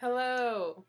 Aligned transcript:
Hello. 0.00 0.86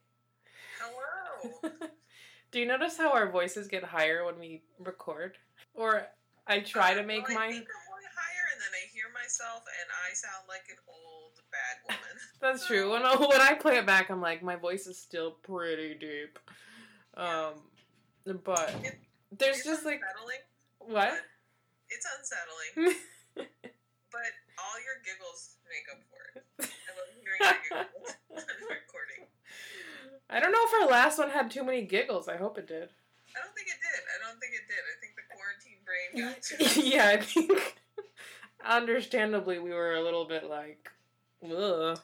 Hello. 0.80 1.62
Do 2.52 2.60
you 2.60 2.66
notice 2.66 2.98
how 2.98 3.12
our 3.12 3.30
voices 3.30 3.68
get 3.68 3.84
higher 3.84 4.26
when 4.26 4.40
we 4.40 4.62
record? 4.80 5.38
Or 5.74 6.08
I 6.48 6.60
try 6.60 6.94
to 6.94 7.04
make 7.04 7.28
well, 7.28 7.38
I 7.38 7.42
mine. 7.42 7.52
think 7.52 7.68
I'm 7.68 7.92
going 7.92 8.08
higher, 8.16 8.46
and 8.54 8.62
then 8.62 8.72
I 8.72 8.88
hear 8.94 9.12
myself, 9.14 9.64
and 9.68 9.90
I 10.10 10.14
sound 10.14 10.48
like 10.48 10.64
an 10.70 10.78
old 10.88 11.42
bad 11.52 11.84
woman. 11.90 12.18
That's 12.42 12.66
true. 12.66 12.92
When 12.92 13.04
I, 13.04 13.16
when 13.18 13.42
I 13.42 13.54
play 13.54 13.80
it 13.80 13.86
back, 13.86 14.10
I'm 14.10 14.22
like, 14.22 14.42
my 14.42 14.56
voice 14.56 14.88
is 14.88 14.98
still 14.98 15.32
pretty 15.44 15.94
deep. 15.96 16.40
Um, 17.18 17.56
but 18.46 18.74
there's 19.38 19.58
It's 19.58 19.66
just 19.66 19.86
like 19.86 20.00
what? 20.80 21.14
It's 21.90 22.08
unsettling, 22.18 22.96
but 23.36 24.32
all 24.58 24.78
your 24.80 25.04
giggles 25.04 25.58
make 25.68 25.84
up 25.92 26.02
for 26.08 26.40
it. 26.40 26.46
I 26.62 26.92
love 26.96 27.12
hearing 27.22 27.60
your 27.70 27.84
giggles. 27.84 28.46
I 30.32 30.40
don't 30.40 30.52
know 30.56 30.64
if 30.64 30.74
our 30.82 30.88
last 30.88 31.20
one 31.20 31.30
had 31.30 31.52
too 31.52 31.64
many 31.64 31.84
giggles. 31.84 32.28
I 32.32 32.38
hope 32.38 32.58
it 32.58 32.68
did. 32.68 32.88
I 33.36 33.40
don't 33.44 33.52
think 33.56 33.68
it 33.68 33.80
did. 33.84 34.02
I 34.08 34.18
don't 34.24 34.40
think 34.40 34.54
it 34.56 34.64
did. 34.68 34.80
I 34.80 34.96
think 35.04 35.14
the 35.20 35.28
quarantine 35.28 35.82
brain 35.84 36.10
got 36.24 36.40
to 36.40 36.56
yeah, 36.88 37.08
I 37.12 37.18
think. 37.20 37.52
Understandably, 38.64 39.60
we 39.60 39.76
were 39.76 39.96
a 40.00 40.04
little 40.04 40.24
bit 40.24 40.48
like, 40.48 40.88
ugh. 41.44 42.00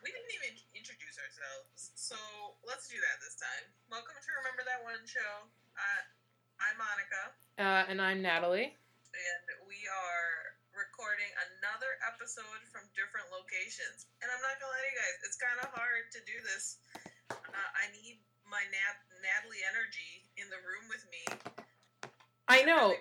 We 0.00 0.08
didn't 0.08 0.32
even 0.40 0.54
introduce 0.72 1.18
ourselves, 1.20 1.92
so 1.98 2.16
let's 2.64 2.86
do 2.88 2.96
that 2.96 3.16
this 3.20 3.36
time. 3.36 3.66
Welcome 3.92 4.14
to 4.16 4.30
Remember 4.40 4.62
That 4.64 4.80
One 4.86 5.02
Show. 5.04 5.32
Uh, 5.76 6.02
I'm 6.62 6.76
Monica, 6.80 7.22
Uh, 7.60 7.82
and 7.92 7.98
I'm 8.00 8.22
Natalie. 8.24 8.72
and 9.12 9.44
we 9.68 9.82
are 9.90 10.56
recording 10.72 11.28
another 11.58 11.98
episode 12.08 12.62
from 12.72 12.86
different 12.96 13.26
locations. 13.34 14.06
And 14.22 14.30
I'm 14.32 14.40
not 14.46 14.56
gonna 14.62 14.70
lie 14.72 14.84
to 14.86 14.90
you 14.92 14.96
guys, 14.96 15.16
it's 15.26 15.36
kind 15.42 15.58
of 15.60 15.68
hard 15.74 16.06
to 16.14 16.20
do 16.24 16.36
this. 16.54 16.78
Uh, 17.56 17.70
I 17.72 17.88
need 17.96 18.20
my 18.44 18.60
Nat- 18.68 19.08
Natalie 19.24 19.64
energy 19.64 20.28
in 20.36 20.52
the 20.52 20.60
room 20.60 20.84
with 20.92 21.04
me. 21.08 21.24
I 22.48 22.62
know 22.62 22.92
really 22.92 23.00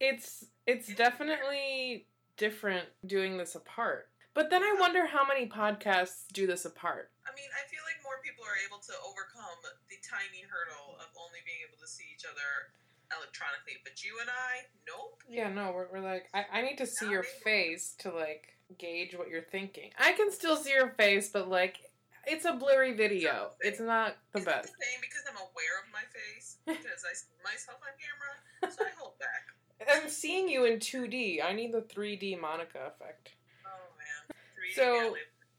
it's 0.00 0.44
it's 0.66 0.92
definitely 0.94 2.06
different 2.36 2.88
doing 3.06 3.38
this 3.38 3.54
apart. 3.54 4.10
But 4.34 4.50
then 4.50 4.64
I 4.64 4.74
wonder 4.80 5.06
how 5.06 5.24
many 5.24 5.46
podcasts 5.46 6.26
do 6.34 6.46
this 6.46 6.66
apart. 6.66 7.14
I 7.22 7.30
mean, 7.38 7.46
I 7.54 7.62
feel 7.70 7.86
like 7.86 8.02
more 8.02 8.18
people 8.18 8.42
are 8.42 8.58
able 8.66 8.82
to 8.82 8.94
overcome 9.06 9.62
the 9.88 9.94
tiny 10.02 10.42
hurdle 10.42 10.98
of 10.98 11.06
only 11.14 11.38
being 11.46 11.62
able 11.62 11.78
to 11.78 11.86
see 11.86 12.02
each 12.10 12.26
other 12.26 12.74
electronically. 13.14 13.78
But 13.86 14.02
you 14.02 14.18
and 14.20 14.28
I, 14.28 14.66
nope. 14.90 15.22
Yeah, 15.30 15.54
no, 15.54 15.70
we're, 15.70 15.86
we're 15.86 16.04
like, 16.04 16.26
I, 16.34 16.44
I 16.50 16.62
need 16.62 16.78
to 16.78 16.86
see 16.86 17.08
your 17.08 17.22
face 17.22 17.94
to 18.00 18.10
like 18.10 18.58
gauge 18.76 19.16
what 19.16 19.30
you're 19.30 19.46
thinking. 19.46 19.90
I 19.98 20.12
can 20.12 20.32
still 20.32 20.56
see 20.56 20.72
your 20.72 20.90
face, 20.90 21.30
but 21.30 21.48
like, 21.48 21.78
it's 22.26 22.44
a 22.44 22.52
blurry 22.52 22.92
video. 22.94 23.50
It's 23.60 23.80
not 23.80 24.16
the 24.32 24.38
Is 24.40 24.44
it 24.44 24.46
best. 24.46 24.64
the 24.64 24.84
same 24.84 25.00
because 25.00 25.22
I'm 25.28 25.36
aware 25.36 25.76
of 25.84 25.92
my 25.92 26.04
face 26.12 26.58
because 26.66 27.04
I 27.04 27.14
see 27.14 27.26
myself 27.44 27.78
on 27.82 27.92
camera, 28.00 28.72
so 28.74 28.84
I 28.84 28.90
hold 28.98 29.18
back. 29.18 29.48
I'm 29.92 30.08
seeing 30.08 30.48
you 30.48 30.64
in 30.64 30.78
2D. 30.78 31.44
I 31.44 31.52
need 31.52 31.72
the 31.72 31.82
3D 31.82 32.40
Monica 32.40 32.78
effect. 32.86 33.30
Oh 33.66 33.70
man. 33.98 34.36
Three 34.54 34.72
So- 34.74 35.16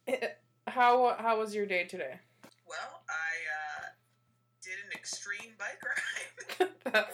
How 0.67 1.15
how 1.19 1.37
was 1.39 1.53
your 1.53 1.67
day 1.67 1.83
today? 1.85 2.19
well, 2.67 3.03
I 3.07 3.31
uh, 3.53 3.85
did 4.63 4.81
an 4.85 4.91
extreme 4.97 5.53
bike 5.59 5.77
ride. 5.85 6.69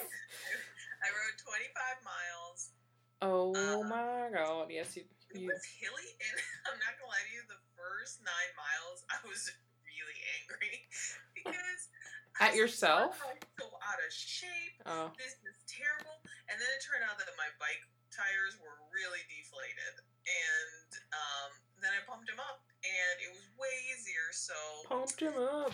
I 1.03 1.07
rode 1.11 1.37
25 1.43 2.07
miles. 2.07 2.71
oh 3.21 3.51
Uh, 3.51 3.83
my 3.87 4.29
god! 4.33 4.67
Yes, 4.71 4.95
you. 4.95 5.03
It 5.35 5.43
was 5.47 5.63
hilly, 5.79 6.09
and 6.19 6.35
I'm 6.67 6.79
not 6.79 6.95
gonna 6.99 7.11
lie 7.11 7.23
to 7.27 7.31
you. 7.35 7.43
The 7.47 7.59
first 7.81 8.21
nine 8.21 8.51
miles, 8.53 9.01
I 9.09 9.17
was 9.25 9.49
really 9.89 10.19
angry 10.37 10.85
because 11.37 11.81
At 12.37 12.53
I 12.53 12.57
yourself? 12.61 13.17
so 13.17 13.65
out 13.81 13.97
of 13.99 14.11
shape. 14.13 14.77
oh, 14.85 15.09
this 15.17 15.33
is 15.41 15.57
terrible. 15.65 16.21
And 16.49 16.55
then 16.61 16.69
it 16.77 16.81
turned 16.85 17.01
out 17.09 17.17
that 17.17 17.27
my 17.41 17.49
bike 17.57 17.81
tires 18.13 18.55
were 18.61 18.77
really 18.93 19.23
deflated. 19.31 20.05
And 20.21 20.89
um, 21.17 21.49
then 21.81 21.91
I 21.97 21.99
pumped 22.05 22.29
them 22.29 22.37
up, 22.37 22.61
and 22.85 23.15
it 23.25 23.33
was 23.33 23.41
way 23.57 23.73
easier. 23.89 24.29
So, 24.31 24.53
pumped 24.85 25.17
him 25.17 25.33
up. 25.33 25.73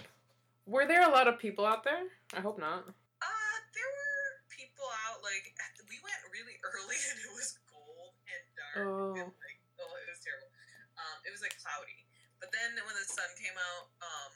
Were 0.63 0.87
there 0.87 1.03
a 1.03 1.11
lot 1.11 1.27
of 1.27 1.35
people 1.35 1.67
out 1.67 1.83
there? 1.83 2.07
I 2.31 2.39
hope 2.39 2.55
not. 2.55 2.87
uh, 2.87 3.57
there 3.75 3.91
were 3.91 4.23
people 4.47 4.87
out, 5.07 5.19
like, 5.19 5.51
we 5.91 5.99
went 5.99 6.19
really 6.31 6.55
early, 6.67 6.95
and 7.11 7.17
it 7.19 7.31
was 7.35 7.59
cold 7.67 8.15
and 8.31 8.43
dark. 8.55 8.75
Oh. 8.87 9.13
And, 9.19 9.29
like, 9.35 9.59
oh, 9.83 9.93
it 9.99 10.07
was 10.07 10.21
terrible. 10.23 10.47
Um, 10.95 11.17
it 11.27 11.31
was, 11.35 11.43
like, 11.43 11.55
cloudy. 11.59 12.07
But 12.39 12.46
then 12.57 12.69
when 12.85 12.97
the 12.97 13.05
sun 13.05 13.29
came 13.37 13.53
out, 13.53 13.93
um, 14.01 14.31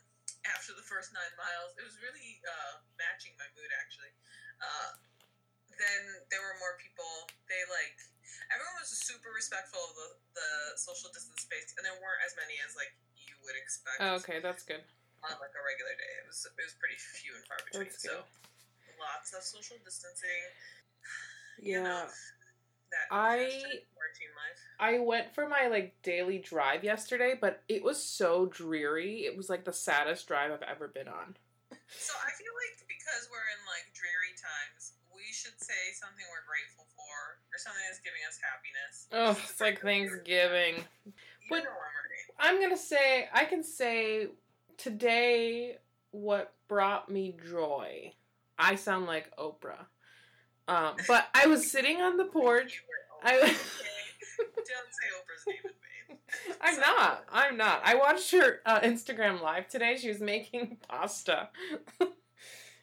after 0.45 0.73
the 0.77 0.85
first 0.85 1.13
nine 1.13 1.33
miles, 1.37 1.73
it 1.77 1.83
was 1.85 1.97
really 2.01 2.41
uh, 2.45 2.81
matching 2.97 3.33
my 3.37 3.45
mood, 3.57 3.69
actually. 3.77 4.13
Uh, 4.61 4.89
then 5.77 6.01
there 6.29 6.41
were 6.41 6.57
more 6.61 6.77
people. 6.77 7.29
They 7.49 7.61
like 7.69 7.97
everyone 8.53 8.77
was 8.81 8.89
super 8.93 9.33
respectful 9.33 9.81
of 9.81 9.93
the, 9.97 10.09
the 10.37 10.49
social 10.77 11.09
distance 11.13 11.41
space, 11.45 11.73
and 11.77 11.81
there 11.85 11.97
weren't 11.97 12.21
as 12.25 12.33
many 12.37 12.57
as 12.61 12.73
like 12.77 12.93
you 13.17 13.33
would 13.45 13.57
expect 13.57 13.97
Oh, 14.01 14.17
okay, 14.21 14.37
that's 14.41 14.61
good. 14.65 14.81
on 15.25 15.33
like 15.41 15.53
a 15.57 15.63
regular 15.65 15.93
day. 15.97 16.13
It 16.21 16.25
was 16.29 16.45
it 16.45 16.53
was 16.57 16.77
pretty 16.77 16.97
few 16.97 17.33
and 17.33 17.45
far 17.49 17.57
between. 17.65 17.89
That's 17.89 18.01
So 18.05 18.21
good. 18.21 18.97
lots 19.01 19.33
of 19.33 19.41
social 19.45 19.77
distancing. 19.81 20.45
You 21.61 21.83
know, 21.83 22.09
Yeah, 22.09 22.09
that 22.91 23.15
I-. 23.15 23.81
I 24.81 24.97
went 24.97 25.33
for 25.35 25.47
my 25.47 25.67
like 25.67 25.93
daily 26.01 26.39
drive 26.39 26.83
yesterday, 26.83 27.35
but 27.39 27.61
it 27.69 27.83
was 27.83 28.01
so 28.01 28.47
dreary. 28.47 29.25
It 29.25 29.37
was 29.37 29.47
like 29.47 29.63
the 29.63 29.71
saddest 29.71 30.27
drive 30.27 30.51
I've 30.51 30.63
ever 30.63 30.87
been 30.87 31.07
on. 31.07 31.37
So 31.69 32.13
I 32.17 32.31
feel 32.33 32.53
like 32.57 32.81
because 32.87 33.29
we're 33.29 33.45
in 33.53 33.61
like 33.69 33.93
dreary 33.93 34.33
times, 34.41 34.93
we 35.13 35.21
should 35.31 35.53
say 35.61 35.93
something 35.93 36.25
we're 36.33 36.47
grateful 36.49 36.85
for, 36.97 37.37
or 37.53 37.57
something 37.57 37.83
that's 37.87 38.01
giving 38.01 38.25
us 38.27 38.39
happiness. 38.41 39.07
Oh, 39.13 39.37
it's 39.49 39.61
like 39.61 39.81
Thanksgiving. 39.81 40.83
But- 41.49 41.63
know 41.63 41.69
what 41.69 41.91
I'm 42.39 42.55
right. 42.55 42.55
I'm 42.55 42.61
gonna 42.61 42.77
say 42.77 43.29
I 43.33 43.45
can 43.45 43.63
say 43.63 44.29
today 44.77 45.77
what 46.11 46.53
brought 46.67 47.09
me 47.09 47.35
joy. 47.49 48.13
I 48.57 48.75
sound 48.75 49.05
like 49.05 49.35
Oprah. 49.37 49.85
Um, 50.71 50.95
but 51.07 51.27
I 51.33 51.47
was 51.47 51.69
sitting 51.69 52.01
on 52.01 52.17
the 52.17 52.25
porch. 52.25 52.83
I 53.23 53.35
Okay. 53.37 53.41
Don't 53.47 53.55
say 54.65 55.07
Oprah's 55.17 55.47
name. 55.47 56.17
I'm 56.61 56.79
not. 56.79 57.25
I'm 57.31 57.57
not. 57.57 57.81
I 57.83 57.95
watched 57.95 58.31
her 58.31 58.61
uh, 58.65 58.79
Instagram 58.79 59.41
live 59.41 59.67
today. 59.67 59.97
She 59.97 60.07
was 60.09 60.19
making 60.21 60.77
pasta. 60.87 61.49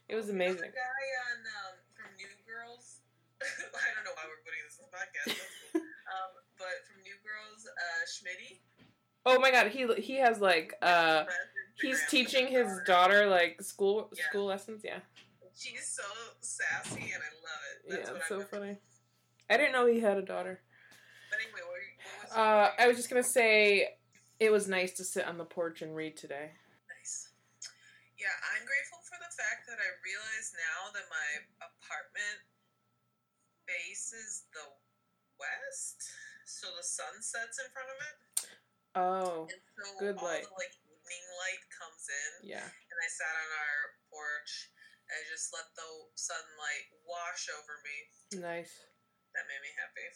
it 0.09 0.15
was 0.15 0.29
amazing. 0.29 0.57
The 0.57 0.63
guy 0.67 1.07
on 1.25 1.39
um, 1.57 1.75
from 1.95 2.11
New 2.19 2.27
Girls. 2.47 2.97
I 3.43 3.95
don't 3.95 4.05
know 4.05 4.11
why 4.15 4.25
we're 4.29 4.43
putting 4.45 4.63
this 4.67 4.79
in 4.79 4.85
the 4.85 4.95
podcast. 4.95 5.39
Cool. 5.73 5.81
um, 5.81 6.31
but 6.59 6.77
from 6.93 7.03
New 7.03 7.17
Girls, 7.25 7.67
uh, 7.67 8.05
Schmitty. 8.07 8.59
Oh 9.27 9.39
my 9.41 9.51
god, 9.51 9.69
he 9.69 9.87
he 10.01 10.17
has 10.19 10.41
like 10.41 10.75
uh 10.83 11.25
he's 11.81 12.01
teaching 12.09 12.47
his 12.49 12.69
daughter 12.87 13.27
like 13.27 13.61
school 13.63 14.11
Yeah. 14.17 14.25
school 14.29 14.45
lessons. 14.47 14.83
Yeah, 14.85 15.01
She's 15.59 15.91
so 15.91 16.07
sassy, 16.39 17.11
and 17.11 17.19
I 17.19 17.33
love 17.43 17.63
it. 17.67 17.77
That's 17.91 18.09
yeah, 18.11 18.17
it's 18.17 18.29
so 18.31 18.41
funny. 18.47 18.79
I 19.51 19.57
didn't 19.59 19.73
know 19.75 19.87
he 19.91 19.99
had 19.99 20.15
a 20.17 20.23
daughter. 20.23 20.63
But 21.31 21.43
anyway, 21.43 21.67
what, 21.67 21.83
what 21.99 22.31
was 22.31 22.39
Uh, 22.39 22.71
I 22.79 22.87
was 22.87 22.95
just 22.97 23.11
gonna 23.11 23.27
say 23.27 23.99
it 24.39 24.55
was 24.55 24.69
nice 24.71 24.95
to 25.03 25.05
sit 25.05 25.27
on 25.27 25.35
the 25.37 25.45
porch 25.45 25.83
and 25.83 25.97
read 25.99 26.15
today. 26.17 26.55
Nice. 26.95 27.35
Yeah, 28.15 28.31
I'm 28.55 28.63
grateful 28.63 29.03
for 29.03 29.19
the 29.19 29.35
fact 29.35 29.67
that 29.67 29.83
I 29.83 29.89
realize 30.07 30.55
now 30.55 30.95
that 30.95 31.07
my 31.11 31.29
apartment 31.59 32.39
faces 33.67 34.47
the 34.55 34.63
west, 35.43 35.99
so 36.47 36.71
the 36.79 36.87
sun 36.87 37.19
sets 37.19 37.59
in 37.59 37.67
front 37.75 37.91
of 37.91 37.99
it, 37.99 38.15
Oh, 38.95 39.47
and 39.51 39.61
so 39.75 39.85
Good 39.99 40.17
all 40.23 40.27
light. 40.31 40.47
the 40.47 40.55
like 40.55 40.75
evening 40.87 41.25
light 41.43 41.63
comes 41.75 42.05
in. 42.07 42.31
yeah. 42.57 42.63
And 42.67 42.99
I 43.03 43.09
sat 43.11 43.35
on 43.35 43.51
our 43.59 43.79
porch. 44.07 44.71
I 45.09 45.19
just 45.31 45.53
let 45.53 45.65
the 45.75 45.89
sunlight 46.15 46.87
wash 47.09 47.49
over 47.57 47.75
me. 47.85 48.41
Nice. 48.41 48.73
That 49.35 49.45
made 49.49 49.63
me 49.63 49.73
happy. 49.77 50.09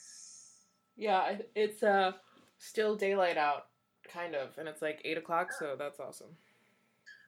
Yeah, 0.96 1.46
it's 1.54 1.82
uh 1.82 2.12
still 2.58 2.96
daylight 2.96 3.38
out, 3.38 3.66
kind 4.06 4.34
of, 4.34 4.56
and 4.58 4.68
it's 4.68 4.82
like 4.82 5.00
eight 5.04 5.18
o'clock, 5.18 5.52
so 5.52 5.74
that's 5.78 6.00
awesome. 6.00 6.36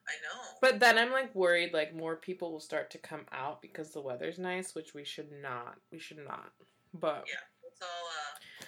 I 0.07 0.13
know. 0.21 0.41
But 0.61 0.79
then 0.79 0.97
I'm 0.99 1.11
like 1.11 1.33
worried, 1.33 1.73
like 1.73 1.95
more 1.95 2.15
people 2.15 2.51
will 2.51 2.59
start 2.59 2.91
to 2.91 2.99
come 2.99 3.25
out 3.31 3.61
because 3.61 3.91
the 3.91 4.01
weather's 4.01 4.37
nice, 4.37 4.75
which 4.75 4.93
we 4.93 5.03
should 5.03 5.31
not. 5.41 5.77
We 5.91 5.97
should 5.97 6.19
not. 6.19 6.51
But 6.93 7.25
Yeah, 7.27 7.67
it's 7.71 7.81
all 7.81 7.87
uh. 7.87 8.65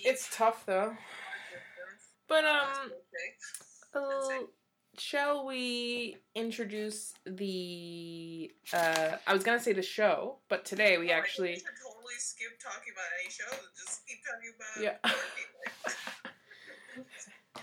it's 0.00 0.36
tough 0.36 0.66
though. 0.66 0.96
But 2.26 2.44
um, 2.44 2.90
safe. 4.28 4.46
Uh, 4.98 5.00
shall 5.00 5.46
we 5.46 6.16
introduce 6.34 7.14
the? 7.24 8.50
uh 8.72 9.16
I 9.26 9.32
was 9.32 9.44
gonna 9.44 9.60
say 9.60 9.72
the 9.72 9.82
show, 9.82 10.38
but 10.48 10.64
today 10.64 10.98
we 10.98 11.10
Oh, 11.10 11.14
actually. 11.14 11.54
totally 11.56 12.14
skip 12.18 12.58
talking 12.60 12.92
about 12.92 13.06
any 13.22 13.30
show 13.30 13.44
and 13.50 13.60
just 13.76 14.06
keep 14.06 14.18
talking 14.24 14.52
about 14.56 14.82
Yeah. 14.82 14.98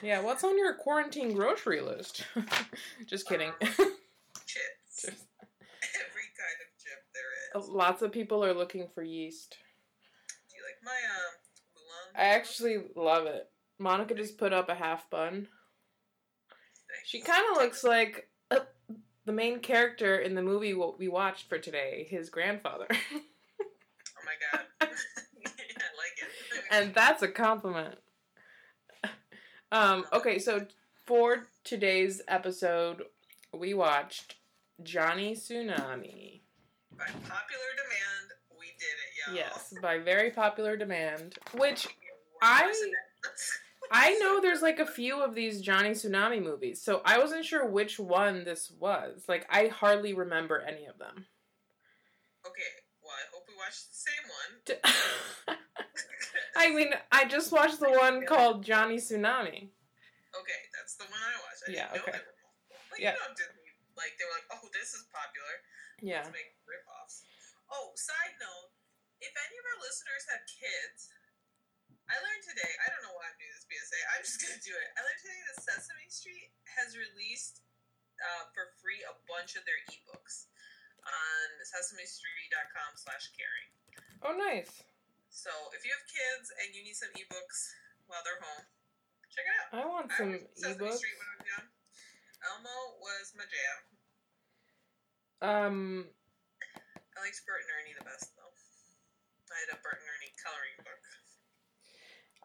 Yeah, 0.01 0.21
what's 0.21 0.43
on 0.43 0.57
your 0.57 0.73
quarantine 0.73 1.33
grocery 1.33 1.79
list? 1.81 2.25
Just 3.07 3.27
kidding. 3.29 3.51
Chips. 3.61 3.77
Just- 5.01 5.07
Every 5.95 6.27
kind 6.35 6.57
of 6.59 6.67
chip 6.77 7.01
there 7.13 7.61
is. 7.61 7.69
Lots 7.69 8.01
of 8.01 8.11
people 8.11 8.43
are 8.43 8.53
looking 8.53 8.89
for 8.93 9.01
yeast. 9.03 9.57
Do 10.49 10.57
you 10.57 10.63
like 10.63 10.83
my 10.83 10.91
um 10.91 11.33
Mulan? 11.77 12.21
I 12.21 12.35
actually 12.35 12.83
love 12.97 13.25
it. 13.25 13.49
Monica 13.79 14.13
just 14.15 14.37
put 14.37 14.51
up 14.51 14.67
a 14.67 14.75
half 14.75 15.09
bun. 15.09 15.47
She 17.03 17.21
kind 17.21 17.43
of 17.51 17.57
looks 17.57 17.83
like 17.83 18.29
uh, 18.51 18.59
the 19.25 19.31
main 19.31 19.59
character 19.59 20.17
in 20.17 20.35
the 20.35 20.41
movie 20.41 20.73
what 20.73 20.99
we 20.99 21.07
watched 21.07 21.49
for 21.49 21.57
today, 21.57 22.07
his 22.09 22.29
grandfather. 22.29 22.87
Oh 22.89 24.25
my 24.25 24.33
god. 24.51 24.65
I 24.81 24.85
like 24.85 26.17
it. 26.19 26.63
and 26.71 26.93
that's 26.93 27.21
a 27.21 27.27
compliment. 27.27 27.97
Um, 29.71 30.05
okay, 30.13 30.39
so 30.39 30.65
for 31.05 31.47
today's 31.63 32.21
episode, 32.27 33.03
we 33.53 33.73
watched 33.73 34.35
Johnny 34.83 35.35
Tsunami. 35.35 36.41
By 36.97 37.05
popular 37.05 37.71
demand, 37.75 38.31
we 38.57 38.67
did 38.79 38.85
it, 38.85 39.27
y'all. 39.27 39.35
Yes, 39.35 39.73
by 39.81 39.99
very 39.99 40.31
popular 40.31 40.77
demand. 40.77 41.35
Which 41.57 41.87
I-. 42.41 42.73
I 43.91 44.13
know 44.19 44.39
there's 44.41 44.61
like 44.61 44.79
a 44.79 44.85
few 44.85 45.21
of 45.21 45.35
these 45.35 45.61
Johnny 45.61 45.91
Tsunami 45.91 46.41
movies, 46.41 46.81
so 46.81 47.01
I 47.05 47.19
wasn't 47.19 47.45
sure 47.45 47.65
which 47.65 47.99
one 47.99 48.43
this 48.43 48.71
was. 48.79 49.23
Like, 49.27 49.45
I 49.49 49.67
hardly 49.67 50.13
remember 50.13 50.59
any 50.61 50.85
of 50.85 50.97
them. 50.97 51.25
Okay, 52.45 52.71
well, 53.01 53.13
I 53.13 53.25
hope 53.33 53.43
we 53.47 53.55
watched 53.57 53.89
the 53.89 53.97
same 53.97 54.25
one. 54.29 55.57
I 56.57 56.71
mean, 56.73 56.93
I 57.11 57.25
just 57.25 57.51
watched 57.55 57.79
the 57.79 57.91
one 57.91 58.25
called 58.25 58.63
Johnny 58.63 58.97
Tsunami. 58.97 59.69
Okay, 60.35 60.61
that's 60.75 60.95
the 60.99 61.05
one 61.09 61.19
I 61.21 61.35
watched. 61.41 61.63
I 61.67 61.71
Yeah, 61.71 61.87
didn't 61.89 61.95
know 61.95 62.11
okay. 62.11 62.19
they 62.19 62.25
were 62.25 62.37
multiple. 62.43 62.91
Like, 62.91 63.01
Yeah. 63.01 63.13
you 63.15 63.21
know, 63.23 63.33
Disney, 63.33 63.69
like, 63.97 64.13
they 64.19 64.25
were 64.27 64.35
like, 64.35 64.49
oh, 64.51 64.65
this 64.75 64.91
is 64.93 65.07
popular. 65.09 65.53
Yeah. 66.03 66.27
Let's 66.27 66.35
make 66.35 66.53
ripoffs. 66.67 67.23
Oh, 67.71 67.95
side 67.95 68.35
note, 68.37 68.69
if 69.23 69.31
any 69.31 69.55
of 69.57 69.65
our 69.73 69.79
listeners 69.81 70.23
have 70.35 70.43
kids, 70.45 71.09
I 72.05 72.13
learned 72.21 72.43
today, 72.45 72.69
I 72.85 72.91
don't 72.93 73.01
know 73.01 73.15
why 73.17 73.25
I'm 73.31 73.37
doing 73.41 73.54
this 73.69 73.89
PSA, 73.89 73.99
I'm 74.13 74.21
just 74.21 74.37
gonna 74.41 74.61
do 74.61 74.73
it. 74.73 74.87
I 74.93 74.99
learned 75.01 75.21
today 75.21 75.41
that 75.49 75.57
Sesame 75.61 76.09
Street 76.09 76.49
has 76.77 76.93
released 76.93 77.65
uh, 78.21 78.43
for 78.53 78.71
free 78.81 79.01
a 79.09 79.15
bunch 79.25 79.57
of 79.57 79.65
their 79.65 79.79
ebooks 79.89 80.49
on 81.05 81.45
sesamestreet.com 81.65 82.91
slash 82.97 83.33
caring. 83.33 83.69
Oh, 84.25 84.33
nice. 84.33 84.85
So 85.29 85.51
if 85.75 85.83
you 85.85 85.91
have 85.93 86.05
kids 86.07 86.47
and 86.63 86.73
you 86.73 86.81
need 86.81 86.97
some 86.97 87.11
ebooks 87.13 87.75
while 88.07 88.21
they're 88.25 88.41
home, 88.41 88.65
check 89.29 89.45
it 89.45 89.55
out. 89.57 89.69
I 89.73 89.83
want 89.85 90.09
some 90.13 90.33
ebooks. 90.33 91.01
Street 91.01 91.17
when 91.19 91.29
I 91.29 91.35
was 91.37 91.45
young. 91.45 91.67
Elmo 92.45 92.77
was 93.01 93.33
my 93.33 93.45
jam. 93.49 93.77
Um, 95.43 95.77
I 97.13 97.17
liked 97.21 97.41
Bert 97.45 97.61
and 97.65 97.71
Ernie 97.81 97.97
the 97.97 98.05
best 98.05 98.33
though. 98.37 98.53
I 99.51 99.57
had 99.65 99.77
a 99.77 99.79
Bert 99.81 100.01
and 100.01 100.09
Ernie 100.09 100.33
coloring 100.41 100.77
book. 100.81 101.04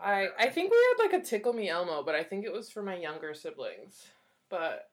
I 0.02 0.29
I 0.38 0.49
think 0.49 0.70
we 0.70 0.79
had 0.99 1.05
like 1.11 1.20
a 1.20 1.25
Tickle 1.25 1.52
Me 1.52 1.69
Elmo, 1.69 2.02
but 2.02 2.14
I 2.14 2.23
think 2.23 2.44
it 2.44 2.52
was 2.52 2.70
for 2.70 2.82
my 2.82 2.97
younger 2.97 3.35
siblings. 3.35 4.06
But 4.49 4.88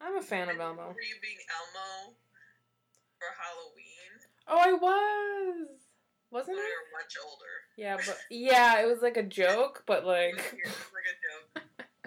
I'm 0.00 0.16
a 0.16 0.22
fan 0.22 0.48
of 0.48 0.58
Elmo. 0.60 0.88
Were 0.88 1.00
you 1.00 1.16
being 1.22 1.38
Elmo 1.48 2.14
for 3.18 3.28
Halloween? 3.38 4.10
Oh, 4.48 4.58
I 4.58 4.72
was. 4.72 5.68
Wasn't 6.30 6.56
When 6.56 6.64
it? 6.64 6.68
we 6.68 6.74
were 6.74 7.00
much 7.00 7.14
older. 7.24 7.54
Yeah, 7.76 7.96
but 8.04 8.18
yeah, 8.30 8.82
it 8.82 8.86
was 8.86 9.00
like 9.02 9.16
a 9.16 9.22
joke, 9.22 9.84
but 9.86 10.04
like. 10.04 10.34
It 10.36 10.66
was 10.66 10.90
like 10.92 11.08
a 11.08 11.16
joke. 11.22 11.64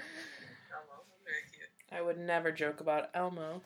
Elmo, 0.70 1.04
very 1.24 1.42
cute. 1.56 1.70
I 1.92 2.02
would 2.02 2.20
never 2.20 2.52
joke 2.52 2.82
about 2.82 3.10
Elmo. 3.16 3.62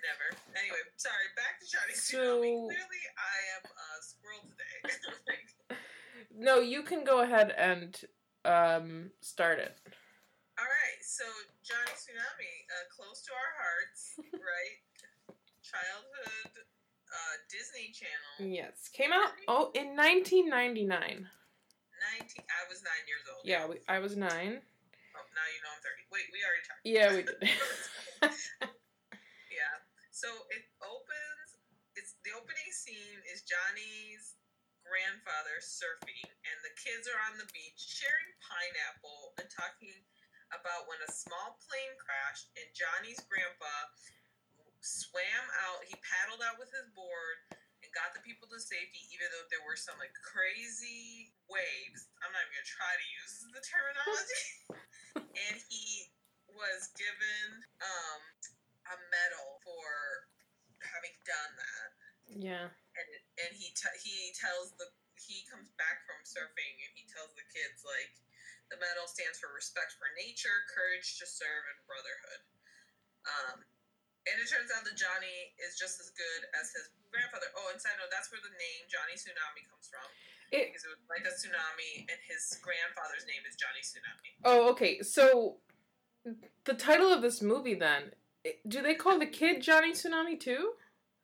Never. 0.00 0.26
Anyway, 0.56 0.78
sorry. 0.96 1.28
Back 1.36 1.60
to 1.60 1.66
Johnny 1.70 1.94
So- 1.94 2.16
Tsunami. 2.18 2.66
Clearly, 2.72 3.04
I 3.18 3.36
am 3.60 3.64
a 3.68 4.02
squirrel 4.02 4.40
today. 4.48 4.96
No, 6.36 6.60
you 6.60 6.82
can 6.82 7.04
go 7.04 7.20
ahead 7.20 7.52
and 7.56 7.96
um 8.44 9.10
start 9.20 9.58
it. 9.58 9.74
all 10.58 10.64
right. 10.68 11.00
So 11.02 11.24
Johnny 11.64 11.90
Tsunami, 11.96 12.54
uh, 12.70 12.84
close 12.94 13.22
to 13.22 13.32
our 13.32 13.52
hearts, 13.58 14.14
right? 14.34 14.78
Childhood 15.62 16.52
uh, 17.10 17.34
Disney 17.50 17.90
Channel. 17.92 18.52
Yes, 18.54 18.88
came 18.92 19.12
out 19.12 19.32
oh 19.48 19.70
in 19.74 19.96
1999. 19.96 20.86
19. 20.86 22.44
I 22.44 22.62
was 22.68 22.82
nine 22.84 23.04
years 23.08 23.24
old. 23.32 23.40
Yeah, 23.44 23.66
we, 23.66 23.76
I 23.88 23.98
was 23.98 24.16
nine. 24.16 24.60
Oh, 25.16 25.24
now 25.32 25.46
you 25.48 25.60
know 25.64 25.72
I'm 25.72 25.80
30. 25.80 26.12
Wait, 26.12 26.28
we 26.30 26.38
already 26.44 26.64
talked. 26.68 26.84
Yeah, 26.84 27.08
we 27.16 27.22
did. 27.28 27.40
Yeah. 29.50 29.72
So 30.12 30.28
it 30.52 30.64
opens. 30.84 31.48
It's 31.96 32.14
the 32.24 32.32
opening 32.36 32.68
scene 32.70 33.20
is 33.32 33.40
Johnny's 33.42 34.25
grandfather 34.86 35.58
surfing, 35.58 36.30
and 36.46 36.56
the 36.62 36.74
kids 36.78 37.10
are 37.10 37.20
on 37.26 37.36
the 37.36 37.50
beach 37.50 37.78
sharing 37.78 38.32
pineapple 38.38 39.34
and 39.42 39.50
talking 39.50 39.92
about 40.54 40.86
when 40.86 41.02
a 41.02 41.10
small 41.10 41.58
plane 41.66 41.94
crashed 41.98 42.54
and 42.54 42.70
Johnny's 42.70 43.18
grandpa 43.26 43.74
swam 44.78 45.46
out. 45.66 45.82
He 45.82 45.98
paddled 45.98 46.42
out 46.46 46.62
with 46.62 46.70
his 46.70 46.86
board 46.94 47.50
and 47.82 47.90
got 47.90 48.14
the 48.14 48.22
people 48.22 48.46
to 48.54 48.58
safety, 48.62 49.02
even 49.10 49.26
though 49.34 49.46
there 49.50 49.64
were 49.66 49.78
some 49.78 49.98
like 49.98 50.14
crazy 50.22 51.34
waves. 51.50 52.06
I'm 52.22 52.30
not 52.30 52.46
even 52.46 52.62
gonna 52.62 52.70
try 52.70 52.92
to 52.94 53.06
use 53.18 53.34
the 53.50 53.62
terminology. 53.62 54.46
and 55.46 55.54
he 55.66 56.14
was 56.54 56.94
given 56.94 57.46
um, 57.82 58.20
a 58.94 58.96
medal 59.10 59.60
for 59.66 60.30
having 60.80 61.16
done 61.26 61.52
that. 61.58 61.88
yeah. 62.30 62.66
And 62.96 63.08
and 63.46 63.52
he 63.52 63.72
t- 63.76 63.98
he 64.00 64.32
tells 64.32 64.72
the 64.80 64.88
he 65.20 65.44
comes 65.48 65.68
back 65.80 66.04
from 66.04 66.20
surfing 66.24 66.76
and 66.80 66.92
he 66.96 67.04
tells 67.08 67.32
the 67.36 67.44
kids 67.52 67.84
like 67.84 68.12
the 68.72 68.76
medal 68.80 69.06
stands 69.08 69.38
for 69.38 69.52
respect 69.54 69.94
for 69.96 70.10
nature, 70.18 70.66
courage 70.72 71.16
to 71.22 71.26
serve, 71.28 71.64
and 71.70 71.78
brotherhood. 71.86 72.42
Um, 73.26 73.56
and 74.26 74.34
it 74.42 74.46
turns 74.50 74.74
out 74.74 74.82
that 74.82 74.98
Johnny 74.98 75.54
is 75.62 75.78
just 75.78 76.02
as 76.02 76.10
good 76.18 76.42
as 76.58 76.74
his 76.74 76.90
grandfather. 77.14 77.46
Oh, 77.54 77.70
and 77.70 77.78
side 77.78 77.94
note, 78.02 78.10
that's 78.10 78.26
where 78.34 78.42
the 78.42 78.50
name 78.58 78.82
Johnny 78.90 79.14
Tsunami 79.14 79.62
comes 79.70 79.86
from. 79.86 80.02
It- 80.50 80.74
because 80.74 80.82
it 80.86 80.90
was 80.94 81.02
like 81.10 81.26
a 81.26 81.34
tsunami, 81.34 82.06
and 82.10 82.18
his 82.26 82.58
grandfather's 82.62 83.26
name 83.26 83.42
is 83.46 83.54
Johnny 83.54 83.82
Tsunami. 83.82 84.30
Oh, 84.46 84.70
okay. 84.74 85.02
So 85.02 85.58
the 86.66 86.74
title 86.74 87.12
of 87.12 87.22
this 87.22 87.42
movie 87.42 87.74
then, 87.74 88.14
do 88.66 88.82
they 88.82 88.94
call 88.94 89.18
the 89.18 89.26
kid 89.26 89.62
Johnny 89.62 89.92
Tsunami 89.92 90.38
too? 90.38 90.74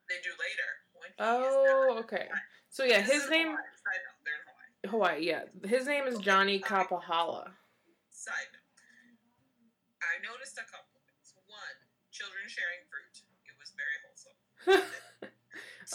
They 0.09 0.19
do 0.23 0.31
later. 0.38 0.82
When 1.19 1.28
he 1.40 1.47
is 1.47 1.52
Oh, 1.57 1.97
okay. 2.00 2.28
So 2.71 2.85
yeah, 2.85 3.00
his 3.00 3.28
name 3.31 3.49
Hawaii. 3.49 3.62
Side 3.85 4.02
note, 4.07 4.88
Hawaii. 4.88 5.19
Hawaii, 5.21 5.26
yeah. 5.26 5.42
His 5.69 5.87
name 5.87 6.07
is 6.07 6.19
Johnny 6.19 6.59
Kapahala. 6.59 7.50
Side 8.11 8.49
note. 8.52 8.62
I 10.02 10.19
noticed 10.25 10.57
a 10.59 10.64
couple 10.66 10.99
things. 11.07 11.35
One, 11.47 11.76
children 12.11 12.45
sharing 12.49 12.83
fruit. 12.88 13.14
It 13.45 13.54
was 13.61 13.73
very 13.76 13.97
wholesome. 14.02 14.88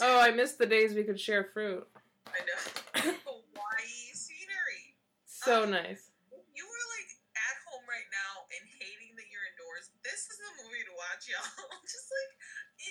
oh, 0.06 0.20
I 0.20 0.30
missed 0.30 0.58
the 0.58 0.66
days 0.66 0.94
we 0.94 1.04
could 1.04 1.20
share 1.20 1.44
fruit. 1.52 1.86
I 2.26 2.38
know. 2.46 3.12
Hawaii 3.26 4.12
scenery. 4.14 4.96
So 5.26 5.64
Um, 5.64 5.70
nice. 5.72 6.10
You 6.54 6.64
were 6.64 6.84
like 6.98 7.10
at 7.36 7.56
home 7.68 7.84
right 7.90 8.08
now 8.14 8.46
and 8.54 8.62
hating 8.78 9.14
that 9.18 9.26
you're 9.30 9.46
indoors, 9.54 9.90
this 10.06 10.30
is 10.30 10.38
the 10.38 10.52
movie 10.62 10.84
to 10.86 10.94
watch, 10.94 11.26
y'all. 11.26 11.42
Just 11.90 12.06
like 12.10 12.32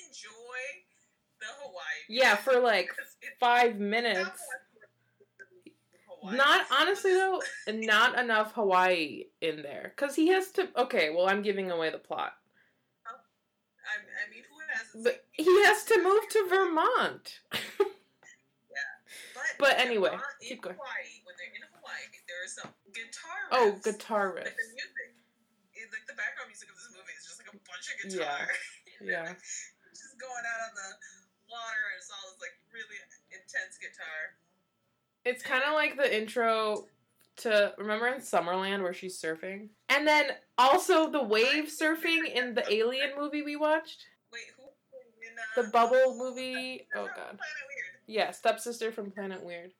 enjoy 0.05 0.61
the 1.39 1.47
Hawaii. 1.61 1.99
Yeah, 2.09 2.35
for 2.35 2.59
like 2.59 2.89
five 3.39 3.79
minutes. 3.79 4.41
Not 6.23 6.65
honestly 6.71 7.13
though, 7.13 7.41
not 7.71 8.19
enough 8.19 8.51
Hawaii 8.53 9.25
in 9.39 9.61
there 9.61 9.93
because 9.95 10.15
he 10.15 10.27
has 10.29 10.51
to. 10.53 10.67
Okay, 10.75 11.09
well 11.15 11.29
I'm 11.29 11.41
giving 11.41 11.71
away 11.71 11.89
the 11.89 11.99
plot, 11.99 12.33
oh, 13.07 13.11
I, 13.15 14.01
I 14.01 14.25
mean, 14.33 14.43
who 14.49 14.57
hasn't? 14.73 15.03
but 15.05 15.23
he 15.31 15.45
has 15.65 15.85
to 15.85 16.03
move 16.03 16.27
to 16.29 16.47
Vermont. 16.49 17.39
But, 19.33 19.45
But 19.57 19.73
anyway, 19.79 20.09
on- 20.09 20.21
in 20.41 20.49
keep 20.49 20.61
going. 20.65 20.75
Hawaii, 20.77 21.21
when 21.25 21.33
they're 21.37 21.53
in 21.53 21.61
Hawaii, 21.77 22.09
there 22.25 22.41
is 22.45 22.53
some 22.57 22.73
guitar. 22.93 23.41
oh, 23.53 23.73
riffs. 23.77 23.85
guitar 23.85 24.33
Like 24.33 24.49
the 24.53 24.65
music, 24.73 25.93
like 25.93 26.05
the 26.09 26.17
background 26.17 26.49
music 26.49 26.69
of 26.69 26.77
this 26.77 26.89
movie 26.93 27.13
is 27.17 27.25
just 27.25 27.37
like 27.41 27.49
a 27.53 27.57
bunch 27.65 27.85
of 27.85 27.95
Yeah. 28.09 28.25
guitar. 28.25 28.45
Yeah. 29.01 29.25
like, 29.29 29.41
just 29.93 30.17
going 30.17 30.41
out 30.45 30.61
on 30.69 30.73
the 30.73 30.89
water, 31.57 31.83
and 31.93 31.97
it's 31.97 32.11
all 32.11 32.21
this 32.29 32.39
like 32.41 32.55
really 32.73 32.97
intense 33.33 33.77
guitar. 33.81 34.37
It's 35.25 35.43
kind 35.43 35.63
of 35.63 35.73
like 35.73 35.97
the 35.97 36.07
intro 36.07 36.85
to 37.37 37.73
remember 37.77 38.07
in 38.07 38.19
Summerland 38.21 38.81
where 38.81 38.93
she's 38.93 39.19
surfing, 39.21 39.69
and 39.89 40.07
then 40.07 40.31
also 40.57 41.09
the 41.09 41.23
wave 41.23 41.65
surfing 41.65 42.31
in 42.33 42.53
the 42.55 42.63
Alien 42.71 43.11
movie 43.17 43.41
we 43.43 43.55
watched, 43.55 44.05
Wait, 44.31 44.41
who? 44.57 44.63
In, 44.63 45.33
uh, 45.37 45.61
the 45.63 45.69
Bubble 45.69 46.17
movie. 46.17 46.87
Oh 46.95 47.01
Planet 47.01 47.15
god, 47.15 47.31
Weird. 47.33 47.95
yeah, 48.07 48.31
stepsister 48.31 48.91
from 48.91 49.11
Planet 49.11 49.43
Weird. 49.43 49.71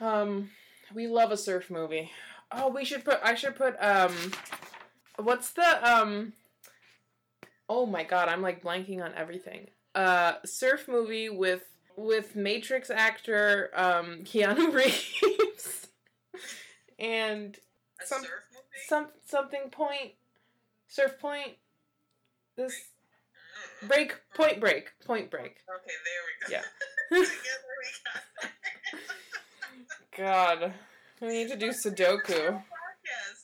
Yeah. 0.00 0.20
Um, 0.20 0.50
we 0.94 1.06
love 1.06 1.30
a 1.32 1.36
surf 1.36 1.70
movie. 1.70 2.10
Oh, 2.50 2.68
we 2.68 2.84
should 2.84 3.04
put. 3.04 3.20
I 3.22 3.34
should 3.34 3.56
put. 3.56 3.76
Um, 3.82 4.14
what's 5.16 5.50
the 5.50 5.90
um? 5.90 6.32
Oh 7.68 7.84
my 7.86 8.02
god, 8.04 8.28
I'm 8.28 8.42
like 8.42 8.62
blanking 8.62 9.02
on 9.04 9.12
everything. 9.14 9.68
Uh, 9.98 10.34
surf 10.44 10.86
movie 10.86 11.28
with 11.28 11.64
with 11.96 12.36
Matrix 12.36 12.88
actor 12.90 13.70
um 13.74 14.22
Keanu 14.22 14.72
Reeves 14.78 15.88
and 17.00 17.56
A 18.00 18.06
Some- 18.06 18.22
some 18.88 19.08
something 19.26 19.70
point 19.70 20.12
surf 20.86 21.18
point 21.18 21.56
this 22.56 22.72
know. 23.82 23.88
break 23.88 24.14
point 24.34 24.60
break 24.60 24.92
point 25.04 25.30
break. 25.32 25.56
Okay, 25.68 25.96
there 26.06 26.22
we 26.26 26.32
go. 26.46 26.52
Yeah. 26.54 26.62
We. 27.18 27.26
God, 30.16 30.74
we 31.20 31.28
need 31.28 31.48
to 31.48 31.56
do 31.56 31.70
Sudoku. 31.70 32.26
Podcast. 32.26 33.42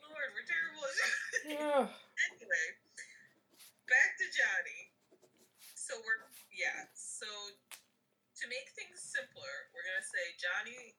Lord, 0.00 0.30
we're 0.32 0.46
terrible. 0.48 0.80
Anyway, 2.32 2.66
back 3.88 4.10
to 4.18 4.24
Johnny. 4.36 4.79
Yeah. 6.60 6.84
So 6.92 7.24
to 7.24 8.44
make 8.52 8.68
things 8.76 9.00
simpler, 9.00 9.72
we're 9.72 9.84
gonna 9.88 10.04
say 10.04 10.36
Johnny 10.36 10.92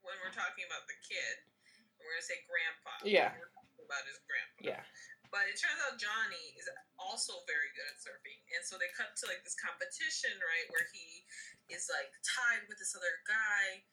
when 0.00 0.16
we're 0.24 0.32
talking 0.32 0.64
about 0.64 0.88
the 0.88 0.96
kid. 1.04 1.44
and 1.68 2.00
We're 2.00 2.16
gonna 2.16 2.24
say 2.24 2.40
grandpa. 2.48 2.94
Yeah. 3.04 3.36
We're 3.36 3.52
talking 3.52 3.84
about 3.84 4.08
his 4.08 4.16
grandpa. 4.24 4.60
Yeah. 4.64 4.82
But 5.28 5.48
it 5.48 5.56
turns 5.60 5.80
out 5.88 5.96
Johnny 5.96 6.56
is 6.60 6.68
also 7.00 7.40
very 7.48 7.72
good 7.72 7.88
at 7.88 7.96
surfing. 8.00 8.36
And 8.52 8.60
so 8.64 8.76
they 8.76 8.88
cut 8.92 9.16
to 9.20 9.24
like 9.28 9.40
this 9.44 9.56
competition, 9.56 10.32
right, 10.40 10.68
where 10.68 10.84
he 10.92 11.24
is 11.72 11.88
like 11.88 12.12
tied 12.20 12.68
with 12.68 12.76
this 12.80 12.92
other 12.96 13.20
guy. 13.28 13.84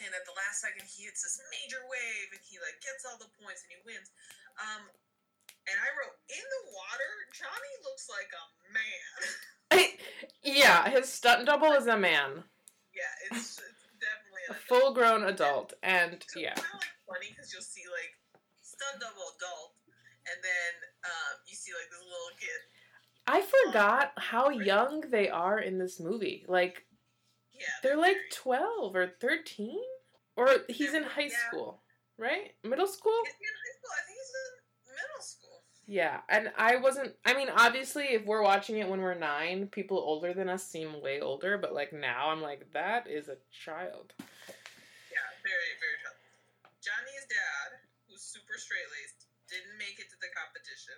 And 0.00 0.08
at 0.16 0.24
the 0.24 0.32
last 0.32 0.64
second 0.64 0.84
he 0.88 1.04
hits 1.08 1.20
this 1.24 1.36
major 1.52 1.84
wave 1.88 2.28
and 2.32 2.40
he 2.44 2.56
like 2.60 2.76
gets 2.80 3.04
all 3.08 3.20
the 3.20 3.28
points 3.40 3.64
and 3.68 3.72
he 3.72 3.80
wins. 3.88 4.12
Um 4.60 4.88
and 5.68 5.76
I 5.76 5.88
wrote 5.92 6.16
in 6.32 6.40
the 6.40 6.62
water, 6.72 7.12
Johnny 7.36 7.74
looks 7.84 8.08
like 8.08 8.32
a 8.32 8.44
man. 8.72 9.12
yeah, 10.42 10.88
his 10.90 11.08
stunt 11.08 11.46
double 11.46 11.72
is 11.72 11.86
a 11.86 11.96
man, 11.96 12.44
yeah, 12.94 13.02
it's, 13.30 13.58
it's 13.58 13.84
definitely 14.00 14.44
a 14.50 14.54
full 14.54 14.92
grown 14.94 15.24
adult, 15.24 15.72
and 15.82 16.24
yeah, 16.36 16.50
it's 16.52 16.60
kind 16.62 16.74
of 16.74 16.80
like 16.80 16.90
funny 17.08 17.26
because 17.30 17.52
you'll 17.52 17.62
see 17.62 17.82
like 17.90 18.12
stunt 18.62 19.00
double 19.00 19.22
adult, 19.36 19.74
and 20.26 20.38
then 20.42 20.72
um, 21.04 21.34
you 21.46 21.54
see 21.54 21.72
like 21.72 21.90
this 21.90 22.00
little 22.00 22.36
kid. 22.38 22.60
I 23.26 23.42
forgot 23.66 24.12
how 24.16 24.48
young 24.50 25.02
they 25.10 25.28
are 25.28 25.58
in 25.60 25.78
this 25.78 26.00
movie. 26.00 26.44
Like 26.48 26.84
Yeah, 27.52 27.66
they're 27.82 27.96
like 27.96 28.16
very- 28.16 28.28
twelve 28.32 28.96
or 28.96 29.06
thirteen, 29.20 29.78
or 30.36 30.48
he's 30.68 30.94
in 30.94 31.04
high 31.04 31.30
Yeah. 31.30 31.48
school, 31.48 31.82
right? 32.18 32.52
Middle 32.64 32.88
school. 32.88 33.12
In 33.12 33.26
high 33.26 33.76
school? 33.78 33.92
I 33.94 34.02
think 34.06 34.18
he's 34.18 34.32
in 34.34 34.42
middle 34.42 34.56
school. 34.56 34.59
Yeah, 35.90 36.22
and 36.30 36.54
I 36.54 36.78
wasn't. 36.78 37.18
I 37.26 37.34
mean, 37.34 37.50
obviously, 37.50 38.14
if 38.14 38.22
we're 38.22 38.46
watching 38.46 38.78
it 38.78 38.86
when 38.86 39.02
we're 39.02 39.18
nine, 39.18 39.66
people 39.66 39.98
older 39.98 40.30
than 40.30 40.46
us 40.46 40.62
seem 40.62 41.02
way 41.02 41.18
older. 41.18 41.58
But 41.58 41.74
like 41.74 41.90
now, 41.90 42.30
I'm 42.30 42.38
like, 42.38 42.62
that 42.78 43.10
is 43.10 43.26
a 43.26 43.34
child. 43.50 44.14
Yeah, 45.10 45.26
very, 45.42 45.72
very. 45.82 45.98
Johnny's 46.78 47.26
dad, 47.26 47.82
who's 48.06 48.22
super 48.22 48.54
straight 48.54 48.86
laced, 48.94 49.26
didn't 49.50 49.74
make 49.82 49.98
it 49.98 50.06
to 50.14 50.18
the 50.22 50.30
competition. 50.30 50.94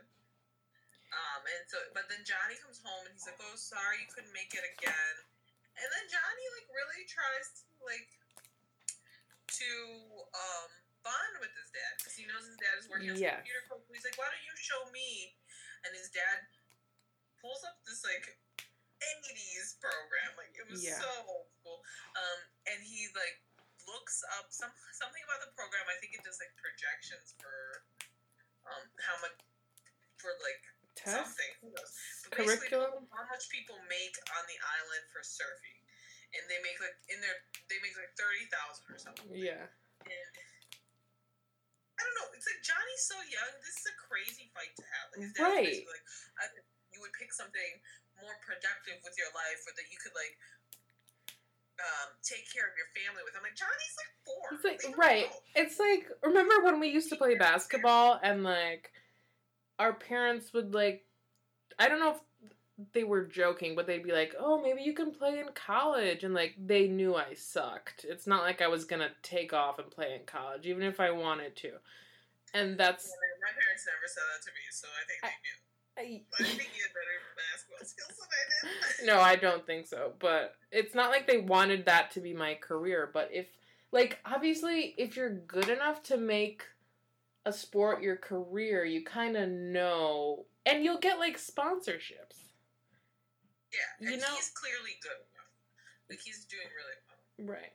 Um, 1.08 1.40
and 1.40 1.64
so, 1.72 1.80
but 1.96 2.12
then 2.12 2.20
Johnny 2.28 2.60
comes 2.60 2.84
home 2.84 3.08
and 3.08 3.16
he's 3.16 3.24
like, 3.24 3.40
"Oh, 3.40 3.56
sorry, 3.56 3.96
you 3.96 4.12
couldn't 4.12 4.36
make 4.36 4.52
it 4.52 4.76
again." 4.76 5.16
And 5.80 5.88
then 5.88 6.04
Johnny 6.12 6.44
like 6.60 6.68
really 6.68 7.08
tries 7.08 7.64
to 7.64 7.64
like 7.80 8.12
to 9.56 9.72
um 10.36 10.81
bond 11.02 11.34
with 11.42 11.52
his 11.58 11.68
dad 11.74 11.92
because 11.98 12.14
he 12.16 12.24
knows 12.26 12.46
his 12.46 12.58
dad 12.58 12.74
is 12.78 12.86
working 12.88 13.10
as 13.10 13.18
a 13.18 13.22
Yes. 13.22 13.42
computer 13.42 13.62
coach. 13.68 13.84
He's 13.90 14.06
like, 14.06 14.16
"Why 14.18 14.30
don't 14.30 14.46
you 14.46 14.56
show 14.56 14.80
me?" 14.90 15.36
And 15.86 15.90
his 15.94 16.10
dad 16.10 16.46
pulls 17.42 17.62
up 17.66 17.82
this 17.84 18.02
like 18.06 18.38
80s 19.02 19.78
program. 19.82 20.30
Like 20.38 20.54
it 20.54 20.66
was 20.70 20.82
Yeah. 20.82 20.98
so 21.00 21.10
old 21.26 21.50
school. 21.58 21.82
Um, 22.14 22.38
and 22.70 22.78
he 22.82 23.10
like 23.14 23.42
looks 23.90 24.22
up 24.38 24.46
some 24.54 24.70
something 24.94 25.22
about 25.26 25.42
the 25.42 25.50
program. 25.58 25.82
I 25.90 25.98
think 25.98 26.14
it 26.14 26.22
does 26.22 26.38
like 26.38 26.54
projections 26.56 27.34
for 27.42 27.82
um 28.70 28.86
how 29.02 29.18
much 29.20 29.34
for 30.22 30.30
like 30.42 30.62
Test 30.94 31.16
something. 31.18 31.52
Who 31.64 31.68
knows? 31.74 31.92
But 32.30 32.46
curriculum. 32.46 33.08
how 33.10 33.24
much 33.26 33.48
people 33.48 33.80
make 33.90 34.14
on 34.38 34.44
the 34.46 34.58
island 34.60 35.04
for 35.10 35.24
surfing, 35.24 35.80
and 36.36 36.42
they 36.52 36.60
make 36.62 36.78
like 36.78 36.94
in 37.10 37.18
their 37.24 37.42
they 37.66 37.80
make 37.82 37.96
like 37.98 38.12
thirty 38.14 38.46
thousand 38.46 38.86
or 38.92 38.98
something. 39.00 39.26
Yeah. 39.34 39.66
And 40.06 40.34
I 42.02 42.04
don't 42.10 42.16
know. 42.18 42.28
It's 42.34 42.50
like 42.50 42.58
Johnny's 42.66 43.04
so 43.06 43.18
young. 43.30 43.52
This 43.62 43.78
is 43.78 43.86
a 43.86 43.96
crazy 44.10 44.50
fight 44.50 44.74
to 44.74 44.84
have. 44.90 45.04
Like, 45.14 45.22
his 45.22 45.38
Right. 45.38 45.86
like, 45.86 46.04
I, 46.42 46.50
you 46.90 46.98
would 46.98 47.14
pick 47.14 47.30
something 47.30 47.78
more 48.18 48.34
productive 48.42 48.98
with 49.06 49.14
your 49.14 49.30
life, 49.30 49.62
or 49.70 49.72
that 49.78 49.86
you 49.86 49.98
could 50.02 50.12
like 50.18 50.34
um, 51.78 52.10
take 52.26 52.50
care 52.50 52.66
of 52.66 52.74
your 52.74 52.90
family 52.98 53.22
with. 53.22 53.38
I'm 53.38 53.46
like, 53.46 53.54
Johnny's 53.54 53.94
like 53.94 54.12
four. 54.26 54.46
It's 54.58 54.66
like 54.66 54.82
Leave 54.82 54.98
right. 54.98 55.26
alone. 55.30 55.46
It's 55.54 55.78
like 55.78 56.10
remember 56.26 56.66
when 56.66 56.82
we 56.82 56.90
used 56.90 57.08
to 57.14 57.16
play 57.16 57.38
basketball 57.38 58.18
and 58.22 58.42
like 58.42 58.90
our 59.78 59.94
parents 59.94 60.52
would 60.52 60.74
like 60.74 61.06
I 61.78 61.88
don't 61.88 62.00
know 62.00 62.10
if 62.18 62.20
they 62.92 63.04
were 63.04 63.24
joking, 63.24 63.74
but 63.74 63.86
they'd 63.86 64.02
be 64.02 64.12
like, 64.12 64.34
"Oh, 64.38 64.60
maybe 64.60 64.82
you 64.82 64.92
can 64.92 65.10
play 65.12 65.38
in 65.38 65.48
college." 65.54 66.24
And 66.24 66.34
like 66.34 66.54
they 66.58 66.88
knew 66.88 67.14
I 67.14 67.34
sucked. 67.34 68.04
It's 68.08 68.26
not 68.26 68.42
like 68.42 68.62
I 68.62 68.68
was 68.68 68.84
going 68.84 69.00
to 69.00 69.10
take 69.22 69.52
off 69.52 69.78
and 69.78 69.90
play 69.90 70.14
in 70.14 70.26
college 70.26 70.66
even 70.66 70.82
if 70.82 71.00
I 71.00 71.10
wanted 71.10 71.56
to. 71.56 71.72
And 72.54 72.76
that's 72.78 73.06
Yeah, 73.06 73.14
my 73.40 73.52
parents 73.60 73.86
never 73.86 74.06
said 74.06 74.22
that 74.34 74.42
to 74.44 74.50
me, 74.52 74.64
so 74.70 74.88
I 74.88 75.02
think 75.08 75.22
they 75.22 75.28
knew. 75.42 75.56
I, 75.94 76.22
But 76.30 76.46
I 76.46 76.50
think 76.50 76.70
you 76.76 76.82
had 76.82 76.92
better 76.92 77.18
basketball 77.36 77.86
skills 77.86 78.18
than 78.18 78.28
I 78.30 79.02
did. 79.02 79.06
no, 79.06 79.20
I 79.20 79.36
don't 79.36 79.66
think 79.66 79.86
so. 79.86 80.12
But 80.18 80.54
it's 80.70 80.94
not 80.94 81.10
like 81.10 81.26
they 81.26 81.38
wanted 81.38 81.86
that 81.86 82.10
to 82.12 82.20
be 82.20 82.34
my 82.34 82.54
career. 82.54 83.10
But 83.12 83.30
if, 83.32 83.46
like, 83.90 84.18
obviously, 84.24 84.94
if 84.96 85.16
you're 85.16 85.30
good 85.30 85.68
enough 85.68 86.02
to 86.04 86.16
make 86.16 86.64
a 87.44 87.52
sport 87.52 88.02
your 88.02 88.16
career, 88.16 88.84
you 88.84 89.04
kind 89.04 89.36
of 89.36 89.48
know, 89.48 90.46
and 90.64 90.84
you'll 90.84 90.98
get 90.98 91.18
like 91.18 91.38
sponsorships. 91.38 92.41
Yeah, 93.72 94.06
You 94.06 94.12
and 94.14 94.20
know- 94.22 94.34
he's 94.36 94.50
clearly 94.50 94.96
good 95.02 95.12
enough. 95.12 95.48
Like 96.10 96.20
he's 96.20 96.44
doing 96.44 96.66
really 96.76 96.96
well. 97.08 97.56
Right. 97.56 97.72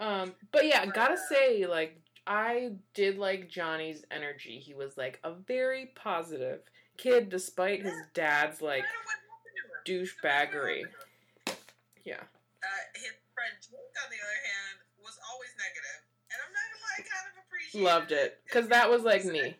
Um, 0.00 0.34
but 0.50 0.66
yeah, 0.66 0.84
gotta 0.86 1.16
say, 1.16 1.64
like, 1.66 2.00
I 2.26 2.72
did 2.94 3.18
like 3.18 3.48
Johnny's 3.48 4.04
energy. 4.10 4.58
He 4.58 4.74
was 4.74 4.96
like 4.96 5.20
a 5.22 5.32
very 5.32 5.92
positive 5.94 6.60
kid, 6.96 7.28
despite 7.28 7.82
his 7.82 7.94
dad's 8.14 8.60
like 8.60 8.82
No 8.82 8.88
matter 8.88 8.98
what 9.28 9.46
happened 9.46 9.84
to 9.86 9.92
him. 9.92 10.02
douchebaggery. 10.02 10.82
No 10.82 10.88
matter 10.90 10.90
what 10.90 11.46
happened 11.46 11.46
to 11.46 11.52
him. 11.52 11.58
Yeah. 12.04 12.22
Uh, 12.62 12.66
his 12.94 13.12
friend 13.34 13.54
Jake, 13.62 13.94
on 14.02 14.10
the 14.10 14.18
other 14.18 14.40
hand, 14.42 14.76
was 15.02 15.18
always 15.30 15.50
negative. 15.58 15.82
negative, 15.82 16.30
and 16.30 16.38
I'm 16.46 16.52
not 16.52 16.66
gonna 16.66 16.82
lie, 16.82 16.98
I 16.98 17.02
kind 17.06 17.26
of 17.30 17.34
appreciate. 17.46 17.84
Loved 17.84 18.10
it. 18.12 18.40
Because 18.44 18.68
that 18.68 18.90
was 18.90 19.02
like 19.02 19.24
me. 19.24 19.54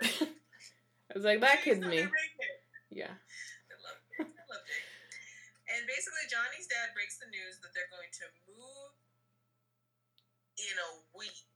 I 1.12 1.12
was 1.14 1.24
like, 1.24 1.40
that 1.40 1.62
kid's 1.62 1.84
me. 1.84 2.06
Yeah. 2.90 3.12
I 3.12 3.76
love 3.84 4.00
it. 4.18 4.20
I 4.20 4.22
love 4.48 4.64
it. 4.64 4.82
And 5.74 5.86
basically, 5.86 6.30
Johnny's 6.30 6.66
dad 6.66 6.94
breaks 6.94 7.18
the 7.18 7.26
news 7.26 7.58
that 7.62 7.74
they're 7.74 7.90
going 7.90 8.12
to 8.22 8.26
move 8.46 8.94
in 10.56 10.76
a 10.78 10.90
week. 11.18 11.50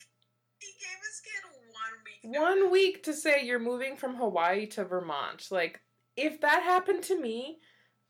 He 0.58 0.74
gave 0.78 0.98
his 1.06 1.22
kid 1.22 1.42
one 1.70 1.94
week. 2.02 2.20
One 2.38 2.70
week 2.72 3.02
to 3.04 3.14
say 3.14 3.44
you're 3.44 3.58
moving 3.58 3.96
from 3.96 4.16
Hawaii 4.16 4.66
to 4.74 4.84
Vermont. 4.84 5.46
Like, 5.50 5.80
if 6.16 6.40
that 6.40 6.62
happened 6.64 7.04
to 7.04 7.20
me, 7.20 7.60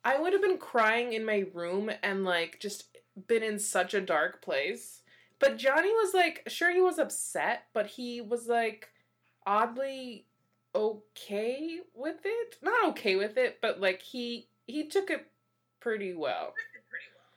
I 0.03 0.19
would 0.19 0.33
have 0.33 0.41
been 0.41 0.57
crying 0.57 1.13
in 1.13 1.27
my 1.27 1.45
room 1.53 1.91
and, 2.03 2.25
like, 2.25 2.59
just 2.59 2.97
been 3.27 3.43
in 3.43 3.59
such 3.59 3.93
a 3.93 4.01
dark 4.01 4.41
place. 4.41 5.03
But 5.39 5.59
Johnny 5.59 5.91
was 5.91 6.15
like, 6.15 6.45
sure, 6.49 6.73
he 6.73 6.81
was 6.81 6.99
upset, 6.99 7.65
but 7.75 7.87
he 7.87 8.21
was 8.21 8.49
like, 8.49 8.89
oddly 9.47 10.27
okay 10.75 11.81
with 11.95 12.21
it. 12.25 12.57
Not 12.63 12.89
okay 12.91 13.17
with 13.17 13.37
it, 13.37 13.59
but 13.61 13.81
like, 13.81 14.03
he 14.03 14.49
he 14.67 14.87
took 14.89 15.11
it 15.11 15.27
pretty 15.81 16.15
well. 16.15 16.55
Did 16.75 16.85
pretty 16.91 17.11
well. 17.15 17.33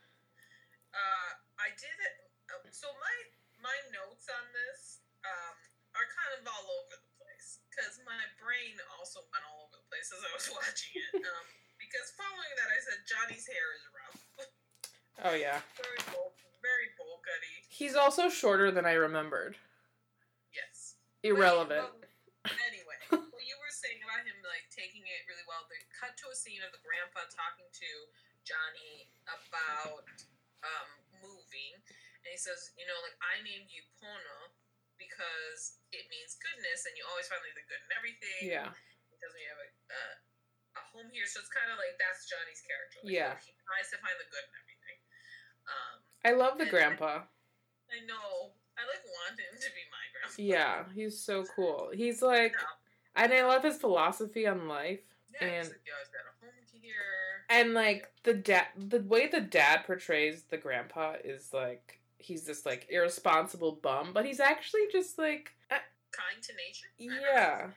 Uh, 0.94 1.32
I 1.62 1.70
did 1.78 1.98
it. 2.02 2.16
Uh, 2.52 2.62
so 2.74 2.90
my 3.00 3.16
my 3.62 3.78
notes 3.94 4.26
on 4.30 4.46
this 4.54 5.02
um, 5.24 5.56
are 5.98 6.08
kind 6.10 6.32
of 6.38 6.42
all 6.50 6.66
over 6.82 6.98
the 6.98 7.14
place 7.22 7.62
because 7.70 8.02
my 8.04 8.20
brain 8.42 8.74
also 8.98 9.22
went 9.30 9.46
all 9.48 9.70
over 9.70 9.78
the 9.78 9.88
place 9.90 10.10
as 10.12 10.22
I 10.26 10.32
was 10.34 10.48
watching 10.58 10.96
it. 10.98 11.22
Um, 11.32 11.48
because 11.82 12.14
following 12.14 12.54
that, 12.62 12.70
I 12.72 12.80
said 12.80 12.98
Johnny's 13.10 13.44
hair 13.50 13.68
is 13.74 13.84
rough, 13.90 14.22
Oh, 15.28 15.36
yeah. 15.36 15.60
very 15.82 16.00
bowl, 16.14 16.32
very 16.62 16.94
bowl 16.96 17.20
cutty. 17.26 17.66
He's 17.68 17.98
also 17.98 18.30
shorter 18.30 18.70
than 18.70 18.86
I 18.86 18.96
remembered. 18.96 19.58
Yes. 20.54 20.96
Irrelevant. 21.26 21.90
But- 22.00 22.08
but 22.42 22.58
anyway, 22.66 22.98
what 23.14 23.46
you 23.46 23.54
were 23.62 23.70
saying 23.70 24.02
about 24.02 24.26
him 24.26 24.34
like 24.42 24.66
taking 24.74 25.06
it 25.06 25.22
really 25.30 25.46
well, 25.46 25.62
they 25.70 25.78
cut 25.94 26.18
to 26.18 26.26
a 26.34 26.38
scene 26.38 26.58
of 26.66 26.74
the 26.74 26.82
grandpa 26.82 27.22
talking 27.30 27.70
to 27.70 27.92
Johnny 28.44 29.10
about 29.28 30.06
um, 30.66 30.90
moving, 31.22 31.74
and 31.78 32.30
he 32.30 32.38
says, 32.40 32.74
you 32.78 32.86
know, 32.90 32.98
like 33.06 33.16
I 33.22 33.42
named 33.46 33.70
you 33.70 33.82
Pono 34.02 34.52
because 34.98 35.82
it 35.94 36.06
means 36.14 36.38
goodness, 36.38 36.86
and 36.86 36.94
you 36.98 37.04
always 37.10 37.26
find 37.30 37.42
like 37.42 37.58
the 37.58 37.66
good 37.66 37.82
in 37.82 37.92
everything. 37.98 38.40
Yeah. 38.46 38.70
Because 39.10 39.34
we 39.38 39.44
have 39.50 39.60
a, 39.62 39.70
uh, 39.94 40.16
a 40.78 40.82
home 40.94 41.10
here, 41.14 41.26
so 41.30 41.42
it's 41.42 41.52
kind 41.54 41.70
of 41.70 41.78
like 41.78 41.94
that's 42.02 42.26
Johnny's 42.26 42.62
character. 42.66 43.02
Like, 43.06 43.14
Yeah. 43.14 43.34
He 43.42 43.54
tries 43.66 43.90
to 43.94 43.98
find 44.02 44.18
the 44.18 44.26
good 44.30 44.46
in 44.46 44.54
everything. 44.58 44.98
Um, 45.70 45.94
I 46.26 46.32
love 46.38 46.58
the 46.58 46.70
grandpa. 46.70 47.26
I 47.94 48.00
know. 48.10 48.56
I 48.78 48.82
like 48.90 49.04
want 49.06 49.38
him 49.38 49.54
to 49.54 49.70
be 49.78 49.84
my 49.94 50.06
grandpa. 50.10 50.38
Yeah, 50.42 50.76
he's 50.96 51.20
so 51.22 51.44
cool. 51.56 51.92
He's 51.94 52.22
like, 52.26 52.56
and 53.16 53.30
I 53.34 53.46
love 53.46 53.62
his 53.62 53.78
philosophy 53.78 54.48
on 54.48 54.66
life. 54.68 55.06
Yeah, 55.38 55.62
he's 55.62 55.70
and- 55.70 55.78
like, 55.78 55.86
I've 55.86 56.10
got 56.10 56.26
a 56.26 56.34
home 56.42 56.66
here. 56.82 57.31
And 57.52 57.74
like 57.74 58.08
the 58.24 58.34
dad, 58.34 58.68
the 58.78 59.02
way 59.02 59.28
the 59.28 59.42
dad 59.42 59.84
portrays 59.86 60.44
the 60.50 60.58
grandpa 60.58 61.16
is 61.24 61.50
like 61.52 62.00
he's 62.18 62.46
this 62.46 62.66
like 62.66 62.88
irresponsible 62.90 63.74
bum, 63.84 64.12
but 64.14 64.26
he's 64.26 64.40
actually 64.40 64.88
just 64.92 65.20
like 65.20 65.52
uh, 65.70 65.76
Kind 66.12 66.42
to 66.44 66.54
nature. 66.56 66.88
I 66.96 67.04
don't 67.04 67.22
know. 67.22 67.30
yeah, 67.30 67.68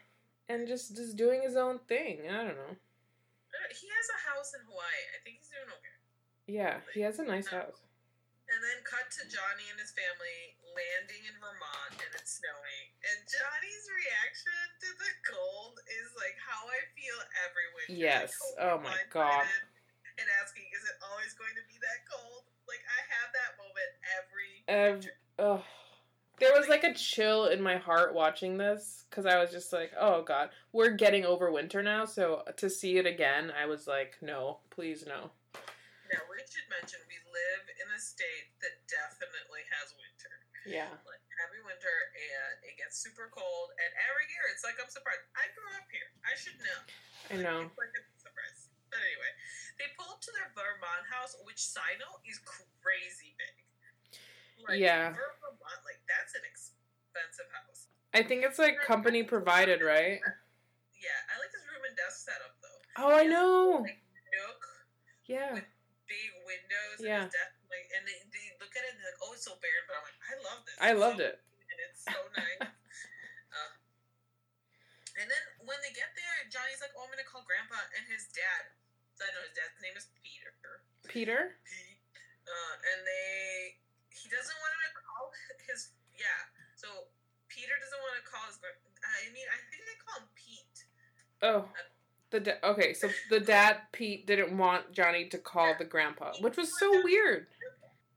and 0.49 0.69
just 0.69 0.95
just 0.95 1.17
doing 1.17 1.43
his 1.43 1.57
own 1.57 1.81
thing. 1.89 2.21
I 2.31 2.37
don't 2.47 2.55
know. 2.55 2.75
He 3.71 3.87
has 3.91 4.07
a 4.15 4.21
house 4.31 4.55
in 4.55 4.63
Hawaii. 4.67 5.03
I 5.15 5.19
think 5.27 5.39
he's 5.43 5.51
doing 5.51 5.67
okay. 5.67 5.97
Yeah, 6.47 6.79
he 6.95 7.01
has 7.03 7.19
a 7.19 7.25
nice 7.25 7.49
house. 7.49 7.83
And 8.47 8.61
then 8.63 8.79
cut 8.87 9.11
to 9.11 9.23
Johnny 9.27 9.67
and 9.73 9.81
his 9.81 9.91
family 9.91 10.54
landing 10.75 11.23
in 11.25 11.35
Vermont 11.39 11.97
and 11.97 12.13
it's 12.19 12.43
snowing. 12.43 12.87
And 13.07 13.19
Johnny's 13.27 13.87
reaction 13.89 14.63
to 14.83 14.91
the 14.99 15.13
cold 15.25 15.79
is 15.87 16.09
like 16.19 16.37
how 16.43 16.67
I 16.67 16.81
feel 16.99 17.19
every 17.47 17.69
winter. 17.79 17.97
Yes. 17.97 18.35
Like, 18.59 18.67
Oh 18.67 18.77
my 18.83 19.01
God. 19.11 19.47
And 20.19 20.27
asking, 20.43 20.67
is 20.71 20.85
it 20.87 20.97
always 21.11 21.35
going 21.35 21.55
to 21.59 21.65
be 21.67 21.79
that 21.83 22.01
cold? 22.07 22.47
Like 22.67 22.83
I 22.87 23.01
have 23.19 23.31
that 23.35 23.53
moment 23.59 23.91
every 24.19 24.53
Ev- 24.67 25.03
winter. 25.03 25.15
Ugh. 25.39 25.65
There 26.41 26.53
was 26.59 26.69
like 26.69 26.83
a 26.83 26.95
chill 26.95 27.47
in 27.47 27.63
my 27.63 27.77
heart 27.77 28.13
watching 28.15 28.59
this 28.59 29.05
because 29.09 29.25
I 29.25 29.39
was 29.39 29.51
just 29.51 29.73
like, 29.73 29.93
oh 29.99 30.23
god, 30.23 30.51
we're 30.73 30.91
getting 30.91 31.25
over 31.25 31.51
winter 31.51 31.83
now. 31.83 32.05
So 32.05 32.43
to 32.57 32.69
see 32.69 32.99
it 32.99 33.07
again, 33.07 33.53
I 33.57 33.67
was 33.67 33.87
like, 33.87 34.15
no, 34.21 34.59
please 34.71 35.05
no. 35.07 35.31
Now 36.15 36.25
we 36.31 36.41
should 36.47 36.67
mention 36.71 36.99
we 37.11 37.19
live 37.31 37.65
in 37.81 37.87
a 37.91 38.01
state 38.01 38.55
that 38.63 38.75
definitely 38.87 39.63
has 39.75 39.93
winter. 39.99 40.35
Yeah. 40.65 40.89
like 41.05 41.21
every 41.45 41.61
winter 41.61 41.93
and 42.17 42.57
it 42.65 42.81
gets 42.81 42.97
super 42.97 43.29
cold 43.29 43.69
and 43.77 43.91
every 44.09 44.25
year 44.33 44.45
it's 44.49 44.65
like 44.65 44.81
I'm 44.81 44.89
surprised. 44.89 45.21
I 45.37 45.51
grew 45.53 45.69
up 45.77 45.85
here. 45.93 46.09
I 46.25 46.33
should 46.41 46.57
know. 46.63 46.81
I 47.29 47.37
know. 47.43 47.59
It's 47.69 47.77
like 47.77 47.93
a 47.93 48.03
surprise. 48.17 48.73
But 48.89 49.03
anyway, 49.05 49.33
they 49.77 49.91
pull 49.99 50.09
up 50.09 50.25
to 50.25 50.31
their 50.33 50.49
Vermont 50.57 51.05
house, 51.11 51.37
which 51.45 51.61
side 51.61 52.01
note 52.01 52.23
is 52.25 52.41
crazy 52.81 53.37
big. 53.37 53.55
Like, 54.65 54.81
Yeah. 54.81 55.13
Vermont, 55.13 55.83
like 55.85 56.01
that's 56.09 56.33
an 56.33 56.45
expensive 56.49 57.51
house. 57.53 57.93
I 58.17 58.23
think 58.25 58.47
it's 58.47 58.57
like 58.63 58.81
company 58.87 59.21
provided, 59.27 59.83
right? 59.85 60.23
Yeah, 60.97 61.21
I 61.29 61.35
like 61.43 61.53
this 61.53 61.67
room 61.69 61.85
and 61.85 61.93
desk 61.99 62.25
setup 62.25 62.55
though. 62.65 62.81
Oh, 63.05 63.13
I 63.13 63.27
know. 63.29 63.83
Like 63.85 64.01
nook, 64.33 64.63
Yeah. 65.29 65.61
big 65.61 65.69
windows, 66.47 66.99
Yeah. 67.03 67.27
and 67.27 67.33
like, 67.73 67.87
and 67.97 68.03
they, 68.07 68.19
they 68.31 68.47
look 68.63 68.73
at 68.77 68.85
it 68.87 68.95
and 68.95 68.99
they're 69.03 69.11
like, 69.13 69.23
oh, 69.25 69.33
it's 69.35 69.45
so 69.45 69.57
barren. 69.61 69.85
But 69.89 69.95
I'm 69.99 70.05
like, 70.07 70.21
I 70.25 70.35
love 70.45 70.61
this. 70.65 70.77
I 70.79 70.89
It's 70.95 71.01
loved 71.03 71.21
so 71.21 71.29
it. 71.29 71.37
and 71.41 71.79
it's 71.89 72.03
so 72.05 72.19
nice. 72.39 72.61
uh, 73.53 73.73
and 75.21 75.27
then 75.31 75.45
when 75.67 75.79
they 75.83 75.93
get 75.95 76.11
there, 76.19 76.37
Johnny's 76.51 76.83
like, 76.83 76.91
"Oh, 76.99 77.07
I'm 77.07 77.11
gonna 77.15 77.27
call 77.27 77.47
Grandpa 77.47 77.79
and 77.95 78.03
his 78.11 78.27
dad." 78.35 78.75
So 79.15 79.23
I 79.23 79.31
know 79.31 79.47
his 79.47 79.55
dad's 79.55 79.79
name 79.79 79.95
is 79.95 80.11
Peter. 80.19 80.51
Peter? 81.07 81.41
Pete. 81.63 82.03
Uh, 82.51 82.75
and 82.83 82.99
they, 83.07 83.79
he 84.11 84.27
doesn't 84.27 84.59
want 84.59 84.73
to 84.75 84.91
call 84.99 85.31
his 85.71 85.95
yeah. 86.19 86.51
So 86.75 87.07
Peter 87.47 87.79
doesn't 87.79 88.03
want 88.03 88.19
to 88.19 88.25
call 88.27 88.43
his. 88.51 88.59
I 88.59 89.31
mean, 89.31 89.47
I 89.55 89.59
think 89.71 89.87
they 89.87 89.99
call 90.03 90.19
him 90.19 90.29
Pete. 90.35 90.79
Oh. 91.47 91.71
The 92.35 92.43
da- 92.43 92.67
okay, 92.67 92.99
so 92.99 93.07
the 93.31 93.39
dad 93.39 93.95
Pete 93.95 94.27
didn't 94.27 94.51
want 94.59 94.91
Johnny 94.91 95.31
to 95.31 95.39
call 95.39 95.79
the 95.79 95.87
grandpa, 95.87 96.35
which 96.43 96.59
was 96.59 96.67
so 96.83 96.91
weird. 97.07 97.47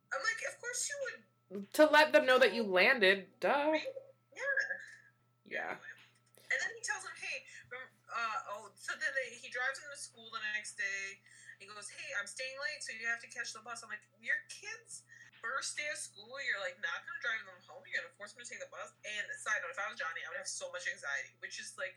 I'm 0.10 0.22
like, 0.26 0.42
of 0.50 0.58
course 0.58 0.82
you 0.90 0.98
would. 1.06 1.70
To 1.78 1.86
let 1.86 2.18
them 2.18 2.26
know 2.26 2.42
that 2.42 2.50
you 2.50 2.66
landed, 2.66 3.30
duh. 3.38 3.78
Yeah. 3.78 4.58
Yeah. 5.46 5.78
And 6.50 6.58
then 6.58 6.72
he 6.74 6.82
tells 6.82 7.06
him, 7.06 7.14
hey, 7.14 7.46
uh, 7.70 8.58
oh, 8.58 8.74
so 8.74 8.98
then 8.98 9.14
they, 9.14 9.38
he 9.38 9.54
drives 9.54 9.78
him 9.78 9.86
to 9.94 10.00
school 10.02 10.34
the 10.34 10.42
next 10.58 10.82
day. 10.82 11.22
He 11.62 11.70
goes, 11.70 11.86
hey, 11.86 12.10
I'm 12.18 12.26
staying 12.26 12.58
late, 12.58 12.82
so 12.82 12.98
you 12.98 13.06
have 13.06 13.22
to 13.22 13.30
catch 13.30 13.54
the 13.54 13.62
bus. 13.62 13.86
I'm 13.86 13.94
like, 13.94 14.02
your 14.18 14.42
kids' 14.50 15.06
first 15.46 15.78
day 15.78 15.86
of 15.94 16.02
school, 16.02 16.42
you're 16.42 16.58
like 16.66 16.82
not 16.82 17.06
gonna 17.06 17.22
drive 17.22 17.46
them 17.46 17.62
home. 17.70 17.86
You're 17.86 18.02
gonna 18.02 18.18
force 18.18 18.34
them 18.34 18.42
to 18.42 18.50
take 18.50 18.66
the 18.66 18.74
bus. 18.74 18.98
And 19.06 19.30
side 19.38 19.62
note, 19.62 19.70
if 19.70 19.78
I 19.78 19.86
was 19.94 20.02
Johnny, 20.02 20.26
I 20.26 20.34
would 20.34 20.42
have 20.42 20.50
so 20.50 20.74
much 20.74 20.90
anxiety. 20.90 21.38
Which 21.38 21.62
is 21.62 21.78
like, 21.78 21.94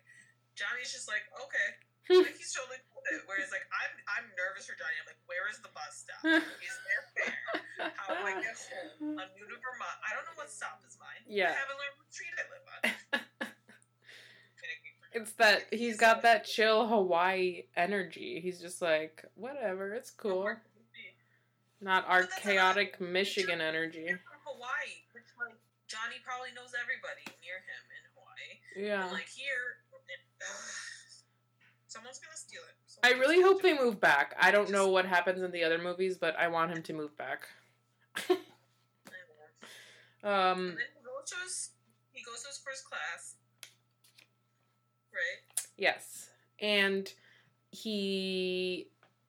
Johnny's 0.52 0.92
just 0.92 1.09
like, 1.09 1.24
okay, 1.48 1.80
he's 2.08 2.52
totally 2.56 2.80
cool 2.88 3.02
with 3.04 3.20
it. 3.20 3.22
Whereas 3.26 3.50
like 3.52 3.66
I'm, 3.68 3.92
I'm 4.08 4.26
nervous 4.38 4.68
for 4.68 4.76
Johnny. 4.78 4.96
I'm 5.00 5.08
like, 5.08 5.20
where 5.26 5.46
is 5.50 5.58
the 5.60 5.72
bus 5.72 6.06
stop? 6.06 6.20
Is 6.64 6.76
there 6.86 7.02
fair? 7.16 7.92
How 7.96 8.14
do 8.14 8.22
I 8.24 8.38
get 8.44 8.56
home? 9.00 9.18
I'm 9.18 9.30
new 9.36 9.46
to 9.48 9.58
Vermont. 9.58 9.98
I 10.04 10.16
don't 10.16 10.24
know 10.28 10.36
what 10.36 10.50
stop 10.50 10.80
is 10.86 10.96
mine. 11.00 11.22
Yeah. 11.28 11.52
I 11.52 11.58
haven't 11.58 11.78
learned 11.80 11.96
what 11.98 12.08
street 12.12 12.34
I 12.36 12.44
live 12.48 12.64
on. 12.68 12.80
It's 15.12 15.32
that 15.42 15.66
he's 15.72 15.96
got 15.98 16.22
that 16.22 16.44
chill 16.46 16.86
Hawaii 16.86 17.64
energy. 17.74 18.38
He's 18.38 18.60
just 18.60 18.80
like, 18.80 19.24
whatever, 19.34 19.92
it's 19.92 20.10
cool. 20.10 20.54
Not 21.80 22.06
our 22.06 22.28
chaotic 22.40 23.00
Michigan 23.00 23.60
energy. 23.60 24.06
Hawaii, 24.06 25.02
which 25.10 25.26
like 25.34 25.58
Johnny 25.88 26.22
probably 26.22 26.54
knows 26.54 26.76
everybody 26.78 27.26
near 27.42 27.58
him 27.58 27.82
in 27.90 28.02
Hawaii. 28.14 28.86
Yeah. 28.86 29.02
And 29.02 29.12
like 29.12 29.26
here, 29.26 29.82
someone's 31.90 32.18
gonna 32.18 32.37
steal 32.37 32.61
it. 32.68 32.76
I 33.03 33.18
really 33.18 33.40
hope 33.42 33.62
they 33.62 33.72
it. 33.72 33.81
move 33.81 34.00
back. 34.00 34.35
I 34.40 34.50
don't 34.50 34.70
know 34.70 34.88
what 34.88 35.07
happens 35.07 35.42
in 35.42 35.50
the 35.50 35.64
other 35.64 35.79
movies, 35.79 36.16
but 36.18 36.37
I 36.38 36.48
want 36.48 36.70
him 36.70 36.83
to 36.85 36.92
move 36.92 37.16
back. 37.16 37.48
Um, 40.22 40.29
And 40.61 40.68
then 40.68 40.76
he 40.96 41.03
goes 41.05 41.31
to 41.31 41.37
his 41.42 41.70
he 42.12 42.22
goes 42.22 42.42
to 42.42 42.48
his 42.48 42.59
first 42.59 42.85
class. 42.85 43.37
Right. 45.12 45.64
yes. 45.76 46.29
And 46.61 47.11
he. 47.70 48.88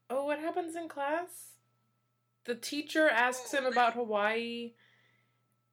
Oh, 0.09 0.25
what 0.25 0.39
happens 0.39 0.75
in 0.75 0.89
class? 0.89 1.51
The 2.45 2.55
teacher 2.55 3.07
asks 3.07 3.53
Oh, 3.53 3.57
him 3.59 3.63
like- 3.65 3.73
about 3.73 3.93
Hawaii. 3.93 4.73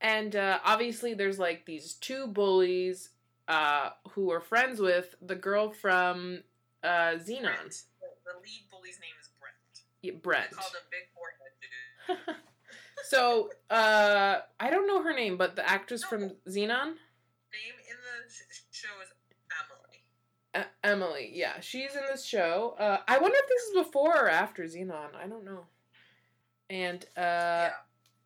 And 0.01 0.37
uh, 0.37 0.61
obviously, 0.65 1.15
there's 1.15 1.41
like 1.41 1.67
these 1.67 1.95
two 1.95 2.29
bullies 2.29 3.11
uh, 3.49 3.91
who 4.11 4.31
are 4.31 4.41
friends 4.41 4.79
with 4.79 5.17
the 5.21 5.35
girl 5.35 5.71
from 5.73 6.45
uh, 6.83 7.17
Zenon. 7.19 7.69
The, 8.25 8.35
lead 8.43 8.65
bully's 8.71 8.99
name 9.01 9.17
is 9.21 9.29
Brent. 9.41 9.85
Yeah, 10.03 10.13
Brent. 10.23 10.51
called 10.51 10.73
him 10.73 10.83
Big 10.91 11.09
Forehead 11.15 12.27
Dude. 12.27 12.37
so, 13.09 13.51
uh, 13.71 14.41
I 14.61 14.71
don't 14.71 14.87
know 14.87 15.03
her 15.03 15.15
name, 15.15 15.37
but 15.37 15.57
the 15.57 15.69
actress 15.69 16.05
from 16.05 16.33
Zenon, 16.49 16.95
Name 17.51 17.79
in 17.89 17.97
the 17.97 18.31
sh- 18.31 18.61
show 18.71 18.89
is 19.03 19.09
Emily. 19.51 20.05
uh, 20.55 20.65
Emily. 20.85 21.31
Yeah, 21.33 21.61
she's 21.61 21.95
in 21.97 22.03
this 22.11 22.25
show. 22.27 22.77
Uh, 22.79 22.99
I 23.09 23.19
wonder 23.19 23.37
if 23.41 23.49
this 23.49 23.63
is 23.63 23.87
before 23.87 24.15
or 24.25 24.29
after 24.29 24.65
Zenon. 24.65 25.15
I 25.19 25.27
don't 25.27 25.45
know. 25.45 25.65
And 26.69 27.03
uh, 27.17 27.73
yeah. 27.73 27.81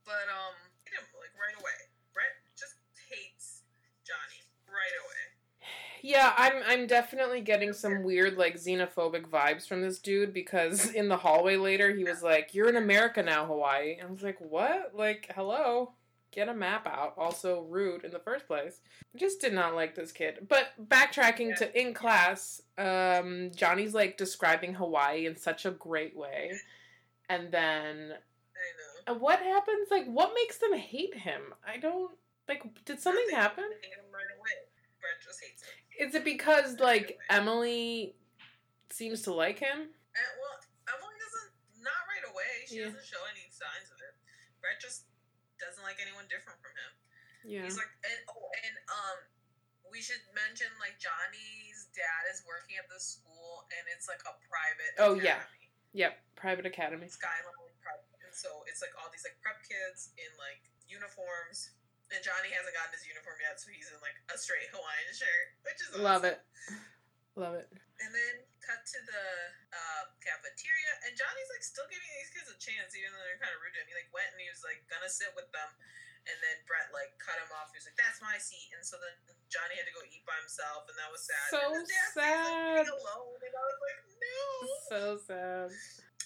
But 0.04 0.26
um, 0.26 0.58
hit 0.84 0.98
him 0.98 1.06
like 1.14 1.30
right 1.38 1.54
away. 1.62 1.78
Brent 2.12 2.34
just 2.58 2.74
hates 3.08 3.62
Johnny 4.04 4.42
right 4.66 4.96
away. 5.06 5.22
Yeah, 6.02 6.32
I'm 6.36 6.62
I'm 6.66 6.86
definitely 6.86 7.40
getting 7.40 7.72
some 7.72 8.02
weird 8.02 8.36
like 8.36 8.56
xenophobic 8.56 9.28
vibes 9.28 9.66
from 9.66 9.82
this 9.82 9.98
dude 9.98 10.34
because 10.34 10.90
in 10.94 11.08
the 11.08 11.16
hallway 11.16 11.56
later 11.56 11.94
he 11.94 12.04
was 12.04 12.22
like, 12.22 12.54
"You're 12.54 12.68
in 12.68 12.76
America 12.76 13.22
now, 13.22 13.46
Hawaii." 13.46 13.96
And 13.98 14.08
I 14.08 14.10
was 14.10 14.22
like, 14.22 14.40
"What? 14.40 14.92
Like, 14.94 15.30
hello." 15.34 15.92
Get 16.32 16.48
a 16.48 16.54
map 16.54 16.86
out. 16.86 17.12
Also 17.18 17.60
rude 17.68 18.04
in 18.04 18.10
the 18.10 18.18
first 18.18 18.46
place. 18.46 18.80
Just 19.14 19.42
did 19.42 19.52
not 19.52 19.74
like 19.74 19.94
this 19.94 20.12
kid. 20.12 20.46
But 20.48 20.68
backtracking 20.88 21.56
to 21.56 21.78
in 21.78 21.92
class, 21.92 22.62
um, 22.78 23.50
Johnny's 23.54 23.92
like 23.92 24.16
describing 24.16 24.72
Hawaii 24.72 25.26
in 25.26 25.36
such 25.36 25.66
a 25.66 25.72
great 25.72 26.16
way. 26.16 26.52
And 27.28 27.52
then 27.52 28.12
I 28.14 29.12
know. 29.12 29.14
uh, 29.14 29.18
what 29.18 29.40
happens? 29.40 29.88
Like 29.90 30.06
what 30.06 30.32
makes 30.34 30.56
them 30.56 30.72
hate 30.72 31.14
him? 31.14 31.42
I 31.66 31.76
don't 31.76 32.12
like 32.48 32.62
did 32.86 32.98
something 32.98 33.26
happen? 33.36 33.64
Hate 33.64 33.92
him 33.92 34.06
right 34.10 34.32
away. 34.38 34.56
Brent 35.02 35.20
just 35.22 35.38
hates 35.42 35.62
him. 35.62 35.81
Is 36.02 36.14
it 36.18 36.26
because 36.26 36.82
like 36.82 37.14
Emily 37.30 38.14
seems 38.90 39.22
to 39.22 39.32
like 39.32 39.62
him? 39.62 39.86
And, 39.86 40.30
well, 40.42 40.56
Emily 40.90 41.14
doesn't 41.14 41.50
not 41.86 42.02
right 42.10 42.26
away. 42.26 42.52
She 42.66 42.82
Yeah. 42.82 42.90
doesn't 42.90 43.06
show 43.06 43.22
any 43.30 43.46
signs 43.54 43.86
of 43.94 44.02
it. 44.02 44.14
Brett 44.58 44.82
just 44.82 45.06
doesn't 45.62 45.82
like 45.86 46.02
anyone 46.02 46.26
different 46.26 46.58
from 46.58 46.74
him. 46.74 46.92
Yeah. 47.46 47.62
He's 47.66 47.78
like, 47.78 47.90
and 48.02 48.18
oh, 48.34 48.50
and 48.66 48.74
um, 48.90 49.18
we 49.90 50.02
should 50.02 50.22
mention 50.34 50.66
like 50.82 50.98
Johnny's 50.98 51.86
dad 51.94 52.22
is 52.34 52.42
working 52.46 52.78
at 52.82 52.86
the 52.90 52.98
school, 52.98 53.66
and 53.78 53.82
it's 53.94 54.06
like 54.10 54.22
a 54.26 54.34
private. 54.50 54.92
Oh, 54.98 55.14
yeah. 55.18 55.42
Yep. 55.94 56.18
Private 56.34 56.66
academy. 56.66 57.06
Skyline 57.06 57.46
prep, 57.82 58.02
and 58.26 58.34
so 58.34 58.66
it's 58.66 58.82
like 58.82 58.94
all 58.98 59.06
these 59.14 59.22
like 59.26 59.38
prep 59.42 59.58
kids 59.66 60.10
in 60.18 60.30
like 60.38 60.62
uniforms, 60.90 61.74
And 62.12 62.20
Johnny 62.20 62.52
hasn't 62.52 62.76
gotten 62.76 62.92
his 62.92 63.08
uniform 63.08 63.40
yet, 63.40 63.56
so 63.56 63.72
he's 63.72 63.88
in 63.88 63.96
like 64.04 64.16
a 64.28 64.36
straight 64.36 64.68
Hawaiian 64.68 65.12
shirt, 65.16 65.46
which 65.64 65.80
is 65.80 65.88
Love 65.96 66.28
it. 66.28 66.44
Love 67.32 67.56
it. 67.56 67.72
And 67.72 68.12
then 68.12 68.34
cut 68.60 68.84
to 68.84 68.98
the 69.08 69.24
uh, 69.72 70.04
cafeteria, 70.20 70.92
and 71.08 71.16
Johnny's 71.16 71.48
like 71.48 71.64
still 71.64 71.88
giving 71.88 72.12
these 72.20 72.28
kids 72.36 72.52
a 72.52 72.58
chance, 72.60 72.92
even 72.92 73.08
though 73.08 73.24
they're 73.24 73.40
kind 73.40 73.56
of 73.56 73.64
rude 73.64 73.72
to 73.72 73.80
him. 73.80 73.88
He 73.88 73.96
like 73.96 74.12
went 74.12 74.28
and 74.36 74.40
he 74.44 74.52
was 74.52 74.60
like 74.60 74.84
gonna 74.92 75.08
sit 75.08 75.32
with 75.32 75.48
them, 75.56 75.70
and 76.28 76.36
then 76.44 76.56
Brett 76.68 76.92
like 76.92 77.16
cut 77.16 77.40
him 77.40 77.48
off. 77.56 77.72
He 77.72 77.80
was 77.80 77.88
like, 77.88 77.96
"That's 77.96 78.20
my 78.20 78.36
seat," 78.36 78.68
and 78.76 78.84
so 78.84 79.00
then 79.00 79.16
Johnny 79.48 79.80
had 79.80 79.88
to 79.88 79.94
go 79.96 80.04
eat 80.04 80.20
by 80.28 80.36
himself, 80.44 80.84
and 80.92 80.96
that 81.00 81.08
was 81.08 81.24
sad. 81.24 81.48
So 81.48 81.60
and 81.72 81.88
sad. 82.12 82.84
Like, 82.84 82.92
alone, 82.92 83.40
and 83.40 83.54
I 83.56 83.64
was 83.64 83.80
like, 83.80 84.00
"No." 84.20 84.40
So 84.92 85.02
sad. 85.24 85.68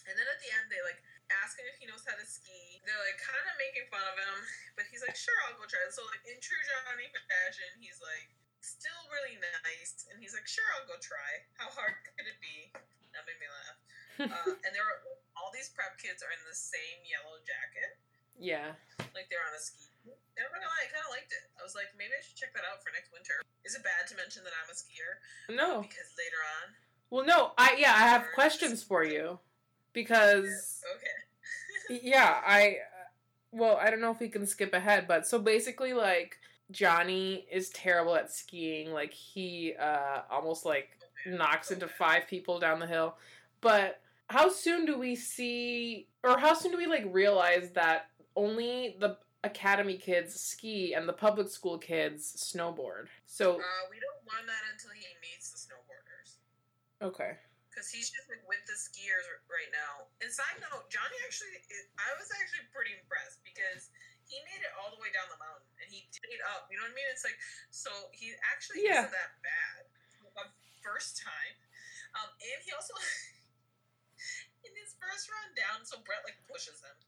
And 0.07 0.15
then 0.19 0.27
at 0.27 0.39
the 0.43 0.51
end, 0.59 0.67
they 0.75 0.83
like 0.83 0.99
ask 1.43 1.59
him 1.59 1.67
if 1.71 1.77
he 1.83 1.87
knows 1.91 2.03
how 2.07 2.15
to 2.17 2.27
ski. 2.27 2.79
They're 2.87 3.03
like 3.03 3.19
kind 3.19 3.45
of 3.47 3.55
making 3.59 3.87
fun 3.91 4.03
of 4.07 4.17
him, 4.19 4.37
but 4.79 4.87
he's 4.91 5.03
like, 5.03 5.17
"Sure, 5.19 5.37
I'll 5.47 5.59
go 5.59 5.67
try." 5.67 5.83
So 5.91 6.07
like 6.11 6.23
in 6.27 6.39
true 6.39 6.63
Johnny 6.67 7.09
fashion, 7.31 7.71
he's 7.83 7.99
like 8.03 8.31
still 8.63 9.03
really 9.11 9.39
nice, 9.39 10.07
and 10.11 10.19
he's 10.23 10.35
like, 10.35 10.47
"Sure, 10.47 10.67
I'll 10.79 10.87
go 10.89 10.99
try." 11.03 11.31
How 11.59 11.71
hard 11.75 11.95
could 12.17 12.27
it 12.31 12.39
be? 12.43 12.71
That 13.15 13.25
made 13.27 13.39
me 13.41 13.49
laugh. 13.51 13.79
Uh, 14.17 14.49
and 14.65 14.73
there 14.73 14.81
are 14.81 15.05
all 15.37 15.53
these 15.53 15.69
prep 15.77 15.93
kids 16.01 16.25
are 16.25 16.33
in 16.33 16.41
the 16.49 16.57
same 16.57 17.05
yellow 17.05 17.37
jacket, 17.45 18.01
Yeah. 18.41 18.73
like 19.13 19.29
they're 19.29 19.45
on 19.45 19.53
a 19.53 19.61
ski. 19.61 19.93
Not 20.09 20.49
gonna 20.49 20.65
lie, 20.65 20.85
I 20.85 20.89
kind 20.89 21.05
of 21.05 21.13
liked 21.13 21.29
it. 21.37 21.45
I 21.53 21.61
was 21.61 21.77
like, 21.77 21.93
maybe 22.01 22.17
I 22.17 22.25
should 22.25 22.33
check 22.33 22.57
that 22.57 22.65
out 22.65 22.81
for 22.81 22.89
next 22.97 23.13
winter. 23.13 23.45
Is 23.69 23.77
it 23.77 23.85
bad 23.85 24.09
to 24.09 24.17
mention 24.17 24.41
that 24.49 24.57
I'm 24.57 24.73
a 24.73 24.77
skier? 24.77 25.21
No. 25.53 25.85
Because 25.85 26.17
later 26.17 26.41
on, 26.41 26.67
Well, 27.13 27.29
no. 27.29 27.53
I 27.61 27.77
yeah. 27.77 27.93
I 27.93 28.09
have 28.09 28.33
questions 28.33 28.81
for 28.81 29.05
you 29.05 29.37
because 29.97 30.83
okay. 31.89 32.01
yeah. 32.05 32.41
I 32.47 32.77
well, 33.51 33.79
I 33.81 33.91
don't 33.91 34.03
know 34.03 34.11
if 34.11 34.21
we 34.21 34.29
can 34.29 34.47
skip 34.47 34.75
ahead, 34.75 35.09
but 35.09 35.27
so 35.27 35.39
basically, 35.39 35.95
like 35.95 36.37
Johnny 36.71 37.47
is 37.51 37.71
terrible 37.71 38.15
at 38.15 38.31
skiing. 38.31 38.93
Like 38.93 39.13
he 39.13 39.75
uh 39.81 40.21
almost 40.31 40.65
like 40.67 40.91
knocks 41.27 41.71
into 41.73 41.89
five 41.89 42.29
people 42.29 42.61
down 42.61 42.79
the 42.79 42.87
hill. 42.87 43.17
But 43.61 44.01
how 44.29 44.49
soon 44.51 44.85
do 44.85 44.99
we 44.99 45.17
see, 45.17 46.09
or 46.23 46.39
how 46.39 46.53
soon 46.55 46.73
do 46.73 46.79
we 46.79 46.87
like 46.87 47.07
realize 47.11 47.71
that 47.73 48.11
only 48.37 48.97
the 49.01 49.17
academy 49.45 49.97
kids 49.97 50.39
ski 50.39 50.93
and 50.95 51.09
the 51.09 51.13
public 51.13 51.49
school 51.49 51.79
kids 51.79 52.35
snowboard? 52.37 53.07
So 53.27 53.53
Uh, 53.55 53.87
we 53.91 53.97
don't 53.99 54.23
learn 54.29 54.47
that 54.47 54.63
until 54.73 54.91
he 54.91 55.07
meets 55.23 55.51
the 55.53 55.59
snowboarders. 55.59 56.37
okay, 57.01 57.39
Because 57.87 58.03
he's 58.03 58.11
just 58.11 58.27
like 58.27 58.43
with 58.51 58.59
the 58.67 58.75
skiers 58.75 59.23
right 59.47 59.71
now. 59.71 60.11
And 60.19 60.27
side 60.27 60.59
note, 60.59 60.91
Johnny 60.91 61.15
actually, 61.23 61.55
I 62.03 62.11
was 62.19 62.27
actually 62.35 62.67
pretty 62.75 62.99
impressed 62.99 63.39
because 63.47 63.95
he 64.27 64.43
made 64.43 64.59
it 64.59 64.75
all 64.75 64.91
the 64.91 64.99
way 64.99 65.15
down 65.15 65.31
the 65.31 65.39
mountain 65.39 65.71
and 65.79 65.87
he 65.87 66.03
did 66.11 66.27
it 66.35 66.43
up. 66.51 66.67
You 66.67 66.83
know 66.83 66.91
what 66.91 66.91
I 66.91 66.99
mean? 66.99 67.07
It's 67.15 67.23
like, 67.23 67.39
so 67.71 67.95
he 68.11 68.35
actually 68.43 68.83
Yeah. 68.83 69.07
isn't 69.07 69.15
that 69.15 69.39
bad. 69.39 69.87
The 70.35 70.51
first 70.83 71.23
time. 71.23 71.55
Um, 72.19 72.35
and 72.43 72.59
he 72.67 72.75
also, 72.75 72.91
in 74.67 74.75
his 74.75 74.99
first 74.99 75.31
run 75.31 75.55
down, 75.55 75.87
so 75.87 76.03
Brett 76.03 76.27
like 76.27 76.43
pushes 76.51 76.83
him 76.83 76.99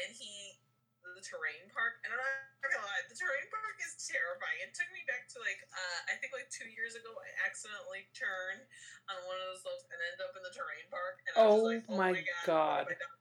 and 0.00 0.16
he, 0.16 0.56
the 1.02 1.22
terrain 1.26 1.66
park, 1.74 1.98
and 2.06 2.14
I'm 2.14 2.20
not 2.22 2.70
gonna 2.70 2.86
lie, 2.86 3.02
the 3.10 3.18
terrain 3.18 3.46
park 3.50 3.76
is 3.82 3.98
terrifying. 4.06 4.58
It 4.62 4.70
took 4.72 4.86
me 4.94 5.02
back 5.10 5.26
to 5.34 5.42
like, 5.42 5.58
uh, 5.74 5.98
I 6.10 6.14
think 6.22 6.30
like 6.30 6.46
two 6.54 6.70
years 6.70 6.94
ago, 6.94 7.10
I 7.10 7.28
accidentally 7.46 8.06
turned 8.14 8.62
on 9.10 9.16
one 9.26 9.36
of 9.42 9.44
those 9.50 9.62
slopes 9.66 9.84
and 9.90 9.98
ended 9.98 10.22
up 10.22 10.34
in 10.38 10.42
the 10.46 10.54
terrain 10.54 10.86
park. 10.88 11.18
And 11.26 11.32
I 11.34 11.38
was 11.50 11.58
Oh 11.58 11.66
like, 11.66 11.84
oh 11.90 11.98
my 11.98 12.10
my 12.14 12.22
god. 12.46 12.46
God. 12.46 12.82
what 12.86 12.94
have 12.94 13.14
I? 13.14 13.18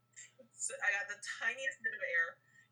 So 0.53 0.77
I 0.77 0.89
got 0.93 1.09
the 1.09 1.17
tiniest 1.41 1.81
bit 1.81 1.93
of 1.97 2.03
air. 2.05 2.27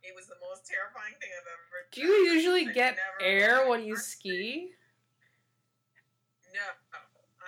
It 0.06 0.14
was 0.16 0.30
the 0.30 0.38
most 0.40 0.64
terrifying 0.70 1.18
thing 1.20 1.28
I've 1.34 1.50
ever 1.50 1.90
do 1.92 2.00
you 2.06 2.14
done. 2.26 2.36
usually 2.38 2.66
I 2.70 2.72
get 2.72 2.94
air 3.20 3.68
when 3.68 3.84
you 3.84 3.98
ski? 3.98 4.72
No. 6.54 6.66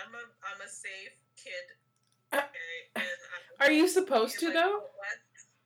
I'm 0.01 0.11
a 0.17 0.23
I'm 0.45 0.59
a 0.61 0.69
safe 0.69 1.13
kid. 1.37 1.65
Okay. 2.33 2.79
And 2.95 3.03
I'm 3.03 3.67
Are 3.67 3.71
you 3.71 3.87
supposed 3.87 4.39
to 4.39 4.45
like, 4.47 4.55
though 4.55 4.79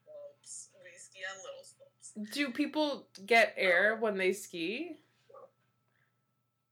slopes. 0.02 0.70
We 0.82 0.90
ski 0.98 1.20
on 1.30 1.38
little 1.46 1.62
slopes. 1.64 2.05
Do 2.16 2.50
people 2.52 3.08
get 3.26 3.54
air 3.58 3.96
when 4.00 4.18
they 4.18 4.32
ski? 4.32 4.96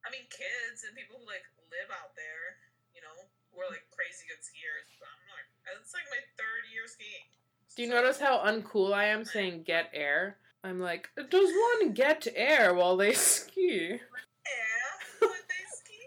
I 0.05 0.11
mean 0.11 0.23
kids 0.31 0.83
and 0.87 0.95
people 0.95 1.19
who 1.19 1.25
like 1.27 1.43
live 1.71 1.91
out 1.91 2.15
there, 2.15 2.59
you 2.95 3.01
know, 3.03 3.15
who 3.51 3.59
are 3.59 3.67
like 3.71 3.83
crazy 3.91 4.23
good 4.27 4.39
skiers. 4.39 4.87
But 4.99 5.07
I'm 5.11 5.23
not 5.27 5.79
it's 5.83 5.93
like 5.93 6.07
my 6.11 6.19
third 6.39 6.63
year 6.71 6.87
skiing. 6.87 7.27
Do 7.75 7.83
you 7.83 7.89
So- 7.89 7.95
notice 7.99 8.19
how 8.19 8.39
uncool 8.39 8.93
I 8.93 9.05
am 9.11 9.25
saying 9.25 9.63
get 9.63 9.89
air? 9.93 10.37
I'm 10.63 10.79
like, 10.79 11.09
does 11.29 11.51
one 11.51 11.91
get 11.91 12.25
air 12.35 12.73
while 12.73 12.95
they 12.95 13.11
ski? 13.11 13.99
Yeah, 13.99 15.27
when 15.27 15.43
they 15.51 15.63
ski. 15.75 15.99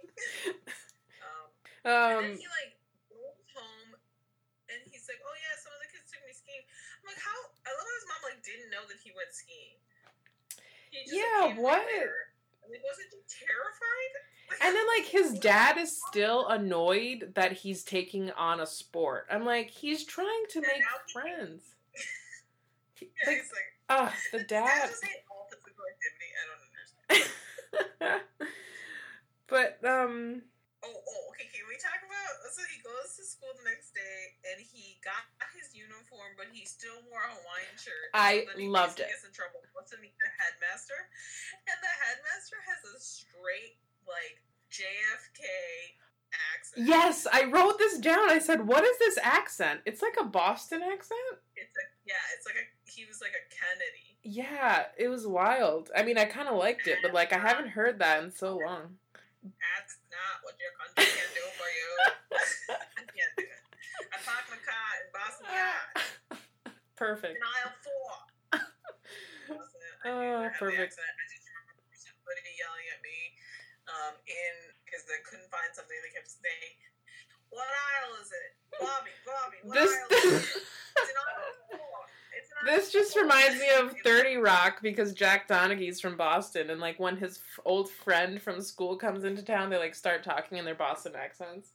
um, 1.29 1.53
and 1.85 1.93
Um, 1.93 2.25
then 2.25 2.41
he 2.41 2.49
like 2.49 2.73
goes 3.13 3.45
home, 3.53 3.91
and 4.73 4.81
he's 4.89 5.05
like, 5.13 5.21
"Oh 5.21 5.37
yeah, 5.37 5.53
some 5.61 5.77
of 5.77 5.81
the 5.85 5.89
kids 5.93 6.09
took 6.09 6.25
me 6.25 6.33
skiing." 6.33 6.65
I'm 7.05 7.13
like, 7.13 7.21
"How?" 7.21 7.37
I 7.37 7.69
love 7.77 7.85
how 7.85 7.97
his 8.01 8.07
mom 8.09 8.21
like 8.33 8.36
didn't 8.47 8.71
know 8.71 8.87
that 8.89 8.97
he 9.03 9.11
went 9.15 9.29
skiing. 9.33 9.77
He 10.91 11.05
just, 11.05 11.15
Yeah, 11.17 11.55
what? 11.61 11.79
right 11.79 11.87
there. 11.93 12.33
And, 12.63 12.73
Like, 12.73 12.83
wasn't 12.89 13.09
he 13.11 13.21
terrified? 13.29 14.65
And 14.65 14.77
then 14.77 14.87
like 14.87 15.05
his 15.07 15.39
dad 15.41 15.77
is 15.77 16.01
still 16.09 16.47
annoyed 16.49 17.33
that 17.35 17.53
he's 17.53 17.83
taking 17.83 18.31
on 18.33 18.61
a 18.61 18.67
sport. 18.67 19.27
I'm 19.31 19.45
like, 19.45 19.69
he's 19.71 20.05
trying 20.05 20.45
to 20.51 20.59
And 20.59 20.67
make 20.69 20.81
now 20.81 20.87
he- 21.07 21.13
friends. 21.13 21.63
yeah, 23.01 23.09
like, 23.27 23.37
he's 23.37 23.51
like, 23.53 23.73
ah, 23.91 24.15
the 24.33 24.39
"Dad 24.39 24.47
dad. 24.49 24.89
just 24.89 25.05
all 25.31 25.49
physical. 25.51 25.85
I 27.11 27.19
don't 27.19 27.31
understand. 28.01 28.23
but 29.49 29.79
um, 29.85 30.43
Oh, 30.85 30.89
oh, 30.95 31.31
okay. 31.31 31.46
We 31.77 31.85
talk 31.85 32.01
about? 32.09 32.33
So 32.57 32.65
he 32.73 32.81
goes 32.81 33.21
to 33.21 33.25
school 33.29 33.53
the 33.61 33.69
next 33.69 33.93
day, 33.93 34.33
and 34.49 34.57
he 34.65 34.97
got 35.05 35.29
his 35.53 35.77
uniform, 35.77 36.33
but 36.41 36.49
he 36.49 36.65
still 36.65 37.05
wore 37.13 37.21
a 37.21 37.29
Hawaiian 37.37 37.77
shirt. 37.77 38.09
I 38.17 38.49
so 38.49 38.65
loved 38.65 38.97
it. 38.97 39.13
Gets 39.13 39.29
in 39.29 39.37
trouble. 39.37 39.61
Goes 39.77 39.93
to 39.93 40.01
meet 40.01 40.17
the 40.17 40.33
headmaster, 40.41 40.97
and 41.69 41.77
the 41.85 41.95
headmaster 42.01 42.57
has 42.65 42.81
a 42.89 42.97
straight 42.97 43.77
like 44.09 44.41
JFK 44.73 45.45
accent. 46.57 46.89
yes, 46.89 47.29
I 47.29 47.45
wrote 47.45 47.77
this 47.77 48.01
down. 48.01 48.33
I 48.33 48.41
said, 48.41 48.65
what 48.65 48.81
is 48.81 48.97
this 48.97 49.21
accent? 49.21 49.85
It's 49.85 50.01
like 50.01 50.17
a 50.17 50.25
Boston 50.25 50.81
accent. 50.81 51.45
It's 51.61 51.77
like 51.77 51.93
yeah, 52.09 52.25
it's 52.33 52.49
like 52.49 52.57
a 52.57 52.65
he 52.89 53.05
was 53.05 53.21
like 53.21 53.37
a 53.37 53.45
Kennedy. 53.53 54.17
Yeah, 54.25 54.89
it 54.97 55.13
was 55.13 55.29
wild. 55.29 55.93
I 55.93 56.09
mean, 56.09 56.17
I 56.17 56.25
kind 56.25 56.49
of 56.49 56.57
liked 56.57 56.89
it, 56.89 57.05
but 57.05 57.13
like 57.13 57.37
I 57.37 57.39
haven't 57.39 57.69
heard 57.77 58.01
that 58.01 58.25
in 58.25 58.33
so 58.33 58.57
long. 58.57 58.97
That's 59.45 59.99
not 60.17 60.41
what 60.41 60.57
your 60.57 60.73
country 60.81 61.05
can 61.05 61.31
do 61.37 61.45
for 61.61 61.69
you. 61.69 61.89
I 62.97 63.05
can't 63.05 63.35
do 63.37 63.45
it. 63.45 63.63
I 64.13 64.17
parked 64.25 64.49
my 64.49 64.61
car 64.65 64.89
in 65.05 65.07
Boston 65.13 65.47
Yard 65.53 65.89
Perfect. 66.97 67.37
in 67.37 67.45
aisle 67.45 67.77
four. 67.85 68.13
Oh, 70.07 70.23
didn't 70.23 70.49
have 70.49 70.55
the 70.55 70.61
perfect. 70.61 70.95
I 70.97 71.25
just 71.29 71.45
remember 71.51 71.83
somebody 71.99 72.47
yelling 72.57 72.87
at 72.95 73.01
me 73.03 73.19
um, 73.91 74.15
in 74.25 74.55
because 74.87 75.03
they 75.11 75.19
couldn't 75.27 75.51
find 75.51 75.71
something. 75.75 75.93
They 75.99 76.15
kept 76.15 76.31
saying, 76.31 76.79
"What 77.51 77.67
aisle 77.67 78.15
is 78.23 78.31
it, 78.31 78.51
Bobby? 78.79 79.15
Bobby, 79.27 79.59
what 79.67 79.83
This 79.83 79.91
aisle 79.91 80.11
is 80.15 80.47
it? 80.47 80.63
It's 80.63 81.11
in 81.11 81.17
aisle 81.19 81.55
four. 81.75 81.99
It's 82.63 82.63
in 82.63 82.69
aisle 82.69 82.77
this 82.79 82.93
just 82.93 83.17
reminds 83.17 83.61
me 83.61 83.67
of 83.81 83.95
Thirty 84.05 84.37
Rock 84.37 84.79
because 84.83 85.13
Jack 85.13 85.49
Donaghy's 85.49 86.01
from 86.01 86.17
Boston, 86.17 86.71
and 86.71 86.81
like 86.81 86.99
when 86.99 87.17
his 87.17 87.39
f- 87.39 87.61
old 87.65 87.91
friend 87.91 88.41
from 88.41 88.61
school 88.61 88.97
comes 88.97 89.25
into 89.25 89.43
town, 89.43 89.71
they 89.71 89.79
like 89.79 89.95
start 89.95 90.23
talking 90.25 90.59
in 90.59 90.65
their 90.65 90.75
Boston 90.75 91.13
accents. 91.17 91.73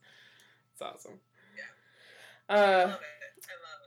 It's 0.74 0.82
awesome. 0.82 1.20
I 2.50 2.54
Uh, 2.56 2.60
love 2.60 2.70
it. 2.70 2.88
I 2.88 2.88
love 2.90 3.00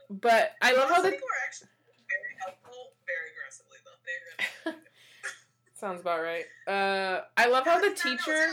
it. 0.09 0.21
but 0.21 0.51
I 0.61 0.73
love 0.73 0.89
how 0.89 1.01
the 1.01 1.11
people 1.11 1.27
are 1.27 1.45
actually 1.45 1.69
very 2.09 2.35
helpful, 2.43 2.93
very 3.05 3.31
aggressively 3.33 3.77
though. 3.85 3.91
They're 4.05 4.73
gonna- 4.73 4.83
sounds 5.75 6.01
about 6.01 6.21
right. 6.21 6.45
Uh, 6.67 7.21
I 7.37 7.47
love 7.47 7.65
how 7.65 7.79
the 7.79 7.91
teacher. 7.93 8.47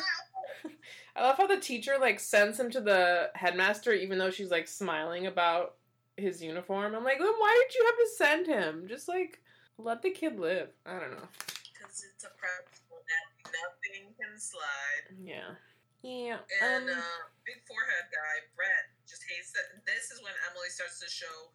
I 1.17 1.23
love 1.23 1.37
how 1.37 1.47
the 1.47 1.61
teacher 1.61 1.97
like 2.01 2.21
sends 2.21 2.59
him 2.59 2.71
to 2.71 2.81
the 2.81 3.31
headmaster, 3.35 3.93
even 3.93 4.19
though 4.19 4.31
she's 4.31 4.51
like 4.51 4.67
smiling 4.69 5.27
about 5.27 5.75
his 6.17 6.43
uniform. 6.43 6.95
I'm 6.95 7.05
like, 7.05 7.19
then 7.19 7.35
why 7.39 7.53
did 7.65 7.75
you 7.75 7.85
have 7.87 7.99
to 7.99 8.09
send 8.17 8.47
him? 8.47 8.87
Just 8.89 9.09
like 9.09 9.41
let 9.79 10.03
the 10.03 10.11
kid 10.11 10.39
live. 10.39 10.71
I 10.87 10.99
don't 10.99 11.13
know. 11.13 11.29
Because 11.73 12.05
it's 12.05 12.25
a 12.25 12.33
prep 12.39 12.69
school 12.75 13.01
and 13.01 13.27
nothing 13.51 14.13
can 14.15 14.39
slide. 14.39 15.17
Yeah. 15.19 15.57
Yeah. 16.03 16.43
And 16.61 16.91
Um, 16.91 16.99
uh, 16.99 17.23
big 17.47 17.63
forehead 17.63 18.11
guy, 18.11 18.43
Brett, 18.59 18.91
just 19.07 19.23
hates 19.27 19.55
that. 19.55 19.83
This 19.87 20.11
is 20.11 20.19
when 20.19 20.35
Emily 20.51 20.69
starts 20.69 20.99
to 20.99 21.07
show 21.07 21.51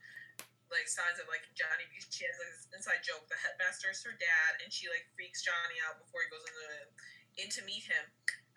like 0.71 0.87
signs 0.87 1.19
of 1.19 1.27
like 1.31 1.43
Johnny. 1.55 1.83
because 1.87 2.07
She 2.11 2.23
has 2.27 2.35
like, 2.39 2.51
this 2.55 2.67
inside 2.75 3.03
joke. 3.03 3.27
The 3.27 3.39
headmaster 3.39 3.91
is 3.91 3.99
her 4.07 4.15
dad, 4.15 4.51
and 4.63 4.71
she 4.71 4.87
like 4.87 5.07
freaks 5.15 5.43
Johnny 5.43 5.79
out 5.87 5.99
before 5.99 6.23
he 6.23 6.31
goes 6.31 6.43
into 6.47 6.67
in 7.43 7.47
to 7.53 7.61
meet 7.67 7.85
him. 7.85 8.03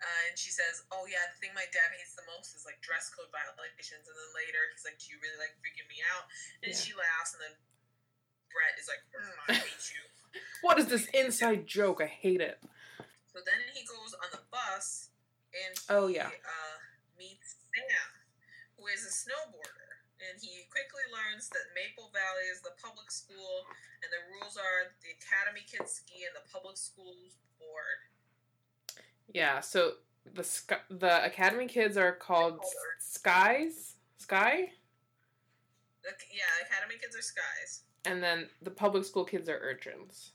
Uh, 0.01 0.21
and 0.29 0.35
she 0.35 0.49
says, 0.49 0.81
"Oh 0.89 1.05
yeah, 1.05 1.21
the 1.29 1.37
thing 1.37 1.53
my 1.53 1.69
dad 1.69 1.93
hates 1.93 2.17
the 2.17 2.25
most 2.25 2.57
is 2.57 2.65
like 2.65 2.81
dress 2.81 3.13
code 3.13 3.29
violations." 3.29 4.09
And 4.09 4.17
then 4.17 4.31
later, 4.33 4.61
he's 4.73 4.81
like, 4.81 4.97
"Do 4.97 5.13
you 5.13 5.21
really 5.21 5.37
like 5.37 5.53
freaking 5.61 5.85
me 5.85 6.01
out?" 6.09 6.25
And 6.65 6.73
Yeah. 6.73 6.81
she 6.81 6.91
laughs, 6.97 7.37
and 7.37 7.41
then 7.45 7.55
Brett 8.49 8.75
is 8.81 8.89
like, 8.89 9.05
mm, 9.13 9.37
"I 9.45 9.53
hate 9.69 9.85
you." 9.93 10.01
what 10.65 10.79
is 10.79 10.87
this 10.87 11.05
inside 11.13 11.67
joke? 11.67 12.01
I 12.01 12.07
hate 12.09 12.41
it. 12.41 12.57
So 13.29 13.39
then 13.45 13.61
he 13.73 13.85
goes 13.85 14.13
on 14.17 14.29
the 14.31 14.43
bus 14.51 15.09
and 15.53 15.71
he 15.77 15.85
Oh, 15.91 16.07
yeah. 16.07 16.27
uh, 16.31 16.77
meets 17.19 17.55
Sam, 17.71 18.07
who 18.77 18.87
is 18.87 19.03
a 19.07 19.11
snowboarder. 19.13 19.91
And 20.21 20.37
he 20.39 20.69
quickly 20.69 21.01
learns 21.11 21.49
that 21.49 21.73
Maple 21.73 22.11
Valley 22.13 22.45
is 22.53 22.61
the 22.61 22.71
public 22.77 23.09
school, 23.09 23.65
and 24.05 24.09
the 24.13 24.21
rules 24.37 24.53
are 24.55 24.93
the 25.01 25.11
Academy 25.17 25.65
kids 25.65 25.97
ski 26.03 26.23
and 26.29 26.35
the 26.37 26.45
public 26.51 26.77
schools 26.77 27.35
board. 27.57 27.99
Yeah, 29.33 29.59
so 29.61 29.93
the 30.33 30.43
sky, 30.43 30.77
the 30.89 31.23
academy 31.25 31.67
kids 31.67 31.97
are 31.97 32.11
called 32.13 32.59
Skies, 32.99 33.95
Sky, 34.17 34.69
yeah, 36.31 36.67
Academy 36.67 36.95
kids 37.01 37.15
are 37.15 37.21
skies. 37.21 37.83
and 38.05 38.21
then 38.21 38.49
the 38.61 38.71
public 38.71 39.05
school 39.05 39.23
kids 39.25 39.47
are 39.49 39.57
urchins. 39.61 40.31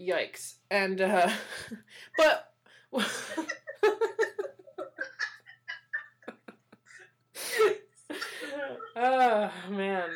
Yikes! 0.00 0.54
And 0.70 1.00
uh, 1.00 1.30
but 2.16 2.52
oh 2.96 3.50
Oh, 8.96 9.50
man. 9.70 10.08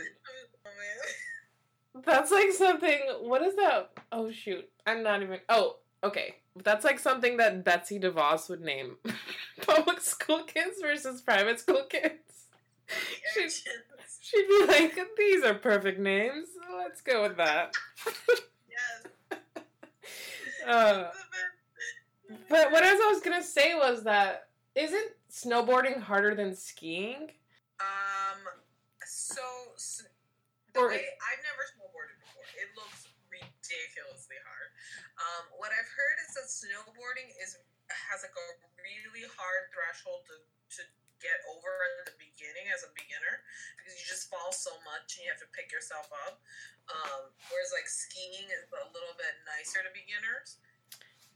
that's 2.04 2.30
like 2.30 2.52
something. 2.52 2.98
What 3.22 3.42
is 3.42 3.56
that? 3.56 3.90
Oh 4.12 4.30
shoot! 4.30 4.68
I'm 4.86 5.02
not 5.02 5.22
even. 5.22 5.40
Oh, 5.48 5.76
okay. 6.04 6.36
That's 6.64 6.84
like 6.84 6.98
something 6.98 7.36
that 7.36 7.64
Betsy 7.64 8.00
DeVos 8.00 8.48
would 8.50 8.60
name 8.62 8.96
public 9.66 10.00
school 10.00 10.42
kids 10.44 10.80
versus 10.82 11.20
private 11.20 11.60
school 11.60 11.84
kids. 11.88 12.14
She- 13.34 13.40
Urchins. 13.40 13.62
She'd 14.20 14.46
be 14.48 14.66
like, 14.66 14.98
"These 15.16 15.42
are 15.44 15.54
perfect 15.54 15.98
names. 16.00 16.48
Let's 16.76 17.00
go 17.00 17.22
with 17.22 17.36
that." 17.38 17.72
Yes. 18.68 19.40
Uh, 20.66 21.08
but 22.50 22.70
what 22.70 22.84
else 22.84 23.00
I 23.02 23.10
was 23.10 23.22
gonna 23.22 23.42
say 23.42 23.74
was 23.74 24.02
that 24.04 24.48
isn't 24.74 25.12
snowboarding 25.32 25.98
harder 25.98 26.34
than 26.34 26.54
skiing? 26.54 27.30
Um. 27.80 28.38
So, 29.06 29.40
s 29.76 30.04
the 30.74 30.80
Or- 30.80 30.88
way 30.88 30.96
I've 30.96 31.42
never 31.42 31.64
snowboarded 31.72 32.20
before, 32.20 32.44
it 32.60 32.68
looks 32.76 33.06
ridiculously 33.30 33.56
hard. 34.04 34.27
Um, 35.28 35.52
what 35.60 35.68
I've 35.76 35.92
heard 35.92 36.16
is 36.24 36.32
that 36.40 36.48
snowboarding 36.48 37.28
is 37.36 37.60
has 37.88 38.24
like 38.24 38.36
a 38.36 38.48
really 38.80 39.28
hard 39.36 39.68
threshold 39.72 40.24
to 40.28 40.36
to 40.80 40.82
get 41.20 41.38
over 41.50 41.68
at 42.00 42.14
the 42.14 42.16
beginning 42.16 42.70
as 42.70 42.86
a 42.86 42.90
beginner 42.94 43.42
because 43.76 43.98
you 43.98 44.04
just 44.06 44.30
fall 44.30 44.54
so 44.54 44.70
much 44.86 45.18
and 45.18 45.26
you 45.26 45.30
have 45.30 45.42
to 45.42 45.50
pick 45.50 45.68
yourself 45.74 46.06
up. 46.26 46.38
Um, 46.88 47.28
whereas 47.50 47.74
like 47.74 47.90
skiing 47.90 48.48
is 48.48 48.64
a 48.72 48.88
little 48.94 49.14
bit 49.18 49.34
nicer 49.44 49.84
to 49.84 49.90
beginners. 49.92 50.62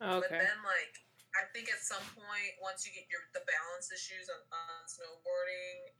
Okay. 0.02 0.18
But 0.18 0.30
then, 0.34 0.58
like, 0.66 0.98
I 1.38 1.46
think 1.54 1.70
at 1.70 1.78
some 1.78 2.02
point, 2.16 2.52
once 2.58 2.82
you 2.82 2.90
get 2.90 3.06
your 3.06 3.22
the 3.36 3.44
balance 3.46 3.92
issues 3.92 4.26
on, 4.32 4.40
on 4.50 4.82
snowboarding, 4.88 5.94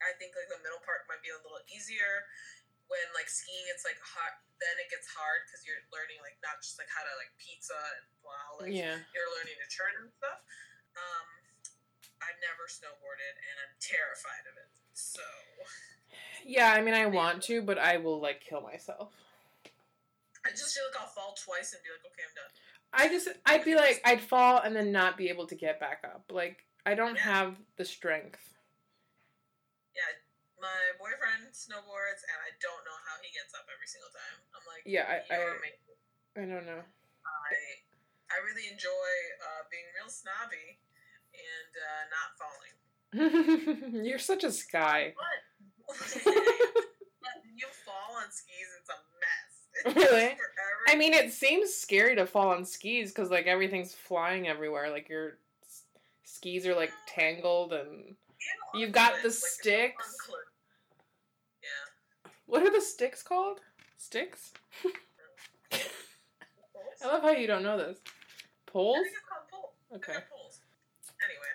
I 0.00 0.14
think 0.16 0.32
like 0.38 0.48
the 0.48 0.60
middle 0.62 0.80
part 0.86 1.04
might 1.10 1.20
be 1.20 1.34
a 1.34 1.40
little 1.42 1.60
easier. 1.68 2.26
When 2.88 3.04
like 3.12 3.28
skiing, 3.28 3.68
it's 3.68 3.84
like 3.84 4.00
hard. 4.00 4.32
Then 4.58 4.74
it 4.80 4.88
gets 4.90 5.06
hard 5.12 5.44
because 5.46 5.62
you're 5.68 5.78
learning 5.94 6.18
like 6.24 6.40
not 6.42 6.58
just 6.64 6.80
like 6.80 6.90
how 6.90 7.04
to 7.04 7.12
like 7.20 7.30
pizza 7.38 7.76
and 7.76 8.04
blah 8.24 8.64
Like 8.64 8.74
Yeah. 8.74 8.98
you're 9.12 9.30
learning 9.38 9.54
to 9.60 9.68
turn 9.70 9.92
and 10.02 10.10
stuff. 10.16 10.40
Um, 10.98 11.26
I've 12.24 12.40
never 12.42 12.66
snowboarded 12.66 13.34
and 13.38 13.56
I'm 13.62 13.74
terrified 13.78 14.44
of 14.50 14.58
it. 14.58 14.68
So 14.96 15.22
Yeah, 16.44 16.72
I 16.72 16.80
mean, 16.80 16.94
I 16.94 17.06
want 17.06 17.42
to, 17.52 17.62
but 17.62 17.78
I 17.78 17.98
will 17.98 18.18
like 18.20 18.40
kill 18.40 18.62
myself. 18.64 19.12
I 20.46 20.50
just 20.50 20.74
feel 20.74 20.84
like 20.90 21.00
I'll 21.00 21.12
fall 21.12 21.36
twice 21.36 21.74
and 21.76 21.82
be 21.84 21.90
like, 21.92 22.02
okay, 22.08 22.24
I'm 22.24 22.34
done. 22.34 22.52
I 22.90 23.08
just, 23.12 23.28
I'd 23.44 23.64
be 23.64 23.74
like, 23.74 24.00
I'd 24.04 24.20
fall 24.20 24.60
and 24.64 24.74
then 24.74 24.90
not 24.92 25.16
be 25.18 25.28
able 25.28 25.46
to 25.48 25.54
get 25.54 25.78
back 25.78 26.02
up. 26.04 26.24
Like, 26.32 26.64
I 26.86 26.94
don't 26.94 27.18
have 27.18 27.54
the 27.76 27.84
strength. 27.84 28.40
My 30.58 30.80
boyfriend 30.98 31.54
snowboards 31.54 32.22
and 32.26 32.38
I 32.42 32.50
don't 32.58 32.82
know 32.82 32.98
how 33.06 33.16
he 33.22 33.30
gets 33.30 33.54
up 33.54 33.66
every 33.70 33.86
single 33.86 34.10
time. 34.10 34.36
I'm 34.54 34.64
like, 34.66 34.82
Yeah, 34.82 35.06
I, 35.06 35.16
I. 35.30 35.40
I 36.38 36.44
don't 36.46 36.66
know. 36.66 36.82
I 36.82 37.54
I 38.30 38.36
really 38.44 38.68
enjoy 38.70 39.10
uh, 39.40 39.62
being 39.70 39.88
real 39.96 40.10
snobby 40.10 40.78
and 41.32 41.72
uh, 41.78 42.04
not 42.12 42.28
falling. 42.36 44.04
You're 44.04 44.18
such 44.18 44.44
a 44.44 44.52
sky. 44.52 45.14
You 47.58 47.66
fall 47.84 48.16
on 48.16 48.30
skis, 48.30 48.68
it's 48.78 48.88
a 48.88 48.98
mess. 49.18 49.96
Really? 50.12 50.36
I 50.88 50.94
mean, 50.96 51.12
it 51.12 51.32
seems 51.32 51.74
scary 51.74 52.14
to 52.16 52.24
fall 52.26 52.48
on 52.50 52.64
skis 52.64 53.10
because 53.10 53.30
like 53.30 53.46
everything's 53.46 53.94
flying 53.94 54.46
everywhere. 54.46 54.90
Like 54.90 55.08
your 55.08 55.38
s- 55.64 55.82
skis 56.24 56.66
are 56.68 56.74
like 56.74 56.92
tangled 57.08 57.72
and 57.72 58.14
you've 58.74 58.92
got 58.92 59.14
the 59.22 59.28
like, 59.28 59.32
sticks. 59.32 60.30
On 62.48 62.60
cliff. 62.60 62.60
Yeah. 62.60 62.60
what 62.60 62.62
are 62.66 62.72
the 62.74 62.80
sticks 62.84 63.22
called? 63.22 63.60
Sticks? 63.96 64.52
I 67.02 67.06
love 67.06 67.22
how 67.22 67.30
you 67.30 67.46
don't 67.46 67.62
know 67.62 67.78
this. 67.78 67.98
Poles? 68.66 68.96
think 68.98 69.14
it's 69.14 69.22
called 69.28 69.46
poles. 69.50 69.74
I 69.78 69.94
think 69.94 70.02
Okay. 70.02 70.12
they're 70.18 70.28
poles. 70.32 70.60
Anyway. 71.22 71.52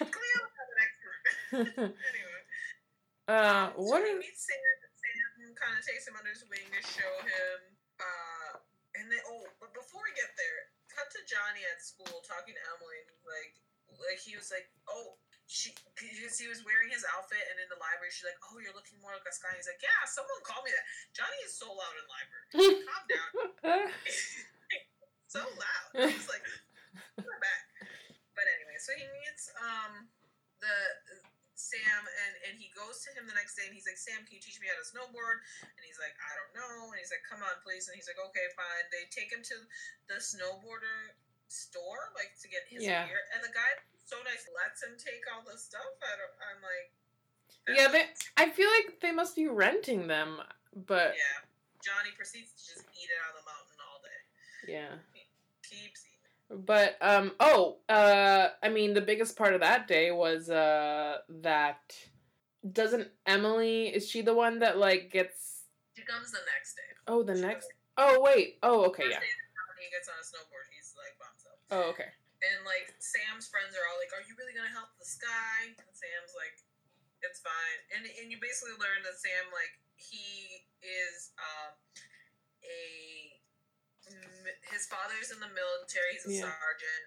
Cleo 0.00 0.38
is 0.48 0.68
an 0.72 0.80
expert. 0.82 1.22
anyway. 2.14 2.40
uh, 3.28 3.70
So 3.76 3.82
what 3.84 4.02
he 4.02 4.12
are 4.12 4.18
meets 4.18 4.48
Sam, 4.48 4.56
Sam 4.96 5.52
kind 5.54 5.74
of 5.78 5.84
takes 5.84 6.08
him 6.08 6.16
under 6.18 6.32
his 6.32 6.44
wing 6.48 6.64
to 6.64 6.80
show 6.82 7.12
him. 7.22 7.58
Uh, 8.00 8.52
and 8.98 9.06
then, 9.12 9.20
oh, 9.30 9.44
but 9.60 9.70
before 9.76 10.00
we 10.02 10.12
get 10.16 10.32
there, 10.34 10.58
cut 10.90 11.06
to 11.12 11.20
Johnny 11.28 11.62
at 11.70 11.78
school 11.84 12.24
talking 12.24 12.56
to 12.56 12.62
Emily. 12.74 12.98
And 13.04 13.18
like, 13.28 13.54
like 14.00 14.18
he 14.24 14.34
was 14.34 14.48
like, 14.50 14.66
oh, 14.90 15.20
she, 15.54 15.70
because 15.94 16.34
he 16.34 16.50
was 16.50 16.66
wearing 16.66 16.90
his 16.90 17.06
outfit, 17.14 17.38
and 17.46 17.62
in 17.62 17.70
the 17.70 17.78
library, 17.78 18.10
she's 18.10 18.26
like, 18.26 18.34
oh, 18.50 18.58
you're 18.58 18.74
looking 18.74 18.98
more 18.98 19.14
like 19.14 19.22
a 19.22 19.30
sky. 19.30 19.54
He's 19.54 19.70
like, 19.70 19.78
yeah, 19.78 20.02
someone 20.02 20.34
called 20.42 20.66
me 20.66 20.74
that. 20.74 20.82
Johnny 21.14 21.38
is 21.46 21.54
so 21.54 21.70
loud 21.70 21.94
in 21.94 22.06
library. 22.10 22.46
Calm 22.90 23.04
down, 23.06 23.30
so 25.30 25.46
loud. 25.46 25.86
He's 26.10 26.26
like, 26.26 26.42
her 27.22 27.38
back. 27.38 27.62
But 28.34 28.50
anyway, 28.50 28.74
so 28.82 28.90
he 28.98 29.06
meets 29.22 29.46
um 29.62 30.10
the 30.58 30.74
Sam 31.54 32.02
and 32.02 32.34
and 32.50 32.54
he 32.58 32.74
goes 32.74 32.98
to 33.06 33.14
him 33.14 33.30
the 33.30 33.38
next 33.38 33.54
day 33.54 33.70
and 33.70 33.74
he's 33.78 33.86
like, 33.86 33.98
Sam, 33.98 34.26
can 34.26 34.34
you 34.34 34.42
teach 34.42 34.58
me 34.58 34.66
how 34.66 34.74
to 34.74 34.82
snowboard? 34.82 35.38
And 35.62 35.82
he's 35.86 36.02
like, 36.02 36.18
I 36.18 36.32
don't 36.34 36.52
know. 36.58 36.90
And 36.90 36.98
he's 36.98 37.14
like, 37.14 37.22
Come 37.30 37.46
on, 37.46 37.54
please. 37.62 37.86
And 37.86 37.94
he's 37.94 38.10
like, 38.10 38.18
Okay, 38.18 38.46
fine. 38.58 38.84
They 38.90 39.06
take 39.14 39.30
him 39.30 39.38
to 39.54 39.56
the 40.10 40.18
snowboarder 40.18 41.14
store, 41.46 42.10
like 42.18 42.34
to 42.42 42.50
get 42.50 42.66
his 42.66 42.82
Yeah. 42.82 43.06
gear. 43.06 43.22
And 43.38 43.46
the 43.46 43.54
guy 43.54 43.70
so 44.04 44.16
nice 44.24 44.44
lets 44.52 44.82
him 44.84 44.94
take 44.98 45.24
all 45.32 45.42
the 45.44 45.58
stuff. 45.58 45.80
I 46.02 46.14
I'm 46.52 46.60
like, 46.60 46.88
Yeah, 47.78 47.88
they, 47.88 48.04
I 48.36 48.50
feel 48.50 48.68
like 48.68 49.00
they 49.00 49.12
must 49.12 49.34
be 49.36 49.48
renting 49.48 50.06
them, 50.06 50.40
but 50.86 51.14
yeah. 51.16 51.44
Johnny 51.84 52.10
proceeds 52.16 52.52
to 52.52 52.72
just 52.74 52.84
eat 52.96 53.08
it 53.12 53.20
on 53.28 53.32
the 53.36 53.44
mountain 53.44 53.78
all 53.84 54.00
day. 54.00 54.72
yeah. 54.72 54.96
Keeps 55.62 56.04
eating. 56.08 56.64
But 56.64 56.96
um 57.00 57.32
oh, 57.40 57.78
uh 57.88 58.48
I 58.62 58.68
mean 58.68 58.94
the 58.94 59.00
biggest 59.00 59.36
part 59.36 59.54
of 59.54 59.60
that 59.60 59.88
day 59.88 60.10
was 60.12 60.50
uh 60.50 61.18
that 61.40 61.80
doesn't 62.70 63.08
Emily 63.26 63.88
is 63.88 64.08
she 64.08 64.22
the 64.22 64.34
one 64.34 64.60
that 64.60 64.78
like 64.78 65.10
gets 65.10 65.64
She 65.96 66.04
comes 66.04 66.30
the 66.32 66.38
next 66.54 66.74
day. 66.76 66.90
oh 67.08 67.22
the 67.22 67.34
She 67.36 67.42
next 67.42 67.68
oh 67.96 68.20
wait 68.22 68.58
oh 68.62 68.84
okay 68.86 69.02
First 69.04 69.12
yeah 69.14 69.20
day 69.20 69.26
he 69.84 69.90
gets 69.92 70.08
on 70.08 70.14
a 70.16 70.24
snowboard, 70.24 70.64
he's 70.72 70.94
like 70.96 71.12
oh 71.70 71.90
okay 71.90 72.08
And 72.52 72.66
like 72.68 72.92
Sam's 73.00 73.48
friends 73.48 73.72
are 73.78 73.86
all 73.88 73.96
like, 73.96 74.12
"Are 74.12 74.20
you 74.26 74.34
really 74.36 74.52
gonna 74.52 74.72
help 74.74 74.92
the 75.00 75.06
sky?" 75.08 75.72
And 75.80 75.88
Sam's 75.96 76.34
like, 76.36 76.56
"It's 77.24 77.40
fine." 77.40 77.78
And 77.96 78.02
and 78.20 78.28
you 78.28 78.36
basically 78.42 78.76
learn 78.76 79.00
that 79.06 79.16
Sam 79.16 79.48
like 79.54 79.74
he 79.96 80.66
is 80.84 81.32
um, 81.40 81.72
a 82.60 82.76
his 84.72 84.84
father's 84.86 85.32
in 85.32 85.40
the 85.40 85.48
military. 85.48 86.12
He's 86.20 86.26
a 86.28 86.32
Yeah. 86.44 86.52
sergeant. 86.52 87.06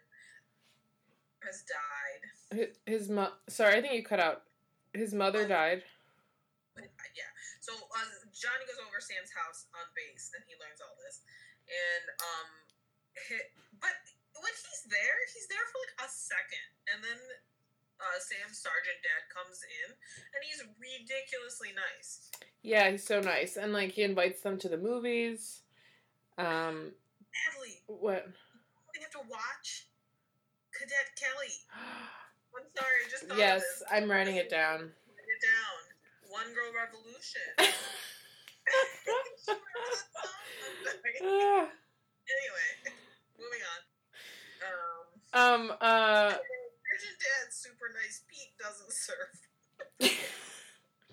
Has 1.45 1.61
died. 1.69 2.21
his, 2.57 2.69
his 2.89 3.03
mo- 3.13 3.37
sorry 3.47 3.77
I 3.77 3.81
think 3.81 3.93
you 3.93 4.03
cut 4.03 4.19
out 4.19 4.41
his 4.93 5.13
mother 5.13 5.47
died 5.47 5.83
uh, 6.77 6.81
yeah. 7.15 7.29
So 7.61 7.73
uh, 7.73 8.09
Johnny 8.33 8.65
goes 8.69 8.77
over 8.85 8.97
Sam's 9.01 9.33
house 9.33 9.65
on 9.73 9.85
base, 9.97 10.29
and 10.37 10.41
he 10.45 10.53
learns 10.61 10.77
all 10.81 10.93
this. 11.01 11.21
And 11.65 12.05
um, 12.21 12.49
hi- 13.17 13.49
but 13.57 13.66
when 14.43 14.53
he's 14.53 14.83
there, 14.89 15.17
he's 15.33 15.47
there 15.49 15.65
for 15.71 15.79
like 15.83 15.95
a 16.05 16.09
second, 16.11 16.67
and 16.93 16.99
then 17.03 17.19
uh, 17.97 18.17
Sam's 18.21 18.61
sergeant 18.61 18.99
dad 19.01 19.23
comes 19.33 19.57
in, 19.65 19.89
and 19.93 20.41
he's 20.45 20.61
ridiculously 20.77 21.73
nice. 21.73 22.29
yeah 22.61 22.89
he's 22.91 23.03
so 23.05 23.19
nice 23.21 23.57
and 23.57 23.73
like 23.73 23.91
he 23.91 24.03
invites 24.03 24.41
them 24.41 24.57
to 24.57 24.69
the 24.69 24.77
movies 24.77 25.61
um 26.37 26.91
Natalie, 27.33 27.81
what 27.87 28.25
we 28.93 29.01
have 29.01 29.11
to 29.13 29.21
watch 29.29 29.87
Cadet 30.73 31.09
Kelly. 31.17 31.53
I'm 32.57 32.65
sorry, 32.75 32.97
I 33.05 33.09
just 33.09 33.25
thought 33.27 33.37
yes. 33.37 33.83
I'm 33.91 34.09
writing 34.09 34.35
it 34.37 34.49
down 34.49 34.79
Write 34.79 35.29
it 35.29 35.41
down. 35.45 35.77
One 36.29 36.53
Girl 36.53 36.71
Revolution. 36.73 37.41
Anyway, 42.27 42.69
moving 43.39 43.63
on. 43.63 43.79
Um. 45.33 45.73
Uh. 45.81 46.35
Virgin 46.87 47.15
Dad's 47.19 47.55
super 47.55 47.91
nice. 47.93 48.23
Pete 48.31 48.55
doesn't 48.57 48.91
serve. 48.91 49.33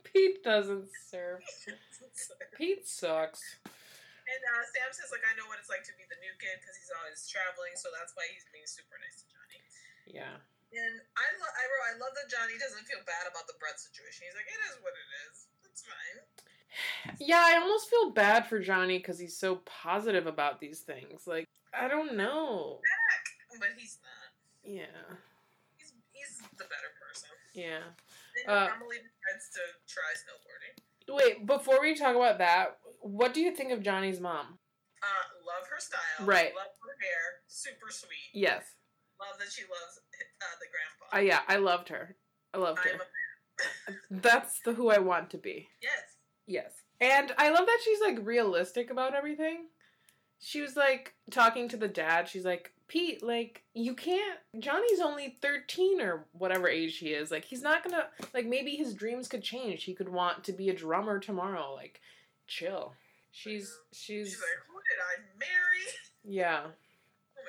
Pete 0.04 0.40
doesn't 0.46 0.88
serve. 1.10 1.42
Doesn't 1.42 2.14
serve. 2.14 2.54
Pete 2.56 2.86
sucks. 2.86 3.42
And 4.24 4.40
uh, 4.40 4.64
Sam 4.72 4.88
says, 4.94 5.12
like, 5.12 5.26
I 5.28 5.36
know 5.36 5.44
what 5.52 5.60
it's 5.60 5.68
like 5.68 5.84
to 5.84 5.92
be 6.00 6.08
the 6.08 6.16
new 6.24 6.32
kid 6.40 6.56
because 6.56 6.78
he's 6.80 6.88
always 6.96 7.20
traveling, 7.28 7.76
so 7.76 7.92
that's 7.92 8.16
why 8.16 8.24
he's 8.32 8.48
being 8.48 8.64
super 8.64 8.96
nice 8.96 9.20
to 9.20 9.26
Johnny. 9.28 9.60
Yeah. 10.08 10.36
And 10.72 10.96
I, 11.12 11.26
lo- 11.36 11.56
I 11.60 11.64
wrote, 11.68 11.86
I 11.92 11.94
love 12.00 12.16
that 12.16 12.32
Johnny 12.32 12.56
doesn't 12.56 12.88
feel 12.88 13.04
bad 13.04 13.28
about 13.28 13.44
the 13.44 13.58
Brett 13.60 13.76
situation. 13.76 14.24
He's 14.24 14.38
like, 14.38 14.48
it 14.48 14.60
is 14.64 14.80
what 14.80 14.96
it 14.96 15.08
is. 15.28 15.34
It's 15.68 15.84
fine. 15.84 16.18
Yeah, 17.20 17.38
I 17.38 17.58
almost 17.62 17.88
feel 17.88 18.10
bad 18.10 18.46
for 18.46 18.58
Johnny 18.58 18.98
because 18.98 19.16
he's 19.16 19.36
so 19.36 19.62
positive 19.64 20.26
about 20.26 20.58
these 20.58 20.80
things. 20.80 21.22
Like, 21.24 21.46
I 21.72 21.86
don't 21.86 22.16
know. 22.16 22.80
But 23.58 23.68
he's 23.76 23.98
not. 24.02 24.30
Yeah. 24.64 25.16
He's, 25.76 25.92
he's 26.12 26.38
the 26.56 26.64
better 26.64 26.90
person. 27.00 27.28
Yeah. 27.54 27.84
Uh, 28.48 28.68
Emily 28.74 28.96
decides 28.98 29.50
to 29.54 29.60
try 29.86 30.02
snowboarding. 30.16 31.16
Wait, 31.16 31.46
before 31.46 31.80
we 31.80 31.94
talk 31.94 32.16
about 32.16 32.38
that, 32.38 32.78
what 33.00 33.34
do 33.34 33.40
you 33.40 33.54
think 33.54 33.70
of 33.72 33.82
Johnny's 33.82 34.20
mom? 34.20 34.58
Uh, 35.02 35.06
love 35.46 35.68
her 35.68 35.78
style. 35.80 36.26
Right. 36.26 36.52
Love 36.56 36.72
her 36.82 36.96
hair. 37.00 37.42
Super 37.46 37.90
sweet. 37.90 38.32
Yes. 38.32 38.64
Love 39.20 39.38
that 39.38 39.52
she 39.52 39.62
loves 39.62 40.00
uh, 40.40 40.46
the 40.58 40.66
grandpa. 40.70 41.16
Uh, 41.16 41.20
yeah, 41.20 41.40
I 41.46 41.58
loved 41.60 41.88
her. 41.90 42.16
I 42.52 42.58
loved 42.58 42.80
her. 42.80 42.98
a, 43.88 43.92
That's 44.10 44.60
the 44.60 44.72
who 44.72 44.90
I 44.90 44.98
want 44.98 45.30
to 45.30 45.38
be. 45.38 45.68
yes. 45.82 45.92
Yes. 46.46 46.72
And 47.00 47.32
I 47.38 47.50
love 47.50 47.66
that 47.66 47.80
she's 47.84 48.00
like 48.00 48.18
realistic 48.26 48.90
about 48.90 49.14
everything. 49.14 49.66
She 50.38 50.60
was 50.60 50.76
like 50.76 51.14
talking 51.30 51.68
to 51.68 51.76
the 51.76 51.88
dad. 51.88 52.28
She's 52.28 52.44
like, 52.44 52.72
Pete, 52.86 53.22
like, 53.22 53.64
you 53.74 53.94
can't. 53.94 54.38
Johnny's 54.58 55.00
only 55.00 55.38
13 55.40 56.00
or 56.00 56.26
whatever 56.32 56.68
age 56.68 56.98
he 56.98 57.08
is. 57.08 57.30
Like, 57.30 57.44
he's 57.44 57.62
not 57.62 57.82
gonna. 57.82 58.06
Like, 58.32 58.46
maybe 58.46 58.76
his 58.76 58.94
dreams 58.94 59.26
could 59.28 59.42
change. 59.42 59.84
He 59.84 59.94
could 59.94 60.08
want 60.08 60.44
to 60.44 60.52
be 60.52 60.68
a 60.68 60.74
drummer 60.74 61.18
tomorrow. 61.18 61.72
Like, 61.74 62.00
chill. 62.46 62.92
She's. 63.30 63.74
She's. 63.92 64.28
She's 64.28 64.38
like, 64.38 64.66
who 64.68 64.74
did 64.74 65.00
I 65.00 65.22
marry? 65.38 65.50
Yeah. 66.26 66.64
Am 66.64 66.70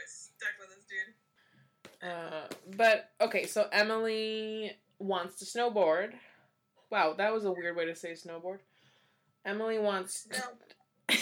stuck 0.06 0.50
with 0.60 0.70
this 0.76 0.84
dude? 0.84 2.10
Uh, 2.10 2.48
but, 2.76 3.12
okay, 3.22 3.46
so 3.46 3.70
Emily 3.72 4.74
wants 5.00 5.40
to 5.40 5.46
snowboard. 5.46 6.12
Wow, 6.92 7.14
that 7.18 7.34
was 7.34 7.46
a 7.46 7.52
weird 7.52 7.78
way 7.78 7.86
to 7.86 7.96
say 7.96 8.12
snowboard. 8.12 8.60
Emily 9.46 9.80
wants. 9.80 10.28
No. 10.32 10.38
I 11.10 11.14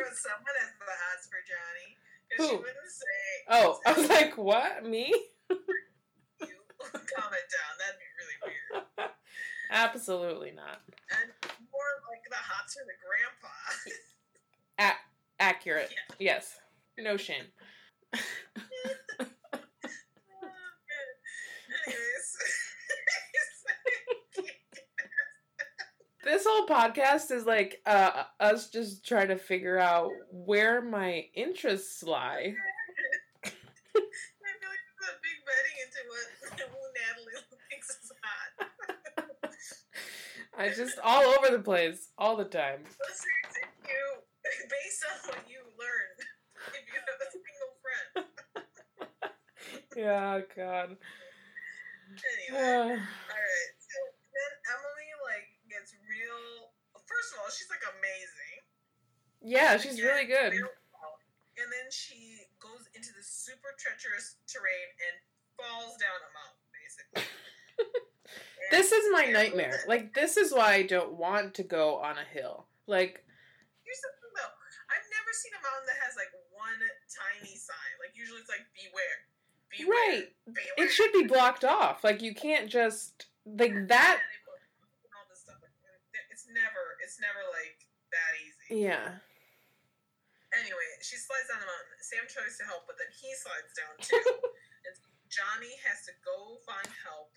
wrote 0.00 0.16
someone 0.16 0.56
has 0.58 0.72
the 0.80 0.96
hots 1.04 1.28
for 1.28 1.38
Johnny. 1.44 1.94
Because 2.23 2.23
she 2.23 2.23
Who? 2.38 2.64
oh, 3.50 3.78
I 3.86 3.92
was 3.92 4.08
like, 4.08 4.36
what? 4.36 4.84
Me? 4.84 5.06
You 5.06 5.56
comment 6.90 7.48
down. 7.50 7.74
That'd 7.78 7.98
be 7.98 8.10
really 8.18 8.38
weird. 8.98 9.10
Absolutely 9.70 10.52
not. 10.54 10.80
And 11.10 11.30
more 11.72 11.92
like 12.10 12.22
the 12.28 12.36
hots 12.36 12.74
for 12.74 12.84
the 12.84 12.94
grandpa. 13.00 13.54
Accurate. 15.40 15.90
Yes. 16.18 16.58
No 16.98 17.16
shame. 17.16 17.44
This 26.24 26.46
whole 26.48 26.66
podcast 26.66 27.30
is 27.30 27.44
like 27.44 27.82
uh, 27.84 28.24
us 28.40 28.70
just 28.70 29.06
trying 29.06 29.28
to 29.28 29.36
figure 29.36 29.78
out 29.78 30.10
where 30.32 30.80
my 30.80 31.26
interests 31.34 32.02
lie. 32.02 32.54
I 33.44 33.50
feel 33.50 34.02
like 34.02 34.84
it's 34.88 35.04
a 35.04 35.12
big 35.20 35.38
betting 35.44 35.76
into 35.84 36.00
what 36.08 36.24
Natalie 36.96 37.44
thinks 37.68 37.90
is 37.90 38.12
hot. 38.24 39.20
I 40.56 40.68
just 40.70 40.98
all 41.02 41.24
over 41.24 41.50
the 41.54 41.62
place 41.62 42.08
all 42.18 42.36
the 42.36 42.44
time. 42.44 42.80
You, 43.84 44.24
based 44.64 45.04
on 45.04 45.16
what 45.28 45.44
you 45.44 45.60
learned, 45.76 46.20
if 46.72 46.84
you 46.88 47.00
have 47.04 47.20
a 47.20 47.28
single 47.28 47.72
friend. 47.84 48.24
Yeah, 49.92 50.40
God. 50.56 50.96
Anyway, 52.16 52.56
Uh, 52.64 52.96
alright. 52.96 53.72
So 53.76 53.98
then 54.32 54.52
Emily, 54.72 55.10
like, 55.20 55.46
gets 55.68 55.92
real. 56.08 56.72
First 57.14 57.30
of 57.30 57.36
all, 57.38 57.50
she's, 57.54 57.70
like, 57.70 57.86
amazing. 57.86 58.56
yeah, 59.38 59.78
she's 59.78 60.02
really 60.02 60.26
good. 60.26 60.58
Well. 60.58 60.74
And 61.54 61.70
then 61.70 61.86
she 61.94 62.50
goes 62.58 62.90
into 62.98 63.14
the 63.14 63.22
super 63.22 63.70
treacherous 63.78 64.42
terrain 64.50 64.90
and 64.98 65.14
falls 65.54 65.94
down 66.02 66.18
a 66.18 66.30
mountain, 66.34 66.66
basically. 66.74 67.30
This 68.70 68.92
is 68.92 69.04
my 69.12 69.26
nightmare. 69.26 69.84
Like 69.88 70.14
this 70.14 70.36
is 70.36 70.52
why 70.52 70.74
I 70.74 70.82
don't 70.82 71.14
want 71.14 71.54
to 71.54 71.62
go 71.62 71.96
on 72.00 72.16
a 72.16 72.24
hill. 72.24 72.66
Like 72.86 73.22
Here's 73.84 74.00
the 74.00 74.10
thing, 74.18 74.32
though. 74.34 74.54
I've 74.88 75.08
never 75.12 75.30
seen 75.36 75.52
a 75.52 75.60
mountain 75.60 75.86
that 75.92 76.00
has 76.02 76.16
like 76.16 76.32
one 76.50 76.80
tiny 77.12 77.54
sign. 77.54 77.92
Like 78.00 78.16
usually 78.16 78.40
it's 78.40 78.48
like 78.48 78.64
beware, 78.72 79.28
beware, 79.68 79.92
right, 79.92 80.26
beware. 80.48 80.74
it 80.80 80.90
should 80.90 81.12
be 81.12 81.28
blocked 81.28 81.64
off. 81.64 82.02
Like 82.02 82.22
you 82.22 82.34
can't 82.34 82.66
just 82.66 83.28
like 83.44 83.76
that. 83.92 84.18
And 84.18 84.26
they 84.26 84.40
put 84.48 84.58
all 85.12 85.28
this 85.28 85.44
stuff. 85.44 85.60
It's 86.32 86.48
never, 86.48 86.93
it's 87.14 87.22
never 87.22 87.46
like 87.54 87.78
that 88.10 88.32
easy. 88.42 88.90
Yeah. 88.90 89.22
Anyway, 90.50 90.88
she 90.98 91.14
slides 91.14 91.46
down 91.46 91.62
the 91.62 91.70
mountain. 91.70 91.94
Sam 92.02 92.26
tries 92.26 92.58
to 92.58 92.66
help, 92.66 92.90
but 92.90 92.98
then 92.98 93.06
he 93.14 93.30
slides 93.38 93.70
down 93.78 93.94
too. 94.02 94.18
and 94.86 94.94
Johnny 95.30 95.78
has 95.86 96.02
to 96.10 96.12
go 96.26 96.58
find 96.66 96.90
help. 97.06 97.30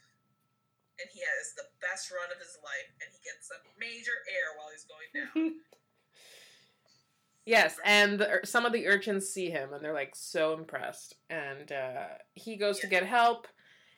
And 0.97 1.05
he 1.13 1.21
has 1.21 1.53
the 1.53 1.69
best 1.77 2.09
run 2.09 2.33
of 2.33 2.41
his 2.41 2.57
life, 2.65 2.89
and 3.05 3.05
he 3.13 3.21
gets 3.21 3.53
a 3.53 3.61
major 3.77 4.17
air 4.25 4.57
while 4.57 4.73
he's 4.73 4.89
going 4.89 5.09
down. 5.13 5.61
Yes, 7.47 7.79
and 7.85 8.19
the, 8.19 8.41
some 8.43 8.65
of 8.65 8.73
the 8.73 8.87
urchins 8.87 9.29
see 9.29 9.49
him 9.49 9.71
and 9.71 9.81
they're 9.81 9.93
like 9.93 10.17
so 10.17 10.53
impressed. 10.53 11.15
And 11.29 11.71
uh, 11.71 12.07
he 12.33 12.57
goes 12.57 12.79
to 12.79 12.87
get 12.87 13.05
help. 13.05 13.47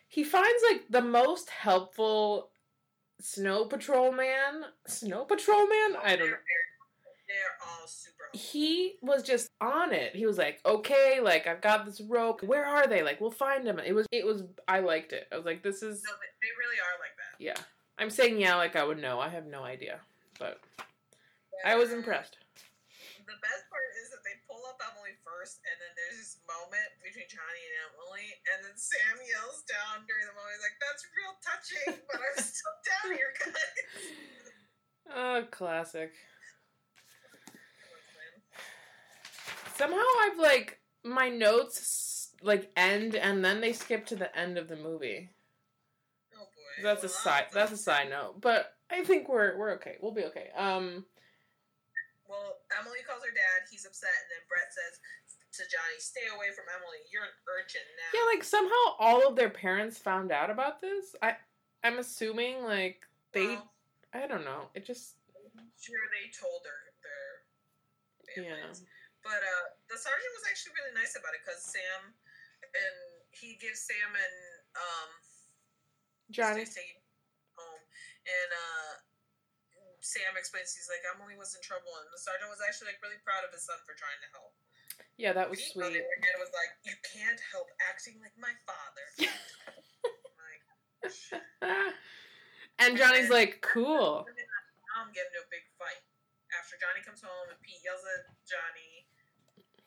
He 0.08 0.24
finds 0.24 0.62
like 0.70 0.84
the 0.92 1.02
most 1.02 1.50
helpful 1.50 2.52
snow 3.20 3.66
patrol 3.66 4.12
man. 4.12 4.64
Snow 4.88 5.26
patrol 5.26 5.68
man? 5.68 5.96
I 6.04 6.16
don't 6.16 6.30
know. 6.32 6.38
They're 7.28 7.58
all 7.62 7.88
super. 7.88 8.16
He 8.34 8.96
was 9.02 9.22
just 9.22 9.50
on 9.62 9.94
it. 9.94 10.16
He 10.16 10.26
was 10.26 10.38
like, 10.38 10.60
"Okay, 10.66 11.20
like 11.22 11.46
I've 11.46 11.62
got 11.62 11.86
this 11.86 12.02
rope. 12.02 12.42
Where 12.42 12.66
are 12.66 12.88
they? 12.88 13.04
Like 13.04 13.22
we'll 13.22 13.30
find 13.32 13.66
them." 13.68 13.78
It 13.80 13.94
was 13.94 14.08
it 14.12 14.26
was 14.26 14.44
I 14.68 14.80
liked 14.80 15.14
it. 15.14 15.28
I 15.32 15.36
was 15.36 15.46
like, 15.46 15.62
"This 15.62 15.84
is 15.84 16.02
No, 16.04 16.12
they, 16.42 16.48
really 16.58 16.78
are 16.80 16.98
like 17.00 17.16
that. 17.18 17.44
yeah." 17.44 17.64
I'm 18.00 18.10
saying 18.10 18.40
yeah 18.40 18.56
like 18.56 18.76
I 18.76 18.84
would 18.84 19.00
know. 19.00 19.20
I 19.20 19.30
have 19.30 19.46
no 19.46 19.62
idea. 19.64 20.00
But 20.40 20.60
I 21.64 21.76
was 21.76 21.92
impressed. 21.92 22.38
The 23.28 23.34
best 23.44 23.70
part 23.70 23.84
is 24.02 24.10
that 24.10 24.24
up 24.70 24.78
Emily 24.94 25.18
first, 25.26 25.58
and 25.66 25.76
then 25.82 25.92
there's 25.98 26.22
this 26.22 26.34
moment 26.46 26.90
between 27.02 27.26
Johnny 27.26 27.64
and 27.66 27.76
Emily, 27.90 28.30
and 28.54 28.58
then 28.70 28.78
Sam 28.78 29.18
yells 29.26 29.66
down 29.66 30.06
during 30.06 30.30
the 30.30 30.36
moment, 30.38 30.54
he's 30.62 30.66
like, 30.66 30.78
"That's 30.78 31.04
real 31.18 31.34
touching, 31.42 31.90
but 32.06 32.20
I'm 32.22 32.38
still 32.38 32.78
down 32.90 33.08
here, 33.18 33.34
guys." 33.42 33.78
Oh, 35.12 35.44
classic. 35.50 36.14
Somehow 39.76 40.04
I've 40.22 40.38
like 40.38 40.80
my 41.04 41.30
notes 41.30 42.30
like 42.42 42.72
end 42.76 43.16
and 43.16 43.44
then 43.44 43.62
they 43.62 43.74
skip 43.74 44.06
to 44.08 44.16
the 44.16 44.38
end 44.38 44.58
of 44.58 44.68
the 44.68 44.76
movie. 44.76 45.32
Oh 46.36 46.42
boy. 46.44 46.84
That's 46.84 47.04
a 47.04 47.10
side 47.10 47.46
that's 47.54 47.72
a 47.72 47.78
side 47.78 48.10
note, 48.10 48.40
but 48.42 48.74
I 48.92 49.04
think 49.04 49.30
we're 49.30 49.58
we're 49.58 49.72
okay. 49.76 49.96
We'll 50.02 50.12
be 50.12 50.26
okay. 50.26 50.50
Um 50.56 51.06
Well, 52.30 52.62
Emily 52.78 53.02
calls 53.02 53.26
her 53.26 53.34
dad. 53.34 53.66
He's 53.74 53.90
upset, 53.90 54.14
and 54.14 54.30
then 54.30 54.44
Brett 54.46 54.70
says 54.70 55.02
to 55.58 55.66
Johnny, 55.66 55.98
"Stay 55.98 56.30
away 56.30 56.54
from 56.54 56.70
Emily. 56.70 57.02
You're 57.10 57.26
an 57.26 57.34
urchin 57.50 57.82
now." 57.98 58.14
yeah, 58.14 58.26
like 58.30 58.46
somehow 58.46 58.94
all 59.02 59.26
of 59.26 59.34
their 59.34 59.50
parents 59.50 59.98
found 59.98 60.30
out 60.30 60.54
about 60.54 60.78
this. 60.78 61.18
I 61.26 61.36
I'm 61.82 61.98
assuming 61.98 62.62
like 62.62 63.02
they 63.34 63.58
Well, 63.58 63.74
I 64.14 64.30
don't 64.30 64.46
know. 64.46 64.70
It 64.78 64.86
just 64.86 65.18
sure 65.82 66.06
they 66.14 66.30
told 66.30 66.62
her 66.70 66.80
their 67.02 68.46
yeah. 68.46 68.78
But 69.26 69.42
uh, 69.42 69.66
the 69.90 69.98
sergeant 69.98 70.34
was 70.38 70.46
actually 70.48 70.78
really 70.78 70.96
nice 70.96 71.18
about 71.18 71.34
it 71.34 71.42
because 71.42 71.66
Sam 71.66 72.14
and 72.14 72.98
he 73.34 73.58
gives 73.58 73.82
Sam 73.90 74.14
and 74.14 74.38
um 74.78 75.10
Johnny. 76.30 76.62
Home, 77.58 77.84
and 78.24 78.50
uh, 78.54 78.94
Sam 80.02 80.36
explains 80.40 80.72
he's 80.72 80.88
like 80.88 81.04
Emily 81.16 81.36
was 81.36 81.56
in 81.56 81.62
trouble, 81.64 81.92
and 82.00 82.08
the 82.12 82.20
sergeant 82.20 82.48
was 82.48 82.64
actually 82.64 82.96
like 82.96 83.02
really 83.04 83.20
proud 83.24 83.44
of 83.44 83.52
his 83.52 83.68
son 83.68 83.80
for 83.84 83.96
trying 84.00 84.20
to 84.24 84.30
help. 84.32 84.56
Yeah, 85.20 85.36
that 85.36 85.52
was 85.52 85.60
Pete, 85.60 85.76
sweet. 85.76 86.00
hand, 86.00 86.40
was 86.40 86.52
like, 86.56 86.72
"You 86.88 86.96
can't 87.04 87.40
help 87.52 87.68
acting 87.84 88.20
like 88.24 88.36
my 88.40 88.56
father." 88.64 89.06
like, 90.40 90.64
and 92.80 92.96
Johnny's 92.96 93.28
like, 93.28 93.60
"Cool." 93.60 94.24
I'm 94.96 95.12
getting 95.16 95.32
into 95.36 95.44
a 95.44 95.52
big 95.52 95.64
fight. 95.80 96.04
After 96.56 96.76
Johnny 96.80 97.04
comes 97.04 97.22
home 97.22 97.48
and 97.52 97.60
Pete 97.62 97.84
yells 97.84 98.04
at 98.04 98.32
Johnny. 98.48 99.08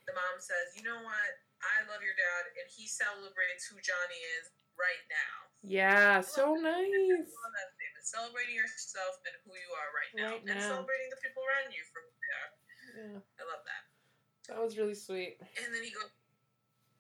The 0.05 0.13
mom 0.13 0.37
says, 0.41 0.77
"You 0.77 0.85
know 0.85 1.01
what? 1.01 1.33
I 1.65 1.89
love 1.89 2.05
your 2.05 2.17
dad, 2.17 2.53
and 2.61 2.69
he 2.69 2.85
celebrates 2.85 3.69
who 3.69 3.81
Johnny 3.81 4.21
is 4.41 4.53
right 4.77 5.05
now." 5.09 5.49
Yeah, 5.65 6.21
so 6.21 6.53
nice. 6.61 7.33
I 8.03 8.19
love 8.19 8.35
that 8.35 8.43
statement. 8.43 8.43
Celebrating 8.43 8.59
yourself 8.59 9.23
and 9.23 9.31
who 9.47 9.55
you 9.55 9.71
are 9.79 9.91
right 9.95 10.11
now, 10.19 10.35
Right 10.35 10.43
and 10.51 10.59
celebrating 10.59 11.07
the 11.15 11.23
people 11.23 11.47
around 11.47 11.71
you 11.71 11.87
for 11.87 12.03
who 12.03 12.11
they 12.19 12.33
are. 12.35 12.51
Yeah, 12.93 13.17
I 13.39 13.43
love 13.47 13.63
that. 13.63 13.87
that 14.51 14.59
was 14.59 14.75
really 14.75 14.99
sweet. 14.99 15.39
And 15.63 15.71
then 15.71 15.87
he 15.87 15.95
goes. 15.95 16.11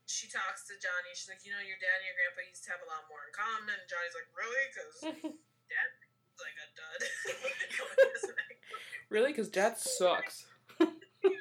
She 0.06 0.28
talks 0.28 0.66
to 0.68 0.76
Johnny. 0.76 1.08
She's 1.16 1.26
like, 1.28 1.40
"You 1.42 1.52
know, 1.56 1.62
your 1.64 1.78
dad 1.80 2.04
and 2.04 2.06
your 2.06 2.14
grandpa 2.20 2.44
used 2.46 2.62
to 2.68 2.70
have 2.74 2.82
a 2.84 2.88
lot 2.90 3.08
more 3.08 3.24
in 3.26 3.32
common." 3.32 3.72
And 3.72 3.80
Johnny's 3.88 4.12
like, 4.14 4.28
"Really?" 4.36 4.64
Because 4.68 4.92
dad's 5.72 5.96
like 6.36 6.58
a 6.60 6.68
dud. 6.76 7.00
really, 9.14 9.32
because 9.32 9.48
dad 9.48 9.78
sucks. 9.78 10.44
but 10.78 10.92
in 10.92 11.32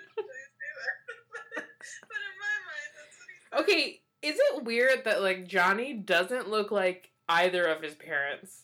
my 2.40 2.56
mind, 2.64 2.90
that's 2.96 3.18
what 3.20 3.28
he. 3.28 3.36
Okay, 3.60 4.00
is 4.22 4.38
it 4.40 4.64
weird 4.64 5.04
that 5.04 5.22
like 5.22 5.48
Johnny 5.48 5.94
doesn't 5.94 6.50
look 6.50 6.72
like 6.72 7.10
either 7.28 7.66
of 7.66 7.82
his 7.82 7.96
parents? 7.96 8.64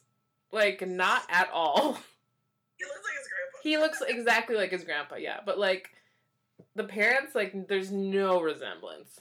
Like 0.52 0.86
not 0.88 1.24
at 1.30 1.50
all. 1.54 1.98
He 2.78 2.86
looks 2.86 3.02
like 3.10 3.18
his 3.18 3.26
grandpa. 3.26 3.58
He 3.64 3.78
looks 3.82 4.00
exactly 4.06 4.56
like 4.56 4.70
his 4.70 4.84
grandpa, 4.86 5.16
yeah, 5.18 5.42
but 5.44 5.58
like 5.58 5.90
the 6.78 6.86
parents 6.86 7.34
like 7.34 7.68
there's 7.68 7.90
no 7.90 8.38
resemblance. 8.40 9.18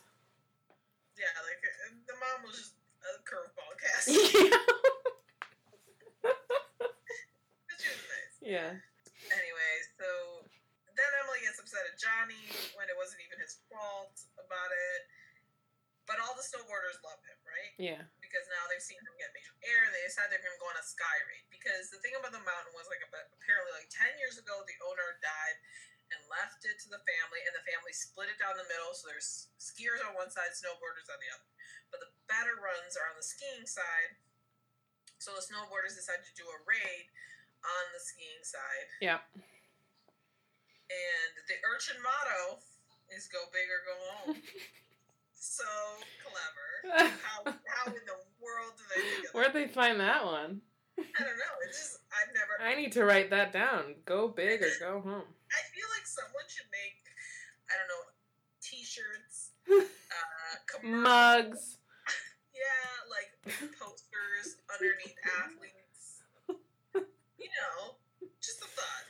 Yeah, 1.16 1.32
like 1.40 1.56
the 2.04 2.16
mom 2.20 2.44
was 2.44 2.52
just 2.60 2.76
a 3.00 3.16
curveball 3.24 3.72
cast. 3.80 4.12
yeah. 4.12 4.52
But 6.76 7.76
she 7.80 7.88
was 7.88 8.04
nice. 8.12 8.36
Yeah. 8.44 8.76
Anyway, 9.32 9.72
so 9.96 10.04
then 10.92 11.10
Emily 11.24 11.40
gets 11.40 11.56
upset 11.56 11.88
at 11.88 11.96
Johnny 11.96 12.44
when 12.76 12.92
it 12.92 12.96
wasn't 13.00 13.24
even 13.24 13.40
his 13.40 13.56
fault 13.72 14.20
about 14.36 14.68
it. 14.68 15.00
But 16.04 16.20
all 16.20 16.36
the 16.36 16.44
snowboarders 16.44 17.00
love 17.02 17.18
him, 17.24 17.40
right? 17.48 17.72
Yeah. 17.80 18.04
Because 18.36 18.52
now 18.52 18.68
they've 18.68 18.84
seen 18.84 19.00
him 19.00 19.16
get 19.16 19.32
major 19.32 19.56
air 19.64 19.88
and 19.88 19.96
they 19.96 20.04
decide 20.04 20.28
they're 20.28 20.44
going 20.44 20.52
to 20.52 20.60
go 20.60 20.68
on 20.68 20.76
a 20.76 20.84
sky 20.84 21.16
raid. 21.24 21.48
Because 21.48 21.88
the 21.88 21.96
thing 22.04 22.12
about 22.20 22.36
the 22.36 22.44
mountain 22.44 22.68
was 22.76 22.84
like 22.84 23.00
apparently 23.00 23.72
like 23.72 23.88
10 23.88 24.20
years 24.20 24.36
ago, 24.36 24.60
the 24.68 24.76
owner 24.84 25.16
died 25.24 25.56
and 26.12 26.20
left 26.28 26.60
it 26.68 26.76
to 26.84 26.92
the 26.92 27.00
family, 27.08 27.40
and 27.48 27.56
the 27.56 27.64
family 27.64 27.96
split 27.96 28.28
it 28.28 28.36
down 28.36 28.60
the 28.60 28.68
middle. 28.68 28.92
So 28.92 29.08
there's 29.08 29.48
skiers 29.56 30.04
on 30.04 30.12
one 30.12 30.28
side, 30.28 30.52
snowboarders 30.52 31.08
on 31.08 31.16
the 31.16 31.32
other. 31.32 31.48
But 31.88 32.04
the 32.04 32.12
better 32.28 32.60
runs 32.60 32.92
are 33.00 33.08
on 33.08 33.16
the 33.16 33.24
skiing 33.24 33.64
side. 33.64 34.20
So 35.16 35.32
the 35.32 35.40
snowboarders 35.40 35.96
decided 35.96 36.28
to 36.28 36.36
do 36.36 36.44
a 36.44 36.60
raid 36.68 37.08
on 37.64 37.84
the 37.96 38.04
skiing 38.04 38.44
side. 38.44 38.88
Yeah. 39.00 39.24
And 40.92 41.32
the 41.48 41.56
urchin 41.64 41.96
motto 42.04 42.60
is 43.08 43.32
go 43.32 43.48
big 43.48 43.64
or 43.72 43.80
go 43.88 43.96
home. 43.96 44.36
so 45.38 45.64
clever. 46.24 47.10
How, 47.22 47.42
how 47.44 47.86
in 47.90 48.02
the 48.06 48.18
world 48.40 48.72
do 48.76 48.84
they 48.94 49.00
think? 49.02 49.34
Where'd 49.34 49.52
they 49.52 49.66
find 49.66 49.98
that 50.00 50.24
one? 50.24 50.60
I 50.98 51.02
don't 51.22 51.36
know. 51.36 51.54
It's 51.68 51.78
just, 51.78 51.98
I've 52.12 52.32
never. 52.34 52.62
I 52.62 52.74
need 52.80 52.92
to 52.92 53.04
write 53.04 53.30
that 53.30 53.52
down. 53.52 53.96
Go 54.04 54.28
big 54.28 54.62
or 54.62 54.68
go 54.80 55.00
home. 55.00 55.22
I 55.52 55.60
feel 55.74 55.88
like 55.96 56.06
someone 56.06 56.44
should 56.48 56.66
make, 56.72 57.02
I 57.68 57.74
don't 57.76 57.88
know, 57.88 58.04
t 58.62 58.82
shirts, 58.84 59.50
uh. 59.70 60.86
Mugs. 60.86 61.78
Yeah, 62.54 63.10
like 63.10 63.30
posters 63.78 64.56
underneath 64.72 65.16
athletes. 65.42 66.22
You 67.38 67.50
know, 67.52 67.96
just 68.40 68.62
a 68.62 68.66
thought. 68.66 69.06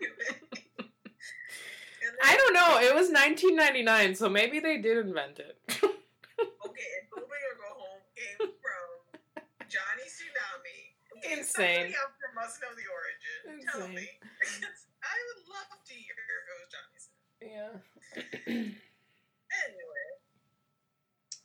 anyway. 0.00 0.40
And 0.78 2.12
then- 2.12 2.13
I 2.24 2.32
don't 2.40 2.54
know. 2.56 2.80
It 2.80 2.94
was 2.96 3.12
1999, 3.12 4.16
so 4.16 4.28
maybe 4.32 4.58
they 4.58 4.78
did 4.80 4.96
invent 5.04 5.38
it. 5.38 5.60
Okay, 6.34 6.90
and 6.98 7.06
Go 7.14 7.22
Big 7.30 7.38
or 7.46 7.54
Go 7.62 7.70
Home 7.78 8.02
came 8.18 8.50
from 8.58 8.88
Johnny 9.70 10.06
Tsunami. 10.10 10.80
Okay, 11.14 11.38
Insane. 11.38 11.94
Somebody 11.94 12.02
out 12.02 12.10
there 12.18 12.34
must 12.34 12.58
know 12.58 12.72
the 12.74 12.88
origin. 12.90 13.62
Tell 13.70 13.86
me. 13.86 14.02
I 15.06 15.14
would 15.14 15.40
love 15.46 15.70
to 15.78 15.94
hear 15.94 16.18
if 16.18 16.44
it 16.50 16.56
was 16.58 16.68
Johnny 16.74 16.98
Tsunami. 16.98 17.46
yeah. 17.54 17.72
Anyway. 19.54 20.06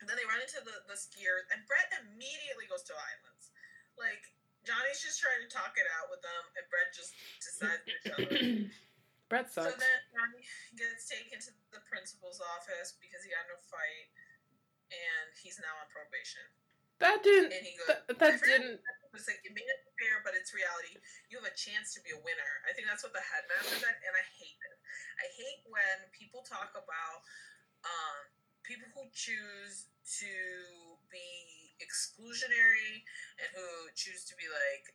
And 0.01 0.09
then 0.09 0.17
they 0.17 0.25
run 0.25 0.41
into 0.41 0.57
the, 0.65 0.73
the 0.89 0.97
skiers, 0.97 1.45
and 1.53 1.61
Brett 1.69 1.93
immediately 2.01 2.65
goes 2.65 2.81
to 2.89 2.97
islands. 2.97 3.53
Like, 3.93 4.25
Johnny's 4.65 4.97
just 5.05 5.21
trying 5.21 5.45
to 5.45 5.49
talk 5.53 5.77
it 5.77 5.85
out 6.01 6.09
with 6.09 6.25
them, 6.25 6.43
and 6.57 6.65
Brett 6.73 6.89
just 6.89 7.13
decides 7.37 7.85
to 7.85 7.93
shove 8.01 8.25
it. 8.33 8.73
Brett 9.29 9.47
So 9.53 9.61
sucks. 9.63 9.77
then 9.77 10.01
Johnny 10.09 10.41
gets 10.73 11.05
taken 11.05 11.37
to 11.37 11.51
the 11.71 11.81
principal's 11.85 12.41
office 12.41 12.97
because 12.97 13.21
he 13.21 13.29
got 13.29 13.45
in 13.45 13.53
a 13.53 13.61
fight, 13.69 14.09
and 14.89 15.27
he's 15.37 15.61
now 15.61 15.73
on 15.77 15.87
probation. 15.93 16.41
That 16.99 17.21
didn't. 17.23 17.53
And 17.55 17.63
he 17.63 17.77
goes, 17.79 17.95
That, 18.09 18.19
that 18.19 18.35
didn't. 18.43 18.81
It's 19.15 19.25
like 19.25 19.41
it 19.41 19.53
made 19.55 19.65
it 19.65 19.81
fair, 19.97 20.21
but 20.21 20.37
it's 20.37 20.53
reality. 20.53 20.97
You 21.33 21.41
have 21.41 21.49
a 21.49 21.55
chance 21.57 21.97
to 21.97 21.99
be 22.05 22.13
a 22.13 22.19
winner. 22.21 22.51
I 22.69 22.73
think 22.77 22.85
that's 22.85 23.01
what 23.01 23.13
the 23.15 23.23
headmaster 23.23 23.81
said, 23.81 23.97
and 24.05 24.13
I 24.13 24.25
hate 24.37 24.59
it. 24.59 24.77
I 25.17 25.25
hate 25.33 25.61
when 25.65 25.97
people 26.13 26.45
talk 26.45 26.73
about 26.77 27.19
um, 27.85 28.19
people 28.61 28.85
who 28.93 29.09
choose 29.15 29.89
to 30.21 30.33
be 31.09 31.29
exclusionary 31.81 33.01
and 33.41 33.47
who 33.57 33.89
choose 33.97 34.25
to 34.29 34.37
be 34.37 34.45
like 34.45 34.93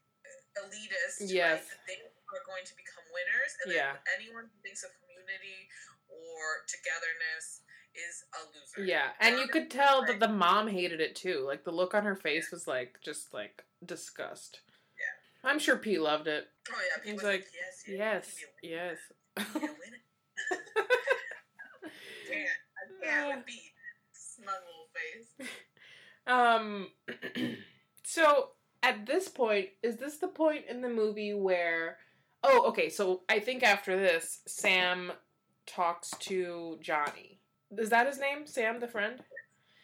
elitist. 0.63 1.27
Yes. 1.27 1.67
Right? 1.89 1.99
That 1.99 2.01
are 2.35 2.45
going 2.47 2.65
to 2.67 2.75
become 2.77 3.05
winners, 3.15 3.53
and 3.65 3.73
Yeah. 3.75 3.93
then 3.95 4.03
anyone 4.21 4.45
who 4.51 4.57
thinks 4.63 4.83
of 4.83 4.91
community 5.01 5.69
or 6.11 6.63
togetherness 6.67 7.63
is 7.95 8.25
a 8.35 8.41
loser. 8.51 8.87
Yeah, 8.87 9.11
and 9.21 9.39
you 9.39 9.47
could 9.49 9.71
tell 9.71 10.05
that 10.07 10.19
the 10.21 10.29
mom 10.29 10.69
hated 10.69 11.01
it 11.01 11.15
too. 11.15 11.45
Like 11.47 11.65
the 11.65 11.71
look 11.71 11.95
on 11.95 12.05
her 12.05 12.17
face 12.17 12.51
was 12.51 12.67
like 12.67 12.99
just 13.05 13.33
like 13.33 13.65
disgust. 13.85 14.61
Yeah. 14.99 15.51
I'm 15.51 15.59
sure 15.59 15.77
Pete 15.77 16.01
loved 16.01 16.27
it. 16.27 16.49
Oh 16.71 16.75
yeah. 16.75 17.03
He's 17.05 17.13
People 17.15 17.29
like, 17.31 17.47
yes, 17.55 17.85
Yes, 17.87 18.41
you 18.41 18.47
can 18.47 18.55
be 18.63 18.75
a 18.75 18.79
winner. 18.79 18.91
yes. 18.91 18.99
You 19.55 19.61
can 19.61 19.77
win 19.79 19.95
it. 19.95 20.01
can't. 22.29 22.49
I 23.03 23.07
can't 23.07 23.45
with 23.47 23.55
Smug 24.13 24.55
little 24.67 24.89
face. 24.95 25.51
Um. 26.27 26.89
so 28.03 28.49
at 28.83 29.05
this 29.05 29.29
point, 29.29 29.69
is 29.83 29.97
this 29.99 30.17
the 30.17 30.29
point 30.29 30.65
in 30.71 30.81
the 30.81 30.89
movie 30.89 31.35
where? 31.35 31.99
Oh, 32.45 32.67
okay. 32.69 32.91
So 32.91 33.23
I 33.29 33.41
think 33.41 33.63
after 33.63 33.97
this, 33.99 34.41
Sam 34.47 35.13
talks 35.67 36.11
to 36.21 36.79
Johnny. 36.81 37.41
Is 37.77 37.89
that 37.91 38.07
his 38.07 38.19
name? 38.21 38.47
Sam, 38.47 38.79
the 38.81 38.87
friend. 38.87 39.21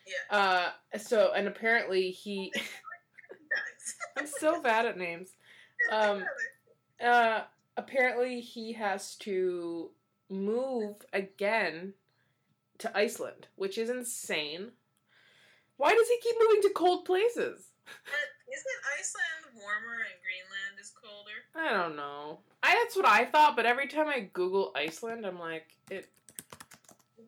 Yeah. 0.06 0.36
Uh. 0.94 0.98
So 0.98 1.32
and 1.34 1.48
apparently 1.48 2.10
he. 2.10 2.52
I'm 4.16 4.26
so 4.26 4.60
bad 4.62 4.86
at 4.86 4.98
names. 4.98 5.30
Um, 5.90 6.24
Uh. 7.02 7.40
Apparently 7.76 8.40
he 8.40 8.74
has 8.74 9.16
to 9.18 9.90
move 10.28 10.96
again 11.14 11.94
to 12.78 12.94
Iceland, 12.96 13.46
which 13.56 13.78
is 13.78 13.88
insane. 13.88 14.72
Why 15.78 15.94
does 15.94 16.08
he 16.08 16.18
keep 16.22 16.36
moving 16.38 16.60
to 16.62 16.70
cold 16.74 17.06
places? 17.06 17.68
Isn't 18.52 18.80
Iceland 18.98 19.62
warmer 19.62 20.02
and 20.02 20.18
Greenland 20.22 20.80
is 20.80 20.90
colder? 20.90 21.46
I 21.54 21.72
don't 21.72 21.96
know. 21.96 22.38
I 22.62 22.74
that's 22.82 22.96
what 22.96 23.06
I 23.06 23.24
thought, 23.24 23.56
but 23.56 23.66
every 23.66 23.86
time 23.86 24.08
I 24.08 24.28
Google 24.32 24.72
Iceland, 24.74 25.24
I'm 25.24 25.38
like 25.38 25.76
it. 25.90 26.08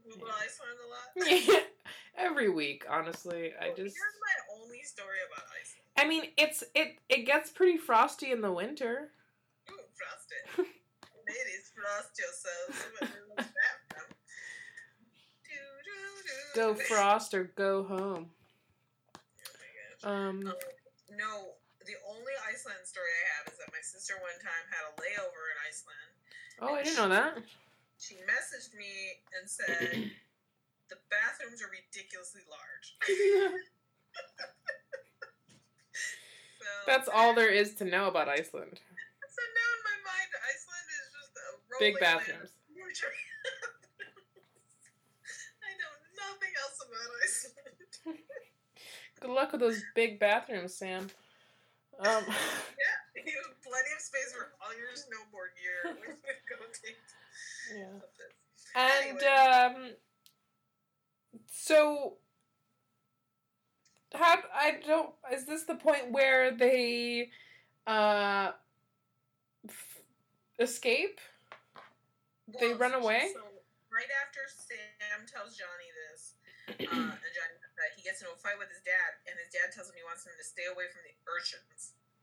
Google 0.04 0.28
Iceland 0.28 0.78
a 0.82 1.48
lot. 1.48 1.62
every 2.16 2.48
week, 2.48 2.84
honestly, 2.90 3.52
I 3.60 3.68
just. 3.68 3.78
Here's 3.78 4.18
my 4.20 4.62
only 4.62 4.82
story 4.82 5.18
about 5.30 5.46
Iceland. 5.60 5.82
I 5.96 6.08
mean, 6.08 6.32
it's 6.36 6.64
it 6.74 6.98
it 7.08 7.24
gets 7.24 7.50
pretty 7.50 7.78
frosty 7.78 8.32
in 8.32 8.40
the 8.40 8.52
winter. 8.52 9.10
Ooh, 9.70 9.74
frosted. 9.94 10.66
Ladies, 11.28 11.72
frost 11.74 12.18
yourselves. 12.18 12.86
Whoever 12.98 13.12
was 13.36 13.46
that. 13.46 13.82
Go 16.54 16.74
frost 16.74 17.32
or 17.32 17.44
go 17.56 17.84
home. 17.84 18.26
Oh 19.16 19.20
my 20.04 20.10
gosh. 20.10 20.50
Um. 20.50 20.52
No, 21.16 21.54
the 21.84 21.96
only 22.08 22.32
Iceland 22.48 22.80
story 22.88 23.10
I 23.10 23.24
have 23.36 23.44
is 23.52 23.58
that 23.60 23.70
my 23.72 23.82
sister 23.82 24.14
one 24.22 24.38
time 24.40 24.64
had 24.72 24.84
a 24.88 24.92
layover 24.96 25.44
in 25.52 25.58
Iceland. 25.66 26.10
Oh, 26.62 26.74
I 26.78 26.82
didn't 26.82 26.96
know 26.98 27.08
that. 27.12 27.38
She 27.98 28.14
messaged 28.26 28.74
me 28.74 29.20
and 29.36 29.44
said 29.46 30.10
the 30.88 30.96
bathrooms 31.10 31.62
are 31.62 31.70
ridiculously 31.70 32.42
large. 32.48 32.96
So 36.62 36.68
That's 36.86 37.08
all 37.12 37.34
there 37.34 37.50
is 37.50 37.74
to 37.76 37.84
know 37.84 38.06
about 38.06 38.28
Iceland. 38.28 38.78
So 38.78 39.42
now 39.42 39.68
in 39.74 39.82
my 39.82 39.98
mind, 40.06 40.30
Iceland 40.46 40.86
is 40.94 41.10
just 41.10 41.34
a 41.34 41.58
Big 41.78 41.94
rolling 41.98 42.06
land 42.06 42.22
of 42.22 42.22
bathrooms. 42.22 42.54
I 45.62 45.70
know 45.74 45.90
nothing 46.22 46.54
else 46.62 46.78
about 46.86 47.10
Iceland. 47.18 48.22
Good 49.22 49.30
luck 49.30 49.52
with 49.52 49.60
those 49.60 49.80
big 49.94 50.18
bathrooms, 50.18 50.74
Sam. 50.74 51.08
Um. 52.00 52.24
You 53.14 53.32
have 53.44 53.62
plenty 53.62 53.90
of 53.94 54.00
space 54.02 54.32
for 54.34 54.50
all 54.60 54.72
your 54.74 54.88
snowboard 54.96 55.54
gear. 55.60 55.94
We're 56.00 56.16
gonna 56.16 56.58
go 56.58 56.66
take 56.72 56.96
Yeah. 57.70 58.00
And 58.74 59.18
Anyway. 59.22 59.86
um, 59.86 59.90
so 61.52 62.14
how 64.12 64.38
I 64.52 64.80
don't 64.84 65.10
is 65.32 65.44
this 65.46 65.64
the 65.64 65.76
point 65.76 66.10
where 66.10 66.50
they 66.56 67.30
uh 67.86 68.52
f- 69.68 70.00
escape? 70.58 71.20
They 72.60 72.72
run 72.72 72.94
away? 72.94 73.30
So 73.34 73.40
right 73.92 74.10
after 74.26 74.40
Sam 74.48 75.26
tells 75.32 75.56
Johnny 75.56 75.90
this, 76.10 76.34
uh, 76.68 76.72
and 76.80 77.12
Johnny 77.22 77.61
he 77.97 78.03
gets 78.07 78.22
into 78.22 78.30
a 78.33 78.39
fight 78.39 78.59
with 78.59 78.70
his 78.70 78.83
dad, 78.87 79.11
and 79.26 79.35
his 79.39 79.51
dad 79.51 79.70
tells 79.74 79.91
him 79.91 79.97
he 79.99 80.07
wants 80.07 80.22
him 80.26 80.35
to 80.39 80.47
stay 80.47 80.66
away 80.70 80.87
from 80.93 81.03
the 81.07 81.14
urchins. 81.26 81.80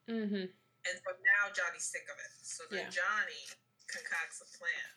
Mm-hmm. 0.07 0.45
And 0.87 0.95
so 1.03 1.09
now 1.19 1.51
Johnny's 1.51 1.85
sick 1.85 2.07
of 2.07 2.15
it. 2.17 2.31
So 2.41 2.63
then 2.71 2.87
Yeah. 2.87 2.93
Johnny 3.03 3.41
concocts 3.91 4.39
a 4.39 4.47
plan 4.55 4.89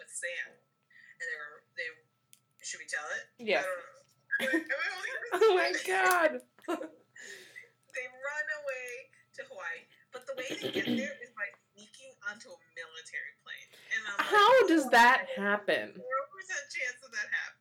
with 0.00 0.08
Sam, 0.08 0.48
and 0.52 1.24
they 1.28 1.38
were 1.38 1.56
they. 1.76 1.88
Should 2.64 2.80
we 2.80 2.88
tell 2.88 3.04
it? 3.20 3.24
Yeah. 3.36 3.60
I 3.60 4.48
don't 4.48 4.64
know. 4.64 4.64
Am 4.64 4.80
I 4.80 4.88
only 4.96 5.10
gonna 5.12 5.44
Oh 5.44 5.52
my 5.54 5.70
god. 5.84 6.32
They 7.94 8.06
run 8.10 8.46
away 8.58 8.88
to 9.38 9.40
Hawaii, 9.46 9.86
but 10.10 10.26
the 10.26 10.34
way 10.34 10.50
they 10.50 10.70
get 10.74 10.86
there 10.88 11.14
is 11.22 11.30
by 11.38 11.46
sneaking 11.70 12.10
onto 12.26 12.50
a 12.50 12.58
military 12.74 13.34
plane. 13.46 13.68
And 13.94 14.00
I'm 14.10 14.16
like, 14.18 14.26
How 14.34 14.54
does 14.66 14.90
that 14.90 15.30
happen? 15.38 15.94
Zero 15.94 16.22
percent 16.34 16.64
chance 16.74 16.98
of 17.06 17.14
that 17.14 17.28
happen. 17.30 17.53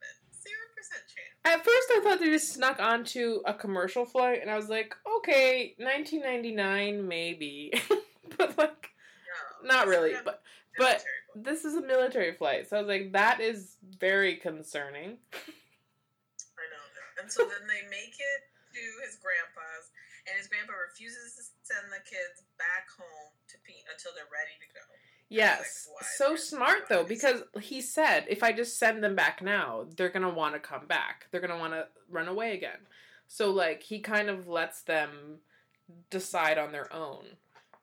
Percent 0.94 1.08
chance. 1.10 1.34
At 1.46 1.66
first, 1.66 1.88
I 1.92 2.02
thought 2.04 2.20
they 2.20 2.30
just 2.30 2.54
snuck 2.54 2.80
onto 2.80 3.42
a 3.46 3.54
commercial 3.54 4.06
flight, 4.06 4.40
and 4.42 4.50
I 4.50 4.56
was 4.56 4.70
like, 4.70 4.96
okay, 5.18 5.76
1999, 5.78 7.08
maybe, 7.08 7.74
but 8.38 8.58
like, 8.58 8.90
No. 9.64 9.68
not 9.68 9.88
really. 9.88 10.14
But 10.24 10.42
but 10.78 11.04
this 11.36 11.66
is 11.66 11.76
a 11.76 11.82
military 11.82 12.34
flight, 12.34 12.70
so 12.70 12.78
I 12.78 12.80
was 12.80 12.88
like, 12.88 13.12
that 13.12 13.42
is 13.42 13.76
very 14.00 14.38
concerning. 14.38 15.18
I 15.34 16.64
know. 16.72 17.22
And 17.22 17.32
so 17.32 17.44
then 17.44 17.68
they 17.68 17.84
make 17.90 18.16
it 18.16 18.42
to 18.74 18.84
his 19.06 19.20
grandpa's, 19.22 19.92
and 20.28 20.38
his 20.38 20.48
grandpa 20.48 20.74
refuses 20.80 21.36
to 21.36 21.44
send 21.68 21.92
the 21.92 22.02
kids 22.08 22.42
back 22.58 22.88
home 22.98 23.32
to 23.50 23.56
pee 23.68 23.84
until 23.92 24.12
they're 24.16 24.32
ready 24.32 24.56
to 24.64 24.70
go. 24.74 24.84
Yes? 25.30 25.83
So 26.18 26.36
smart 26.36 26.90
though, 26.90 27.04
because 27.04 27.44
he 27.62 27.82
said 27.82 28.26
if 28.28 28.44
I 28.44 28.52
just 28.52 28.78
send 28.78 29.04
them 29.04 29.16
back 29.16 29.42
now, 29.42 29.86
they're 29.96 30.10
gonna 30.10 30.30
want 30.30 30.54
to 30.56 30.60
come 30.60 30.86
back. 30.88 31.28
They're 31.32 31.42
gonna 31.42 31.58
want 31.60 31.74
to 31.74 31.88
run 32.10 32.28
away 32.28 32.54
again. 32.54 32.80
So 33.28 33.52
like 33.52 33.84
he 33.84 34.00
kind 34.00 34.30
of 34.30 34.48
lets 34.48 34.82
them 34.82 35.40
decide 36.10 36.58
on 36.58 36.72
their 36.72 36.92
own, 36.94 37.38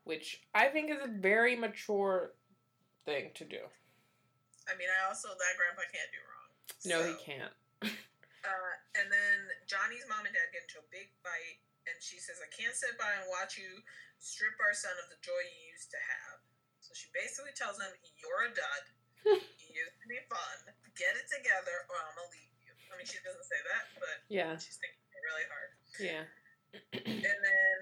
which 0.05 0.43
I 0.55 0.67
think 0.69 0.91
is 0.91 0.99
a 1.03 1.09
very 1.09 1.57
mature 1.57 2.33
thing 3.05 3.31
to 3.35 3.45
do. 3.45 3.61
I 4.69 4.77
mean, 4.79 4.89
I 4.89 5.09
also 5.09 5.29
that 5.29 5.55
grandpa 5.59 5.83
can't 5.91 6.11
do 6.15 6.23
wrong. 6.23 6.49
No, 6.87 6.99
So, 7.03 7.09
he 7.11 7.17
can't. 7.25 7.55
Uh, 8.41 8.73
and 8.97 9.13
then 9.13 9.37
Johnny's 9.69 10.09
mom 10.09 10.25
and 10.25 10.33
dad 10.33 10.49
get 10.49 10.65
into 10.65 10.81
a 10.81 10.89
big 10.89 11.13
fight, 11.21 11.61
and 11.85 11.93
she 12.01 12.17
says, 12.17 12.41
"I 12.41 12.49
can't 12.49 12.73
sit 12.73 12.97
by 12.97 13.13
and 13.21 13.29
watch 13.29 13.61
you 13.61 13.85
strip 14.17 14.57
our 14.65 14.73
son 14.73 14.97
of 14.97 15.13
the 15.13 15.21
joy 15.21 15.37
you 15.45 15.77
used 15.77 15.93
to 15.93 16.01
have." 16.01 16.41
So 16.91 16.99
she 16.99 17.07
basically 17.15 17.55
tells 17.55 17.79
him, 17.79 17.87
"You're 18.19 18.51
a 18.51 18.51
dud. 18.51 18.83
you 19.63 19.71
used 19.71 19.99
to 20.03 20.07
be 20.11 20.19
fun. 20.27 20.75
Get 20.99 21.15
it 21.15 21.31
together, 21.31 21.87
or 21.87 21.95
I'm 22.03 22.19
gonna 22.19 22.35
leave 22.35 22.51
you." 22.67 22.75
I 22.91 22.99
mean, 22.99 23.07
she 23.07 23.23
doesn't 23.23 23.47
say 23.47 23.63
that, 23.71 23.95
but 23.95 24.27
Yeah, 24.27 24.59
she's 24.59 24.75
thinking 24.83 24.99
it 24.99 25.23
really 25.23 25.47
hard. 25.47 25.71
yeah, 26.03 26.25
And 27.07 27.39
then 27.47 27.79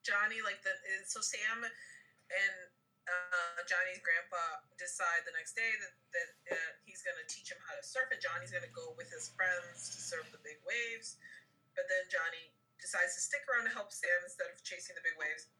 Johnny, 0.00 0.40
like 0.40 0.64
the 0.64 0.72
so 1.04 1.20
Sam 1.20 1.60
and 1.60 2.56
uh, 3.04 3.60
Johnny's 3.68 4.00
grandpa 4.00 4.64
decide 4.80 5.28
the 5.28 5.36
next 5.36 5.52
day 5.52 5.68
that 5.68 5.92
that 6.16 6.30
uh, 6.56 6.70
he's 6.88 7.04
gonna 7.04 7.28
teach 7.28 7.52
him 7.52 7.60
how 7.68 7.76
to 7.76 7.84
surf, 7.84 8.08
and 8.08 8.24
Johnny's 8.24 8.56
gonna 8.56 8.72
go 8.72 8.96
with 8.96 9.12
his 9.12 9.28
friends 9.36 9.92
to 9.92 10.00
surf 10.00 10.24
the 10.32 10.40
big 10.40 10.56
waves. 10.64 11.20
But 11.76 11.84
then 11.92 12.08
Johnny 12.08 12.56
decides 12.80 13.12
to 13.14 13.20
stick 13.20 13.44
around 13.52 13.68
to 13.68 13.72
help 13.76 13.92
Sam 13.92 14.24
instead 14.24 14.48
of 14.48 14.56
chasing 14.64 14.96
the 14.96 15.04
big 15.04 15.20
waves, 15.20 15.52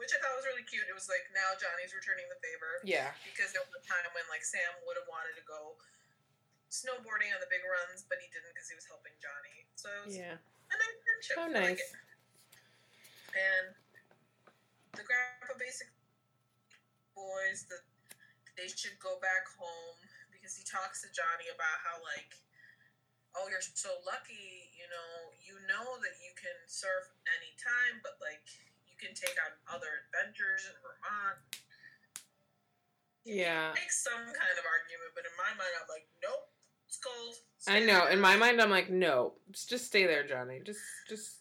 which 0.00 0.16
I 0.16 0.18
thought 0.24 0.32
was 0.32 0.48
really 0.48 0.64
cute. 0.64 0.88
It 0.88 0.96
was 0.96 1.12
like 1.12 1.28
now 1.36 1.52
Johnny's 1.60 1.92
returning 1.92 2.24
the 2.32 2.40
favor 2.40 2.80
yeah, 2.80 3.12
because 3.28 3.52
there 3.52 3.60
was 3.60 3.76
a 3.76 3.84
time 3.84 4.08
when 4.16 4.24
like 4.32 4.40
Sam 4.40 4.72
would 4.88 4.96
have 4.96 5.06
wanted 5.06 5.36
to 5.36 5.44
go 5.44 5.76
snowboarding 6.72 7.28
on 7.36 7.40
the 7.44 7.50
big 7.52 7.60
runs, 7.68 8.08
but 8.08 8.16
he 8.16 8.32
didn't 8.32 8.56
because 8.56 8.72
he 8.72 8.76
was 8.78 8.88
helping 8.88 9.12
Johnny. 9.20 9.68
So 9.76 9.92
it 9.92 10.02
was 10.08 10.16
yeah. 10.16 10.40
a 10.40 10.74
nice 10.74 10.98
friendship. 11.04 11.34
Oh, 11.36 11.44
I 11.44 11.50
like 11.52 11.78
nice. 11.78 11.92
And 13.36 13.66
the 14.96 15.04
grandpa 15.04 15.54
basically 15.60 15.94
boys 17.12 17.68
that 17.68 17.84
they 18.56 18.66
should 18.72 18.96
go 18.98 19.20
back 19.20 19.44
home 19.54 20.00
because 20.32 20.56
he 20.56 20.64
talks 20.64 21.04
to 21.04 21.08
Johnny 21.12 21.52
about 21.52 21.78
how 21.84 22.00
like 22.16 22.32
oh 23.38 23.46
you're 23.46 23.62
so 23.62 23.92
lucky 24.02 24.72
you 24.74 24.88
know 24.90 25.30
you 25.38 25.54
know 25.70 25.86
that 26.02 26.18
you 26.18 26.34
can 26.34 26.56
surf 26.66 27.06
anytime 27.38 28.02
but 28.02 28.18
like 28.18 28.42
can 29.00 29.16
take 29.16 29.36
on 29.40 29.52
other 29.72 30.04
adventures 30.06 30.68
in 30.68 30.76
Vermont 30.84 31.40
Yeah. 33.24 33.72
make 33.74 33.90
some 33.92 34.20
kind 34.20 34.56
of 34.60 34.64
argument 34.68 35.10
but 35.16 35.24
in 35.24 35.34
my 35.40 35.50
mind 35.56 35.72
I'm 35.80 35.88
like 35.88 36.06
nope 36.22 36.46
it's 36.86 36.98
cold 37.00 37.34
I 37.68 37.80
know. 37.80 38.04
there." 38.04 38.10
In 38.10 38.20
my 38.20 38.36
mind, 38.36 38.60
I'm 38.60 38.70
like, 38.70 38.88
no, 38.90 39.34
just 39.68 39.84
stay 39.84 40.06
there, 40.06 40.26
Johnny. 40.26 40.60
Just, 40.64 40.80
just, 41.08 41.36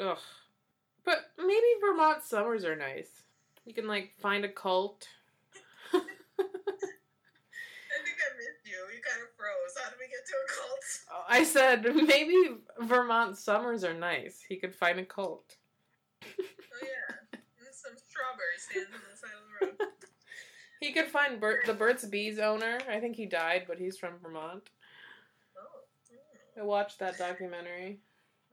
ugh. 0.00 0.18
But 1.04 1.32
maybe 1.36 1.66
Vermont 1.80 2.22
summers 2.22 2.64
are 2.64 2.76
nice. 2.76 3.10
You 3.64 3.74
can 3.74 3.88
like 3.88 4.12
find 4.20 4.44
a 4.44 4.48
cult. 4.48 5.08
I 5.92 5.98
think 5.98 6.08
I 8.22 8.30
missed 8.38 8.64
you 8.64 8.78
you 8.94 9.00
kind 9.02 9.22
of 9.22 9.34
froze 9.36 9.74
how 9.82 9.90
did 9.90 9.98
we 9.98 10.06
get 10.06 10.24
to 10.26 10.34
a 10.34 10.48
cult 10.54 10.84
oh, 11.12 11.24
I 11.28 11.42
said 11.44 11.84
maybe 12.06 12.56
Vermont 12.80 13.36
summers 13.36 13.82
are 13.84 13.94
nice. 13.94 14.42
He 14.48 14.56
could 14.56 14.74
find 14.74 14.98
a 15.00 15.04
cult. 15.04 15.56
Oh 16.78 16.84
yeah, 16.86 17.16
and 17.32 17.72
some 17.72 17.96
strawberry 17.96 18.45
stands 18.60 18.88
on 18.92 19.00
the 19.10 19.16
side 19.16 19.30
of 19.36 19.76
the 19.76 19.84
road. 19.84 19.90
He 20.78 20.92
could 20.92 21.06
find 21.06 21.40
Burt, 21.40 21.64
the 21.64 21.72
Burt's 21.72 22.04
Bees 22.04 22.38
owner. 22.38 22.78
I 22.86 23.00
think 23.00 23.16
he 23.16 23.24
died, 23.24 23.64
but 23.66 23.78
he's 23.78 23.96
from 23.96 24.18
Vermont. 24.22 24.68
Oh, 25.56 26.12
mm. 26.12 26.60
I 26.60 26.64
watched 26.64 26.98
that 26.98 27.16
documentary. 27.16 27.98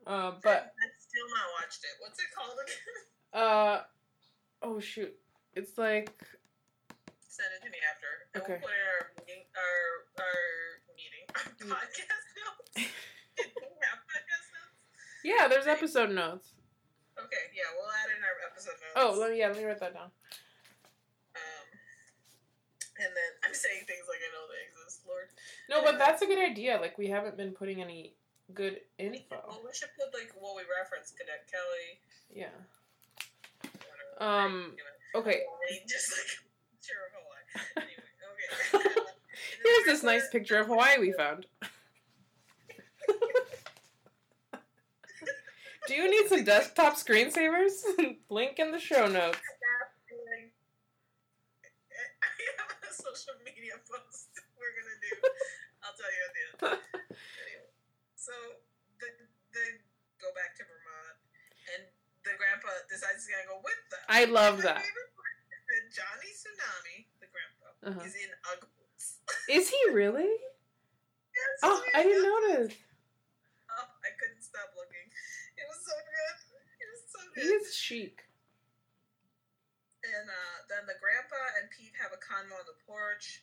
Uh, 0.08 0.32
but 0.42 0.72
I've 0.82 0.98
still 0.98 1.28
not 1.28 1.48
watched 1.60 1.84
it. 1.84 1.92
What's 2.00 2.20
it 2.20 2.26
called 2.34 2.58
again? 2.64 2.78
uh, 3.44 3.82
oh 4.62 4.80
shoot, 4.80 5.14
it's 5.54 5.78
like 5.78 6.12
Send 7.34 7.50
it 7.58 7.66
to 7.66 7.72
me 7.72 7.78
after. 7.90 8.08
And 8.36 8.44
We'll 8.48 8.62
put 8.62 8.70
it 8.70 8.78
in 8.78 8.88
our 8.94 9.10
meeting, 9.26 9.44
our 9.58 10.24
our 10.24 10.40
meeting, 10.94 11.26
our 11.34 11.76
podcast 11.76 12.26
notes. 12.38 12.94
Did 13.36 13.52
we 13.58 13.74
have 13.90 14.00
podcast 14.06 14.48
notes? 14.54 15.26
yeah, 15.26 15.48
there's 15.48 15.66
episode 15.66 16.12
notes. 16.12 16.53
Okay, 17.34 17.50
yeah, 17.58 17.66
we'll 17.74 17.90
add 17.90 18.14
in 18.14 18.22
our 18.22 18.38
episode 18.46 18.78
notes. 18.78 18.94
Oh, 18.94 19.18
let 19.18 19.34
me, 19.34 19.42
yeah, 19.42 19.50
let 19.50 19.58
me 19.58 19.66
write 19.66 19.82
that 19.82 19.98
down. 19.98 20.14
Um, 21.34 21.68
and 23.02 23.10
then 23.10 23.32
I'm 23.44 23.58
saying 23.58 23.90
things 23.90 24.06
like 24.06 24.22
I 24.22 24.30
know 24.30 24.46
they 24.46 24.62
exist, 24.70 25.02
Lord. 25.10 25.34
No, 25.66 25.82
but 25.82 25.98
that's 25.98 26.22
a 26.22 26.30
good 26.30 26.38
idea. 26.38 26.78
Like 26.78 26.98
we 27.02 27.10
haven't 27.10 27.38
been 27.38 27.58
putting 27.58 27.82
any 27.82 28.14
good 28.54 28.82
info. 29.02 29.42
Well, 29.50 29.66
we 29.66 29.74
should 29.74 29.90
put 29.98 30.14
like 30.14 30.30
what 30.38 30.54
we 30.56 30.62
referenced, 30.70 31.18
Cadet 31.18 31.50
Kelly. 31.50 31.98
Yeah. 32.30 32.54
Um, 34.22 34.78
Okay. 35.16 35.42
Just 35.88 36.12
like 36.12 36.28
sure 36.82 36.98
of 37.08 37.14
Hawaii. 37.18 37.66
Anyway, 37.78 38.04
okay. 38.74 38.90
Here's 39.64 39.86
this 39.86 40.04
nice 40.04 40.30
picture 40.32 40.60
of 40.60 40.68
Hawaii 40.68 41.00
we 41.00 41.14
found. 41.14 41.46
Do 45.88 45.94
you 45.96 46.10
need 46.10 46.28
some 46.30 46.44
desktop 46.44 46.96
screensavers? 46.96 47.84
Link 48.30 48.60
in 48.60 48.72
the 48.72 48.80
show 48.80 49.08
notes. 49.08 49.38
I 52.24 52.28
have 52.60 52.72
a 52.88 52.94
social 52.94 53.36
media 53.44 53.76
post 53.84 54.32
we're 54.56 54.72
gonna 54.80 54.98
do. 55.04 55.12
I'll 55.84 55.96
tell 56.00 56.08
you 56.12 56.22
at 56.24 56.32
the 56.34 56.42
end. 56.44 56.80
Anyway, 57.44 57.68
so 58.16 58.32
the 59.04 59.08
the 59.52 59.64
go 60.24 60.32
back 60.34 60.56
to 60.56 60.64
Vermont, 60.64 61.18
and 61.76 61.84
the 62.24 62.32
grandpa 62.40 62.72
decides 62.88 63.28
he's 63.28 63.32
gonna 63.36 63.48
go 63.52 63.60
with 63.60 63.82
them. 63.92 64.04
I 64.08 64.24
love 64.32 64.64
My 64.64 64.72
that. 64.72 64.82
part 64.88 65.36
Johnny 65.92 66.32
Tsunami, 66.32 66.98
the 67.20 67.28
grandpa, 67.28 67.68
Uh-huh. 67.92 68.08
is 68.08 68.16
in 68.16 68.32
Ugg 68.56 68.64
boots. 68.72 69.20
Is 69.52 69.68
he 69.70 69.82
really? 69.92 70.32
Yes, 71.34 71.60
Oh, 71.66 71.82
I 71.98 72.04
didn't 72.06 72.30
notice. 72.30 72.78
Oh, 72.78 73.88
I 74.06 74.10
couldn't 74.22 74.46
stop 74.46 74.70
looking. 74.78 75.10
It 75.58 75.63
was 75.74 75.82
so 75.82 75.96
good. 75.98 76.36
It 76.78 76.88
was 76.94 77.04
so 77.10 77.20
He 77.34 77.48
is 77.58 77.74
chic. 77.74 78.30
And 80.06 80.28
uh, 80.30 80.58
then 80.70 80.86
the 80.86 81.00
grandpa 81.00 81.42
and 81.58 81.72
Pete 81.74 81.96
have 81.98 82.14
a 82.14 82.20
convo 82.22 82.54
on 82.60 82.68
the 82.70 82.78
porch. 82.86 83.42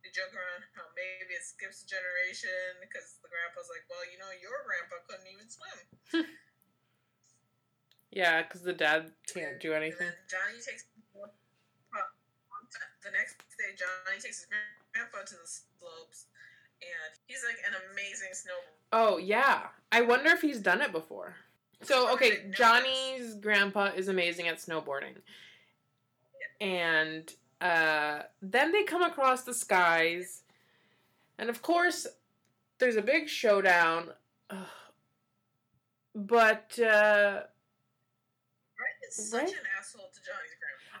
They 0.00 0.08
joke 0.16 0.32
around 0.32 0.64
how 0.72 0.88
maybe 0.96 1.36
it 1.36 1.44
skips 1.44 1.84
a 1.84 1.86
generation 1.90 2.80
because 2.80 3.20
the 3.20 3.28
grandpa's 3.28 3.68
like, 3.68 3.84
well, 3.90 4.00
you 4.08 4.16
know, 4.16 4.32
your 4.40 4.64
grandpa 4.64 4.96
couldn't 5.04 5.28
even 5.28 5.48
swim. 5.50 6.24
Yeah, 8.10 8.42
because 8.42 8.62
the 8.62 8.72
dad 8.72 9.12
can't 9.32 9.60
do 9.60 9.72
anything. 9.72 10.10
then 10.10 10.14
Johnny 10.26 10.58
takes 10.58 10.84
the 13.04 13.10
next 13.12 13.38
day. 13.54 13.70
Johnny 13.78 14.18
takes 14.20 14.42
his 14.42 14.46
grandpa 14.92 15.18
to 15.26 15.34
the 15.34 15.46
slopes, 15.46 16.26
and 16.82 17.12
he's 17.26 17.44
like 17.46 17.58
an 17.66 17.78
amazing 17.92 18.34
snowboarder. 18.34 18.82
Oh 18.92 19.18
yeah, 19.18 19.68
I 19.92 20.00
wonder 20.02 20.30
if 20.30 20.40
he's 20.40 20.60
done 20.60 20.80
it 20.80 20.92
before. 20.92 21.36
So 21.82 22.12
okay, 22.12 22.50
Johnny's 22.50 23.34
grandpa 23.34 23.86
is 23.96 24.08
amazing 24.08 24.48
at 24.48 24.58
snowboarding, 24.58 25.16
and 26.60 27.32
uh, 27.60 28.20
then 28.42 28.72
they 28.72 28.82
come 28.84 29.02
across 29.02 29.44
the 29.44 29.54
skies, 29.54 30.42
and 31.38 31.48
of 31.48 31.62
course, 31.62 32.06
there's 32.78 32.96
a 32.96 33.02
big 33.02 33.28
showdown. 33.28 34.10
Ugh. 34.50 34.58
But 36.12 36.76
uh, 36.76 37.42
Brett 38.76 38.98
is 39.08 39.30
such 39.30 39.42
Right? 39.42 39.48
an 39.48 39.56
asshole 39.78 40.10
to 40.12 40.20
Johnny's 40.20 40.56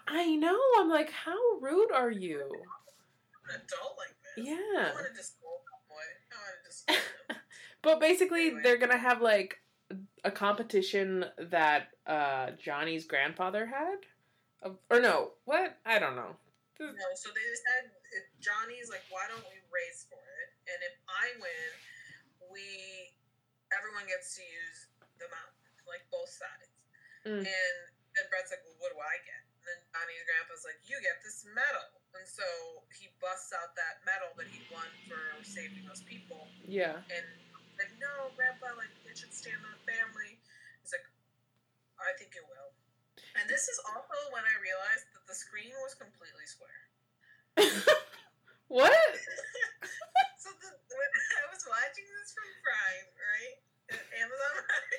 grandpa. 0.06 0.22
I 0.22 0.36
know 0.36 0.56
I'm 0.78 0.88
like, 0.88 1.10
how 1.10 1.36
rude 1.60 1.90
are 1.92 2.12
you? 2.12 2.42
An 3.52 3.56
adult 3.56 3.96
like 3.98 4.14
this. 4.36 4.46
Yeah. 4.46 4.54
I 4.54 4.92
want 4.94 5.06
to 5.10 5.16
just 5.16 5.40
boy. 5.40 5.48
I 5.50 6.36
want 6.36 6.62
to 6.62 6.68
just. 6.70 7.40
But 7.82 7.98
basically, 7.98 8.46
Anyway. 8.46 8.60
they're 8.62 8.76
gonna 8.78 8.96
have 8.98 9.20
like 9.20 9.60
a 10.24 10.30
competition 10.30 11.24
that 11.50 11.88
uh, 12.06 12.50
Johnny's 12.62 13.06
grandfather 13.06 13.66
had, 13.66 14.06
or 14.90 15.00
no, 15.00 15.32
what? 15.44 15.78
I 15.86 15.98
don't 15.98 16.16
know. 16.16 16.36
No, 16.80 17.08
so 17.12 17.28
they 17.36 17.44
decided 17.44 17.92
if 18.16 18.24
Johnny's 18.40 18.88
like, 18.88 19.04
why 19.12 19.28
don't 19.28 19.44
we 19.44 19.60
race 19.68 20.08
for 20.08 20.16
it? 20.16 20.48
And 20.64 20.78
if 20.80 20.96
I 21.04 21.26
win, 21.36 21.68
we 22.48 22.64
everyone 23.68 24.08
gets 24.08 24.40
to 24.40 24.42
use 24.42 24.88
the 25.20 25.28
mountain, 25.28 25.70
like 25.84 26.00
both 26.08 26.32
sides. 26.32 26.72
Mm. 27.28 27.44
And 27.44 27.76
and 28.16 28.24
Brett's 28.32 28.48
like, 28.48 28.64
well, 28.64 28.80
what 28.80 28.96
do 28.96 28.98
I 28.98 29.16
get? 29.28 29.44
And 29.60 29.62
then 29.68 29.78
Johnny's 29.92 30.24
grandpa's 30.24 30.64
like, 30.64 30.80
you 30.88 30.96
get 31.04 31.20
this 31.20 31.44
medal. 31.52 32.00
And 32.16 32.26
so 32.26 32.42
he 32.96 33.12
busts 33.22 33.54
out 33.54 33.76
that 33.78 34.02
medal 34.02 34.34
that 34.34 34.48
he 34.50 34.64
won 34.72 34.88
for 35.06 35.20
saving 35.46 35.86
those 35.86 36.02
people. 36.02 36.48
Yeah. 36.64 36.98
And 37.06 37.26
like, 37.80 37.96
no, 37.96 38.28
grandpa, 38.36 38.76
like 38.76 38.92
it 39.08 39.16
should 39.16 39.32
stand 39.32 39.56
on 39.64 39.72
the 39.72 39.84
family. 39.88 40.36
He's 40.84 40.92
like, 40.92 41.08
I 41.96 42.12
think 42.20 42.36
it 42.36 42.44
will. 42.44 42.76
And 43.40 43.48
this 43.48 43.72
is 43.72 43.80
also 43.88 44.16
when 44.36 44.44
I 44.44 44.54
realized 44.60 45.08
that 45.16 45.24
the 45.24 45.32
screen 45.32 45.72
was 45.80 45.96
completely 45.96 46.44
square. 46.44 46.84
what? 48.68 48.92
so 50.44 50.52
the, 50.60 50.70
when 50.92 51.10
I 51.40 51.44
was 51.48 51.64
watching 51.64 52.04
this 52.04 52.36
from 52.36 52.48
Prime, 52.60 53.08
right? 53.16 53.56
Amazon 53.96 54.54
Prime. 54.60 54.92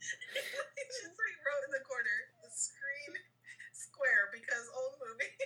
it 0.80 0.86
just 0.88 1.12
like 1.12 1.38
wrote 1.44 1.64
in 1.68 1.72
the 1.76 1.84
corner, 1.84 2.18
the 2.40 2.48
screen 2.56 3.12
square 3.76 4.32
because 4.32 4.64
old 4.72 4.96
movie. 5.04 5.36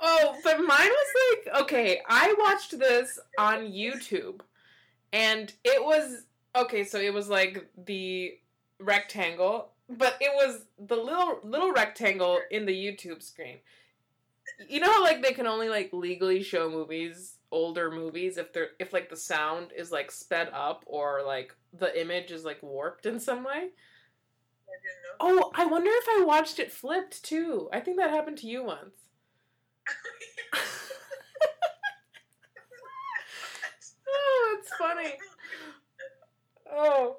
Oh, 0.00 0.36
but 0.42 0.58
mine 0.58 0.88
was 0.88 1.10
like 1.28 1.62
okay. 1.62 2.00
I 2.08 2.34
watched 2.38 2.78
this 2.78 3.18
on 3.38 3.70
YouTube, 3.70 4.40
and 5.12 5.52
it 5.64 5.84
was 5.84 6.24
okay. 6.56 6.84
So 6.84 6.98
it 6.98 7.12
was 7.12 7.28
like 7.28 7.68
the 7.86 8.38
rectangle, 8.78 9.70
but 9.88 10.16
it 10.20 10.32
was 10.34 10.64
the 10.78 10.96
little 10.96 11.40
little 11.42 11.72
rectangle 11.72 12.38
in 12.50 12.66
the 12.66 12.74
YouTube 12.74 13.22
screen. 13.22 13.58
You 14.68 14.80
know 14.80 14.92
how 14.92 15.02
like 15.02 15.22
they 15.22 15.32
can 15.32 15.46
only 15.46 15.68
like 15.68 15.90
legally 15.92 16.42
show 16.42 16.70
movies, 16.70 17.38
older 17.50 17.90
movies, 17.90 18.36
if 18.36 18.52
they're 18.52 18.70
if 18.78 18.92
like 18.92 19.08
the 19.08 19.16
sound 19.16 19.72
is 19.76 19.90
like 19.90 20.10
sped 20.10 20.50
up 20.52 20.84
or 20.86 21.22
like 21.26 21.54
the 21.72 22.00
image 22.00 22.30
is 22.30 22.44
like 22.44 22.62
warped 22.62 23.06
in 23.06 23.20
some 23.20 23.44
way. 23.44 23.70
I. 25.20 25.32
Oh, 25.32 25.50
I 25.54 25.66
wonder 25.66 25.90
if 25.92 26.04
I 26.08 26.24
watched 26.24 26.58
it 26.58 26.72
flipped 26.72 27.22
too. 27.22 27.68
I 27.72 27.80
think 27.80 27.98
that 27.98 28.10
happened 28.10 28.38
to 28.38 28.46
you 28.46 28.64
once. 28.64 28.94
that's 34.60 34.76
funny. 34.76 35.14
Oh. 36.72 37.16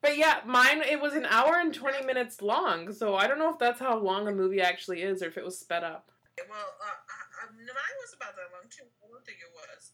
But 0.00 0.18
yeah, 0.18 0.40
mine 0.44 0.82
it 0.82 1.00
was 1.00 1.14
an 1.14 1.26
hour 1.26 1.54
and 1.60 1.72
20 1.72 2.04
minutes 2.04 2.42
long, 2.42 2.92
so 2.92 3.14
I 3.14 3.28
don't 3.28 3.38
know 3.38 3.52
if 3.52 3.58
that's 3.60 3.78
how 3.78 3.96
long 3.96 4.26
a 4.26 4.32
movie 4.32 4.60
actually 4.60 5.02
is 5.02 5.22
or 5.22 5.26
if 5.26 5.38
it 5.38 5.44
was 5.44 5.58
sped 5.58 5.84
up. 5.84 6.10
well, 6.50 6.58
uh, 6.58 6.84
I, 6.84 7.46
I, 7.46 7.54
mine 7.54 7.96
was 8.00 8.12
about 8.12 8.34
that 8.34 8.50
long 8.52 8.68
too. 8.68 8.82
I 8.82 9.06
don't 9.08 9.24
think 9.24 9.38
it 9.38 9.50
was 9.54 9.92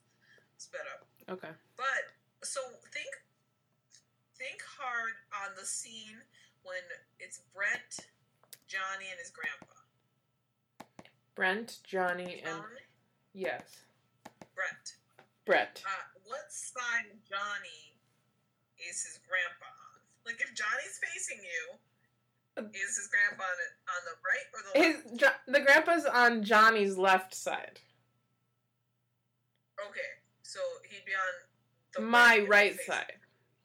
sped 0.56 0.80
up. 0.94 1.06
Okay. 1.30 1.52
But 1.76 2.08
so 2.42 2.60
think 2.92 3.08
think 4.38 4.62
hard 4.78 5.12
on 5.44 5.54
the 5.60 5.66
scene 5.66 6.16
when 6.62 6.80
it's 7.20 7.42
Brent, 7.54 8.08
Johnny, 8.66 9.10
and 9.10 9.18
his 9.18 9.30
grandpa. 9.30 9.74
Brent, 11.34 11.78
Johnny, 11.84 12.42
and 12.46 12.62
yes, 13.34 13.84
Brent. 14.54 14.96
Brett. 15.44 15.82
Uh, 15.84 16.17
what 16.28 16.46
side 16.52 17.08
of 17.10 17.18
Johnny 17.24 17.96
is 18.78 19.02
his 19.02 19.18
grandpa? 19.26 19.72
Like 20.24 20.40
if 20.40 20.52
Johnny's 20.54 21.00
facing 21.00 21.40
you, 21.40 21.80
is 22.74 22.96
his 22.96 23.08
grandpa 23.08 23.44
on, 23.44 23.58
it, 23.64 23.72
on 23.88 24.00
the 24.04 24.16
right 24.20 24.46
or 24.52 24.60
the 24.62 24.72
left? 24.76 25.10
His 25.12 25.20
jo- 25.20 25.40
the 25.48 25.60
grandpa's 25.60 26.04
on 26.06 26.44
Johnny's 26.44 26.96
left 26.98 27.34
side. 27.34 27.80
Okay, 29.78 30.10
so 30.42 30.58
he'd 30.90 31.04
be 31.06 31.12
on 31.14 31.34
the 31.94 32.00
My 32.02 32.44
right 32.48 32.74
facing- 32.76 32.92
side. 32.92 33.18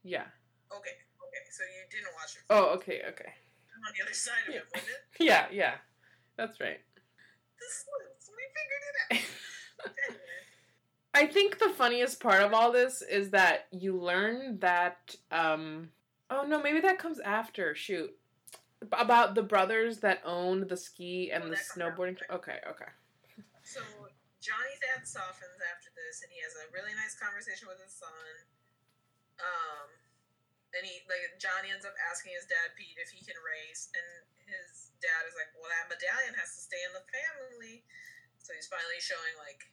Yeah. 0.03 0.27
Okay, 0.71 0.93
okay, 0.93 1.43
so 1.51 1.63
you 1.63 1.83
didn't 1.89 2.13
watch 2.15 2.35
it. 2.37 2.43
Oh, 2.49 2.65
okay, 2.77 3.01
okay. 3.09 3.33
on 3.83 3.91
the 3.97 4.03
other 4.05 4.13
side 4.13 4.33
of 4.47 4.53
Yeah. 4.53 4.59
him, 4.61 4.67
wouldn't 4.73 4.89
it? 4.89 5.01
Yeah, 5.19 5.47
yeah. 5.51 5.75
That's 6.37 6.59
right. 6.61 6.79
This 7.59 7.85
we 8.29 8.43
figured 8.55 8.83
it 8.87 8.95
out. 9.11 10.17
I 11.13 11.27
think 11.27 11.59
the 11.59 11.69
funniest 11.69 12.19
part 12.19 12.41
of 12.41 12.53
all 12.53 12.71
this 12.71 13.01
is 13.03 13.29
that 13.31 13.67
you 13.71 13.99
learn 13.99 14.57
that 14.59 15.15
um 15.31 15.89
oh 16.29 16.43
no, 16.43 16.61
maybe 16.61 16.79
that 16.81 16.97
comes 16.97 17.19
after. 17.19 17.75
Shoot. 17.75 18.11
About 18.91 19.35
the 19.35 19.43
brothers 19.43 19.99
that 19.99 20.19
own 20.25 20.67
the 20.67 20.75
ski 20.75 21.31
and 21.31 21.45
Oh, 21.45 21.49
the 21.49 21.55
snowboarding. 21.55 22.17
Okay, 22.27 22.59
okay. 22.67 22.91
So 23.63 23.79
Johnny's 24.43 24.81
dad 24.83 25.07
softens 25.07 25.55
after 25.71 25.87
this, 25.95 26.19
and 26.19 26.27
he 26.35 26.43
has 26.43 26.51
a 26.59 26.67
really 26.75 26.91
nice 26.99 27.15
conversation 27.15 27.71
with 27.71 27.79
his 27.79 27.95
son. 27.95 28.33
Um, 29.39 29.87
and 30.75 30.83
he 30.83 30.99
like 31.07 31.23
Johnny 31.39 31.71
ends 31.71 31.87
up 31.87 31.95
asking 32.11 32.35
his 32.35 32.43
dad 32.49 32.75
Pete 32.75 32.99
if 32.99 33.13
he 33.13 33.23
can 33.23 33.39
race, 33.39 33.87
and 33.95 34.27
his 34.49 34.91
dad 34.99 35.23
is 35.29 35.37
like, 35.39 35.53
"Well, 35.55 35.71
that 35.71 35.87
medallion 35.87 36.35
has 36.35 36.57
to 36.57 36.61
stay 36.65 36.81
in 36.83 36.91
the 36.91 37.05
family." 37.07 37.87
So 38.43 38.51
he's 38.51 38.67
finally 38.67 38.99
showing 38.99 39.37
like 39.39 39.63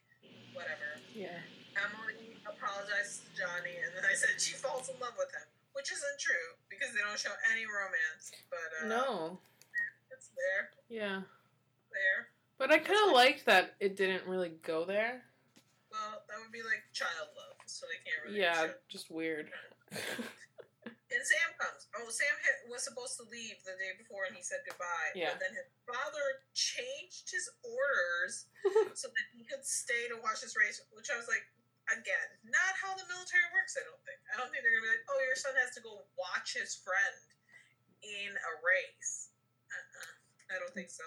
whatever. 0.54 0.98
Yeah. 1.14 1.38
Emily 1.78 2.36
apologizes 2.46 3.22
to 3.24 3.30
Johnny, 3.40 3.76
and 3.84 3.92
then 3.96 4.04
I 4.04 4.14
said 4.14 4.40
she 4.40 4.54
falls 4.54 4.88
in 4.88 4.98
love 5.00 5.14
with 5.16 5.30
him, 5.32 5.46
which 5.72 5.90
isn't 5.92 6.18
true 6.18 6.56
because 6.68 6.92
they 6.94 7.00
don't 7.00 7.18
show 7.18 7.32
any 7.52 7.64
romance. 7.64 8.32
But 8.50 8.68
uh, 8.84 8.88
No. 8.88 9.38
it's 10.10 10.28
there, 10.36 10.70
Yeah. 10.88 11.22
there. 11.92 12.28
But 12.58 12.72
I 12.72 12.78
kind 12.78 12.98
of 13.08 13.12
liked 13.14 13.46
that 13.46 13.74
it 13.80 13.96
didn't 13.96 14.26
really 14.26 14.52
go 14.62 14.84
there. 14.84 15.22
Well, 15.90 16.22
that 16.28 16.36
would 16.42 16.52
be 16.52 16.62
like 16.62 16.84
child 16.92 17.32
love, 17.36 17.56
so 17.66 17.86
they 17.86 17.98
can't 18.04 18.26
really. 18.26 18.40
Yeah, 18.40 18.66
show 18.66 18.74
just 18.88 19.10
weird. 19.10 19.50
And 21.10 21.22
Sam 21.26 21.50
comes. 21.58 21.90
Oh, 21.98 22.06
Sam 22.06 22.30
had, 22.46 22.70
was 22.70 22.86
supposed 22.86 23.18
to 23.18 23.26
leave 23.26 23.58
the 23.66 23.74
day 23.82 23.98
before, 23.98 24.30
and 24.30 24.34
he 24.38 24.46
said 24.46 24.62
goodbye. 24.62 25.10
Yeah. 25.18 25.34
But 25.34 25.42
then 25.42 25.52
his 25.58 25.66
father 25.82 26.46
changed 26.54 27.26
his 27.26 27.50
orders 27.66 28.46
so 29.00 29.10
that 29.10 29.26
he 29.34 29.42
could 29.42 29.66
stay 29.66 30.06
to 30.06 30.16
watch 30.22 30.38
his 30.46 30.54
race. 30.54 30.78
Which 30.94 31.10
I 31.10 31.18
was 31.18 31.26
like, 31.26 31.42
again, 31.90 32.28
not 32.46 32.72
how 32.78 32.94
the 32.94 33.02
military 33.10 33.42
works. 33.50 33.74
I 33.74 33.82
don't 33.82 33.98
think. 34.06 34.22
I 34.30 34.38
don't 34.38 34.54
think 34.54 34.62
they're 34.62 34.70
gonna 34.70 34.86
be 34.86 34.94
like, 34.94 35.06
oh, 35.10 35.18
your 35.26 35.34
son 35.34 35.54
has 35.58 35.74
to 35.74 35.82
go 35.82 36.06
watch 36.14 36.54
his 36.54 36.78
friend 36.78 37.18
in 38.06 38.30
a 38.30 38.52
race. 38.62 39.34
Uh-uh. 39.66 40.54
I 40.54 40.62
don't 40.62 40.74
think 40.74 40.90
so. 40.94 41.02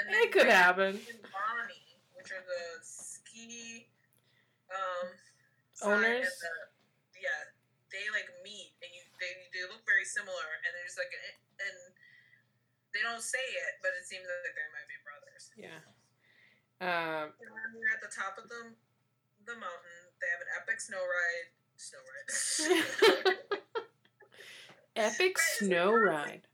And 0.00 0.12
it 0.12 0.32
could 0.32 0.48
happen. 0.48 0.96
and 0.96 1.20
Bonnie, 1.32 1.96
which 2.16 2.32
are 2.32 2.44
the 2.44 2.64
ski 2.84 3.88
um, 4.72 5.08
Owners? 5.88 6.28
the- 6.28 6.68
yeah, 7.20 7.50
they 7.90 8.04
like 8.14 8.28
meet 8.44 8.72
they, 9.18 9.32
they 9.54 9.64
look 9.66 9.82
very 9.84 10.06
similar 10.06 10.48
and 10.64 10.70
there's 10.78 10.96
like 10.98 11.10
a, 11.10 11.20
and 11.62 11.78
they 12.94 13.02
don't 13.04 13.22
say 13.22 13.42
it, 13.42 13.72
but 13.84 13.92
it 13.98 14.06
seems 14.06 14.24
like 14.24 14.54
they 14.54 14.68
might 14.72 14.88
be 14.88 14.98
brothers. 15.04 15.44
Yeah. 15.54 15.82
Um, 16.80 17.34
And 17.42 17.50
when 17.50 17.68
they're 17.74 17.92
at 17.94 18.02
the 18.02 18.12
top 18.12 18.38
of 18.38 18.48
the 18.48 18.72
the 19.46 19.54
mountain, 19.54 20.02
they 20.20 20.28
have 20.30 20.42
an 20.44 20.50
epic 20.60 20.80
snow 20.80 21.00
ride. 21.00 21.48
Snow 21.76 21.98
ride. 22.04 23.36
epic 24.96 25.38
snow 25.38 25.92
ride. 25.92 26.46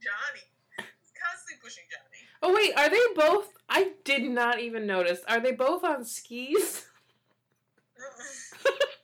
Johnny. 0.00 0.44
Constantly 0.78 1.58
pushing 1.62 1.84
Johnny. 1.90 2.22
Oh 2.42 2.54
wait, 2.54 2.72
are 2.76 2.88
they 2.88 3.06
both? 3.14 3.52
I 3.68 3.92
did 4.04 4.22
not 4.30 4.60
even 4.60 4.86
notice. 4.86 5.20
Are 5.28 5.40
they 5.40 5.52
both 5.52 5.84
on 5.84 6.04
skis? 6.04 6.86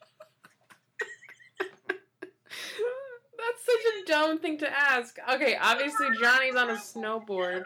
That's 3.43 3.65
such 3.65 3.85
a 3.93 4.05
dumb 4.07 4.39
thing 4.39 4.57
to 4.59 4.69
ask. 4.71 5.17
Okay, 5.33 5.57
obviously 5.59 6.07
Johnny's 6.19 6.55
on 6.55 6.69
a 6.69 6.75
snowboard. 6.75 7.65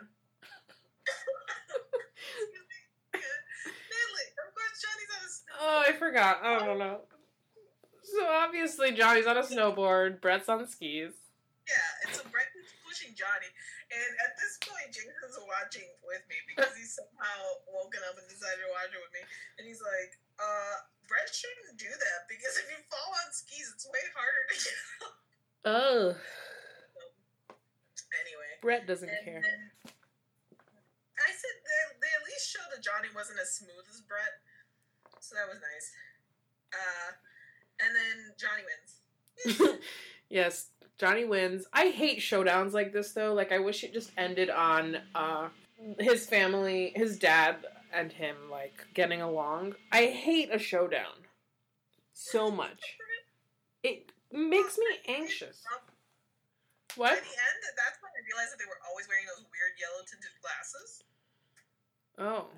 Oh, 5.60 5.84
I 5.88 5.92
forgot. 5.94 6.40
I 6.44 6.60
don't 6.64 6.78
know. 6.78 7.02
So 8.04 8.24
obviously 8.24 8.94
Johnny's 8.94 9.28
on 9.28 9.38
a 9.38 9.44
snowboard. 9.44 10.22
Brett's 10.22 10.48
on 10.50 10.66
skis. 10.68 11.12
Yeah, 11.68 12.08
and 12.08 12.16
so 12.16 12.24
Brett 12.32 12.48
pushing 12.88 13.12
Johnny, 13.12 13.52
and 13.92 14.12
at 14.24 14.40
this 14.40 14.56
point 14.64 14.88
Jason's 14.88 15.36
watching 15.44 15.84
with 16.08 16.24
me 16.32 16.40
because 16.48 16.72
he's 16.80 16.96
somehow 16.96 17.60
woken 17.68 18.00
up 18.08 18.16
and 18.16 18.24
decided 18.32 18.64
to 18.64 18.72
watch 18.72 18.96
it 18.96 19.02
with 19.04 19.12
me, 19.12 19.20
and 19.60 19.68
he's 19.68 19.84
like, 19.84 20.16
"Uh, 20.40 20.88
Brett 21.12 21.28
shouldn't 21.28 21.76
do 21.76 21.92
that 21.92 22.20
because 22.32 22.56
if 22.64 22.72
you 22.72 22.80
fall 22.88 23.12
on 23.20 23.28
skis, 23.36 23.68
it's 23.76 23.84
way 23.84 24.00
harder 24.16 24.44
to 24.48 24.56
get 24.56 24.80
up." 25.04 25.27
Oh, 25.66 26.16
Anyway, 28.22 28.52
Brett 28.62 28.88
doesn't 28.88 29.10
and 29.10 29.26
care. 29.26 29.42
I 29.44 31.32
said 31.32 31.56
they, 31.66 31.98
they 32.02 32.08
at 32.08 32.26
least 32.26 32.50
showed 32.50 32.70
that 32.74 32.84
Johnny 32.84 33.10
wasn't 33.16 33.40
as 33.40 33.54
smooth 33.56 33.86
as 33.90 34.02
Brett, 34.02 34.40
so 35.20 35.36
that 35.36 35.48
was 35.48 35.60
nice. 35.62 35.92
Uh, 36.74 37.12
and 37.86 37.96
then 37.96 38.34
Johnny 38.38 38.64
wins. 39.68 39.80
yes, 40.30 40.68
Johnny 40.98 41.26
wins. 41.26 41.66
I 41.74 41.88
hate 41.90 42.20
showdowns 42.20 42.74
like 42.74 42.94
this 42.94 43.14
though. 43.14 43.34
Like 43.34 43.52
I 43.52 43.60
wish 43.60 43.84
it 43.84 43.94
just 43.94 44.12
ended 44.18 44.50
on 44.50 44.98
uh 45.16 45.50
his 46.00 46.26
family, 46.26 46.92
his 46.96 47.18
dad 47.20 47.58
and 47.94 48.12
him 48.12 48.36
like 48.50 48.86
getting 48.94 49.22
along. 49.22 49.76
I 49.92 50.06
hate 50.06 50.50
a 50.54 50.60
showdown 50.60 51.14
so 52.14 52.50
much. 52.52 52.98
It 53.84 54.12
makes 54.32 54.78
me 54.78 54.86
anxious. 55.08 55.64
What? 56.96 57.14
By 57.14 57.22
the 57.22 57.36
end, 57.38 57.60
that's 57.78 58.02
when 58.02 58.10
I 58.10 58.22
realized 58.26 58.52
that 58.54 58.60
they 58.60 58.66
were 58.70 58.82
always 58.90 59.06
wearing 59.08 59.26
those 59.30 59.46
weird 59.54 59.78
yellow 59.78 60.02
tinted 60.08 60.34
glasses. 60.42 61.04
Oh. 62.18 62.50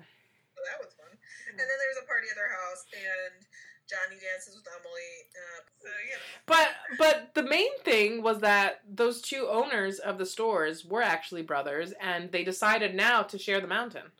So 0.56 0.60
that 0.64 0.80
was 0.80 0.94
fun. 0.96 1.12
And 1.50 1.58
then 1.58 1.66
there 1.68 1.90
was 1.92 2.00
a 2.02 2.06
party 2.08 2.28
at 2.30 2.36
their 2.36 2.48
house, 2.48 2.84
and 2.94 3.44
Johnny 3.88 4.16
dances 4.20 4.56
with 4.56 4.64
Emily. 4.64 5.12
Uh, 5.36 5.60
so 5.82 5.88
you 5.88 6.14
know, 6.16 6.22
But 6.46 6.68
but 6.96 7.34
the 7.34 7.42
main 7.42 7.76
thing 7.84 8.22
was 8.22 8.40
that 8.40 8.80
those 8.88 9.20
two 9.20 9.48
owners 9.50 9.98
of 9.98 10.16
the 10.16 10.26
stores 10.26 10.84
were 10.84 11.02
actually 11.02 11.42
brothers 11.42 11.92
and 12.00 12.30
they 12.30 12.44
decided 12.44 12.94
now 12.94 13.22
to 13.24 13.36
share 13.38 13.60
the 13.60 13.66
mountain. 13.66 14.12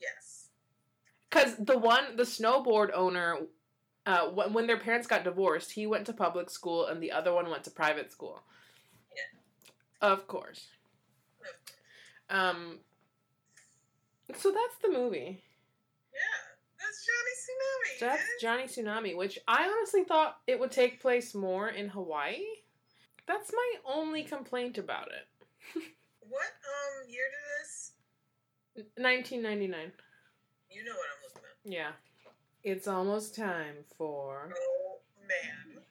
yes, 0.00 0.48
Cuz 1.30 1.54
the 1.58 1.78
one 1.78 2.16
the 2.16 2.24
snowboard 2.24 2.90
owner 2.92 3.38
uh, 4.06 4.28
when, 4.28 4.52
when 4.52 4.66
their 4.66 4.78
parents 4.78 5.06
got 5.06 5.24
divorced, 5.24 5.72
he 5.72 5.86
went 5.86 6.06
to 6.06 6.12
public 6.12 6.50
school 6.50 6.86
and 6.86 7.02
the 7.02 7.12
other 7.12 7.32
one 7.32 7.48
went 7.50 7.64
to 7.64 7.70
private 7.70 8.10
school. 8.12 8.42
Yeah. 9.14 10.08
Of 10.12 10.26
course. 10.26 10.66
Um 12.30 12.78
so 14.34 14.50
that's 14.50 14.76
the 14.82 14.88
movie. 14.88 15.42
yeah, 16.14 16.40
that's 16.80 17.06
Johnny 17.06 17.34
Tsunami. 17.42 18.00
That's. 18.00 18.22
Johnny 18.40 18.64
Tsunami, 19.12 19.16
which 19.16 19.38
I 19.46 19.68
honestly 19.68 20.04
thought 20.04 20.38
it 20.46 20.58
would 20.58 20.70
take 20.70 21.00
place 21.00 21.34
more 21.34 21.68
in 21.68 21.88
Hawaii. 21.88 22.40
That's 23.26 23.52
my 23.52 23.74
only 23.84 24.22
complaint 24.24 24.78
about 24.78 25.08
it. 25.08 25.26
what 26.20 26.42
um 26.42 27.08
year 27.10 27.24
did 27.30 27.64
this? 27.64 27.92
1999. 28.96 29.92
You 30.70 30.84
know 30.84 30.92
what 30.92 31.06
I'm 31.12 31.22
looking 31.28 31.42
at. 31.44 31.72
Yeah. 31.72 31.90
It's 32.64 32.86
almost 32.86 33.34
time 33.34 33.74
for. 33.98 34.52
Oh 34.54 34.98
man, 35.26 35.82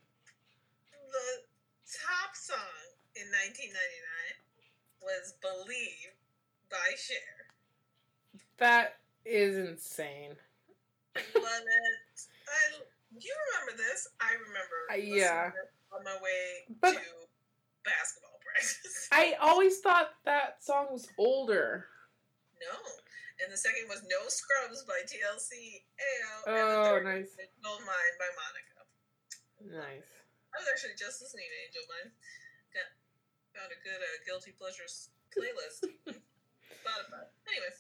the 0.89 1.43
top 1.86 2.34
song 2.36 2.57
in 3.15 3.24
1999 3.28 3.76
was 5.03 5.34
"Believe" 5.41 6.15
by 6.69 6.78
Cher. 6.97 7.17
That 8.57 8.95
is 9.26 9.57
insane. 9.57 10.36
Love 11.15 11.26
it. 11.36 12.22
I, 12.47 12.80
you 13.19 13.34
remember 13.51 13.78
this? 13.84 14.07
I 14.22 14.32
remember. 14.47 14.78
Uh, 14.91 14.95
yeah. 14.95 15.51
On 15.93 16.03
my 16.05 16.15
way 16.24 16.76
But- 16.80 16.93
to 16.93 16.99
basketball 17.84 18.39
practice. 18.45 19.09
I 19.11 19.34
always 19.41 19.80
thought 19.80 20.11
that 20.24 20.63
song 20.63 20.88
was 20.91 21.09
older. 21.17 21.88
And 23.42 23.50
the 23.52 23.58
second 23.58 23.89
was 23.89 24.04
"No 24.06 24.28
Scrubs" 24.30 24.84
by 24.86 25.02
TLC. 25.10 25.82
Ayo. 25.98 26.34
and 26.48 26.56
the 26.56 26.62
Oh, 26.62 26.84
third 26.86 27.04
nice. 27.06 27.34
was 27.38 27.50
"Gold 27.64 27.82
Mine" 27.82 28.16
by 28.22 28.30
Monica. 28.38 28.80
Nice. 29.82 30.10
I 30.54 30.56
was 30.62 30.68
actually 30.70 30.94
just 30.98 31.22
listening 31.22 31.46
to 31.50 31.58
Angel 31.66 31.86
Mine. 31.89 32.12
Got 32.74 32.89
found 33.58 33.72
a 33.74 33.80
good 33.84 33.98
uh, 34.00 34.18
guilty 34.26 34.52
pleasures 34.58 35.10
playlist. 35.34 35.89
Spotify. 36.08 37.26
Anyways. 37.48 37.80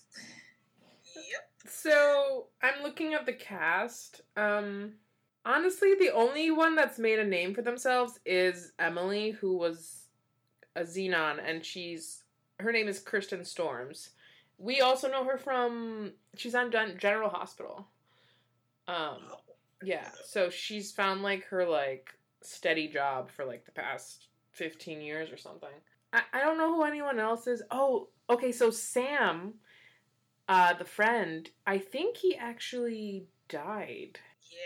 Yep. 1.15 1.49
So 1.69 2.47
I'm 2.61 2.81
looking 2.83 3.13
at 3.13 3.25
the 3.25 3.33
cast. 3.33 4.21
Um, 4.37 4.93
honestly, 5.45 5.93
the 5.99 6.11
only 6.13 6.51
one 6.51 6.75
that's 6.75 6.97
made 6.99 7.19
a 7.19 7.25
name 7.25 7.53
for 7.53 7.61
themselves 7.61 8.19
is 8.25 8.71
Emily, 8.79 9.31
who 9.31 9.57
was 9.57 10.05
a 10.75 10.81
Zenon, 10.83 11.39
and 11.45 11.63
she's 11.65 12.23
her 12.59 12.71
name 12.71 12.87
is 12.87 12.99
Kirsten 12.99 13.43
Storms. 13.43 14.11
We 14.61 14.79
also 14.81 15.09
know 15.09 15.23
her 15.23 15.37
from 15.37 16.13
she's 16.35 16.53
on 16.53 16.71
Gen- 16.71 16.97
General 16.99 17.29
Hospital. 17.29 17.87
Um, 18.87 19.21
yeah, 19.83 20.07
so 20.23 20.49
she's 20.49 20.91
found 20.91 21.23
like 21.23 21.45
her 21.45 21.65
like 21.65 22.13
steady 22.41 22.87
job 22.87 23.31
for 23.31 23.43
like 23.43 23.65
the 23.65 23.71
past 23.71 24.27
15 24.51 25.01
years 25.01 25.31
or 25.31 25.37
something. 25.37 25.69
I, 26.13 26.21
I 26.33 26.41
don't 26.41 26.57
know 26.57 26.73
who 26.75 26.83
anyone 26.83 27.19
else 27.19 27.47
is. 27.47 27.63
Oh, 27.71 28.09
okay, 28.29 28.51
so 28.51 28.69
Sam, 28.69 29.55
uh, 30.47 30.73
the 30.73 30.85
friend, 30.85 31.49
I 31.65 31.79
think 31.79 32.17
he 32.17 32.35
actually 32.35 33.25
died. 33.49 34.19
Yeah. 34.51 34.57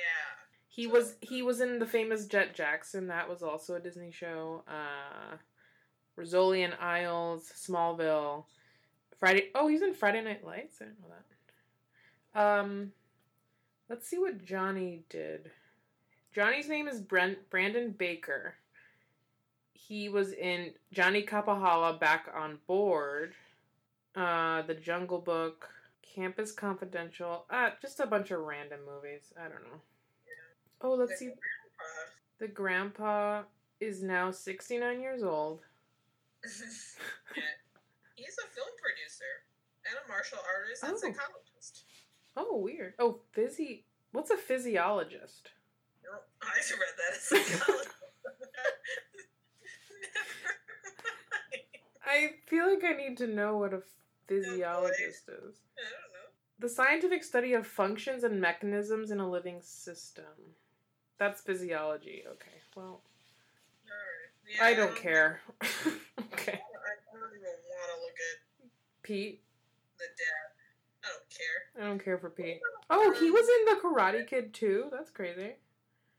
He 0.68 0.88
was 0.88 1.16
he 1.22 1.41
was 1.41 1.62
in 1.62 1.80
the 1.80 1.86
famous 1.86 2.26
Jett 2.26 2.54
Jackson. 2.54 3.08
That 3.08 3.30
was 3.30 3.41
also 3.41 3.76
a 3.76 3.80
Disney 3.80 4.12
show. 4.12 4.64
Uh, 4.68 5.38
Rizzoli 6.20 6.66
and 6.66 6.74
Isles, 6.82 7.50
Smallville, 7.56 8.43
Friday. 9.26 9.49
Oh, 9.55 9.67
he's 9.67 9.82
in 9.82 9.95
Friday 9.95 10.21
Night 10.21 10.45
Lights. 10.45 10.78
I 10.80 10.86
didn't 10.86 11.01
know 11.01 11.07
that. 12.36 12.39
Um, 12.39 12.91
let's 13.89 14.07
see 14.07 14.19
what 14.19 14.45
Johnny 14.45 15.01
did. 15.09 15.49
Johnny's 16.32 16.69
name 16.69 16.88
is 16.88 16.99
Brent 17.01 17.49
Brandon 17.49 17.89
Baker. 17.89 18.53
He 19.73 20.09
was 20.09 20.32
in 20.34 20.73
Johnny 20.93 21.23
Kapahala 21.23 21.99
back 21.99 22.28
on 22.38 22.59
board. 22.67 23.34
Uh, 24.15 24.61
The 24.61 24.76
Jungle 24.76 25.21
Book, 25.21 25.69
Campus 26.03 26.51
Confidential. 26.51 27.45
Uh, 27.49 27.71
just 27.82 27.99
a 27.99 28.05
bunch 28.05 28.30
of 28.30 28.41
random 28.41 28.82
movies. 28.86 29.34
I 29.36 29.45
don't 29.47 29.63
know. 29.63 29.82
Oh, 30.82 30.93
let's 30.93 31.17
see. 31.17 31.32
The 32.38 32.47
grandpa 32.47 33.41
is 33.80 34.03
now 34.03 34.30
69 34.30 35.01
years 35.01 35.23
old. 35.23 35.61
He's 38.16 38.38
a 38.39 38.47
film 38.53 38.68
producer 38.82 39.43
and 39.88 39.95
a 40.03 40.07
martial 40.07 40.39
artist 40.43 40.84
and 40.84 40.93
Oh. 40.93 40.97
psychologist. 40.97 41.84
Oh, 42.38 42.57
weird. 42.57 42.93
Oh, 42.99 43.22
physi. 43.36 43.84
What's 44.11 44.32
a 44.32 44.38
physiologist? 44.38 45.51
No, 46.03 46.11
I 46.41 46.55
read 46.55 46.95
that 46.97 47.13
as 47.16 47.22
psychologist. 47.22 47.89
I 52.07 52.32
feel 52.47 52.70
like 52.70 52.84
I 52.84 52.93
need 52.93 53.18
to 53.18 53.28
know 53.28 53.57
what 53.57 53.74
a 53.74 53.82
physiologist 54.28 55.28
is. 55.28 55.55
I 55.78 55.84
don't 55.89 56.13
know. 56.13 56.30
The 56.59 56.70
scientific 56.70 57.24
study 57.24 57.53
of 57.53 57.66
functions 57.68 58.24
and 58.24 58.39
mechanisms 58.39 59.11
in 59.11 59.20
a 59.20 59.30
living 59.30 59.59
system. 59.61 60.26
That's 61.18 61.41
physiology. 61.41 62.24
Okay, 62.28 62.61
well. 62.76 63.01
Yeah, 64.47 64.63
I 64.66 64.74
don't 64.76 64.95
care. 64.95 65.41
okay. 65.63 65.68
I, 65.68 66.22
I 66.22 66.93
don't 67.11 67.34
even 67.34 67.57
want 67.68 67.89
to 67.89 67.97
look 68.03 68.20
at 68.22 68.38
Pete. 69.06 69.41
the 69.99 70.10
dad. 70.18 70.45
I 71.06 71.08
don't 71.14 71.30
care. 71.30 71.60
I 71.78 71.88
don't 71.88 72.03
care 72.03 72.18
for 72.18 72.32
Pete. 72.34 72.60
Oh, 72.89 73.14
he 73.20 73.30
was 73.30 73.45
in 73.45 73.66
The 73.70 73.78
Karate 73.82 74.28
Kid 74.28 74.53
too. 74.53 74.89
That's 74.91 75.12
crazy. 75.12 75.53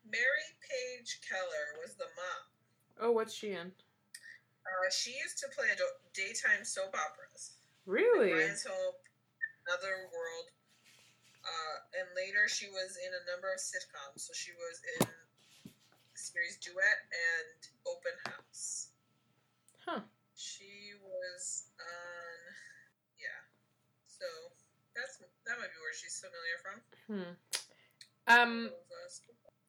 Mary 0.07 0.47
Page 0.63 1.19
Keller 1.27 1.83
was 1.83 1.99
the 1.99 2.07
mom. 2.15 2.43
Oh, 3.03 3.11
what's 3.11 3.35
she 3.35 3.51
in? 3.51 3.75
Uh, 4.63 4.89
she 4.95 5.11
used 5.11 5.39
to 5.43 5.47
play 5.51 5.67
daytime 6.15 6.63
soap 6.63 6.95
operas. 6.95 7.59
Really? 7.87 8.33
Ryan's 8.33 8.63
Hope, 8.63 9.03
Another 9.67 10.07
World. 10.15 10.55
Uh, 11.43 11.77
and 12.03 12.07
later 12.15 12.47
she 12.47 12.67
was 12.71 12.99
in 13.03 13.11
a 13.11 13.23
number 13.31 13.51
of 13.51 13.59
sitcoms. 13.59 14.27
So 14.27 14.33
she 14.35 14.51
was 14.55 14.83
in 14.99 15.07
the 15.07 16.19
series 16.19 16.59
Duet 16.63 16.99
and 17.11 17.59
Open 17.87 18.15
House. 18.31 18.95
Huh. 19.87 20.03
She 20.35 20.95
was. 21.03 21.71
So 21.79 21.85
that's 24.97 25.19
that 25.19 25.59
might 25.59 25.69
be 25.71 25.79
where 25.81 25.95
she's 25.95 26.23
familiar 26.25 26.59
from. 26.63 27.37
Hmm. 28.27 28.35
Um. 28.41 28.71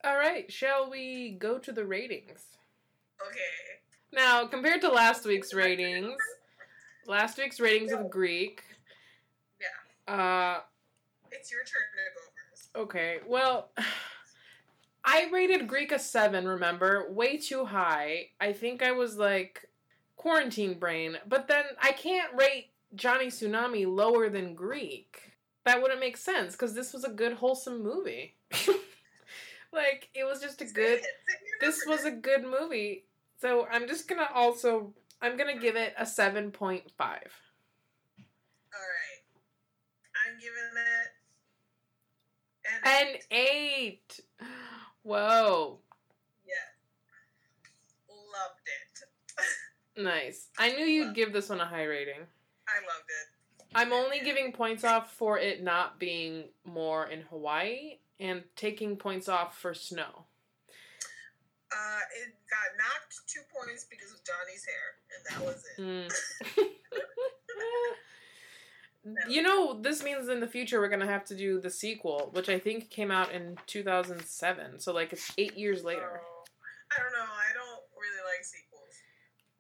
All 0.04 0.18
right. 0.18 0.52
Shall 0.52 0.90
we 0.90 1.32
go 1.40 1.58
to 1.60 1.72
the 1.72 1.86
ratings? 1.86 2.46
Okay. 3.28 3.82
Now, 4.14 4.46
compared 4.48 4.82
to 4.82 4.90
last 4.90 5.26
week's 5.26 5.54
ratings, 5.54 6.16
last 7.08 7.38
week's 7.38 7.60
ratings 7.60 7.92
of 7.92 8.10
Greek. 8.10 8.64
Yeah. 9.60 10.14
Uh, 10.14 10.62
It's 11.32 11.52
your 11.52 11.62
turn 11.62 11.82
to 11.92 11.98
go 12.16 12.22
first. 12.52 12.70
okay. 12.76 13.20
Well, 13.28 13.72
I 15.04 15.30
rated 15.32 15.68
Greek 15.68 15.92
a 15.92 16.00
seven. 16.00 16.48
Remember, 16.48 17.12
way 17.12 17.38
too 17.38 17.66
high. 17.66 18.30
I 18.40 18.54
think 18.54 18.82
I 18.84 18.92
was 18.92 19.18
like 19.18 19.68
quarantine 20.16 20.78
brain, 20.80 21.18
but 21.28 21.48
then 21.48 21.66
I 21.82 21.92
can't 21.92 22.34
rate 22.36 22.70
Johnny 22.96 23.28
Tsunami 23.28 23.86
lower 23.88 24.30
than 24.30 24.56
Greek. 24.56 25.34
That 25.66 25.82
wouldn't 25.82 26.00
make 26.00 26.18
sense 26.18 26.54
because 26.54 26.74
this 26.74 26.94
was 26.94 27.04
a 27.04 27.10
good 27.10 27.34
wholesome 27.34 27.84
movie. 27.84 28.36
like 29.74 30.10
it 30.14 30.24
was 30.24 30.42
just 30.42 30.62
a 30.62 30.66
good. 30.66 31.00
it. 31.00 31.04
Say 31.04 31.38
your 31.62 31.72
This 31.72 31.84
was 31.86 32.06
a 32.06 32.12
good 32.12 32.44
movie. 32.44 33.06
So 33.42 33.68
I'm 33.72 33.88
just 33.88 34.08
gonna 34.08 34.30
also 34.34 34.94
I'm 35.22 35.38
gonna 35.38 35.58
give 35.60 35.76
it 35.76 35.94
a 35.98 36.06
seven 36.06 36.52
point 36.52 36.84
five. 36.98 37.32
All 38.74 38.80
right. 38.80 39.24
I'm 40.26 40.40
giving 40.40 40.58
it 40.78 41.12
an 42.86 43.14
An 43.14 43.20
eight. 43.32 44.20
Whoa. 45.04 45.80
Yeah. 46.46 46.54
Loved 48.10 48.62
it. 48.66 49.04
Nice. 50.04 50.50
I 50.60 50.74
knew 50.74 50.86
you'd 50.86 51.16
give 51.16 51.34
this 51.34 51.50
one 51.50 51.60
a 51.60 51.66
high 51.66 51.86
rating. 51.86 52.28
I 52.68 52.80
loved 52.82 53.10
it. 53.10 53.28
I'm 53.76 53.94
only 53.94 54.20
giving 54.22 54.52
points 54.52 54.84
off 54.84 55.14
for 55.14 55.38
it 55.38 55.64
not 55.64 56.00
being 56.00 56.46
more 56.66 57.08
in 57.08 57.22
Hawaii 57.22 57.98
and 58.20 58.44
taking 58.56 58.96
points 58.96 59.28
off 59.30 59.58
for 59.58 59.74
snow. 59.74 60.26
Uh, 61.70 62.00
it 62.24 62.34
got 62.50 62.78
knocked 62.78 63.20
two 63.28 63.42
points 63.54 63.86
because 63.90 64.12
of 64.14 64.20
Johnny's 64.24 64.66
hair, 64.66 64.96
and 65.12 65.22
that 65.30 65.46
was 65.46 65.64
it. 65.78 65.82
Mm. 65.82 66.68
you 69.30 69.42
know, 69.42 69.80
this 69.82 70.02
means 70.04 70.30
in 70.30 70.40
the 70.40 70.48
future 70.48 70.80
we're 70.80 70.90
gonna 70.90 71.06
have 71.06 71.26
to 71.26 71.36
do 71.36 71.60
the 71.60 71.70
sequel, 71.70 72.30
which 72.34 72.50
I 72.50 72.58
think 72.58 72.90
came 72.90 73.12
out 73.12 73.32
in 73.32 73.58
2007. 73.68 74.80
So 74.80 74.94
like 74.94 75.12
it's 75.14 75.32
eight 75.38 75.58
years 75.58 75.84
later. 75.84 76.22
Oh, 76.24 76.44
I 76.92 77.04
don't 77.04 77.12
know. 77.12 77.20
I 77.20 77.54
don't 77.54 77.84
really 78.00 78.24
like 78.34 78.46
sequels. 78.46 78.96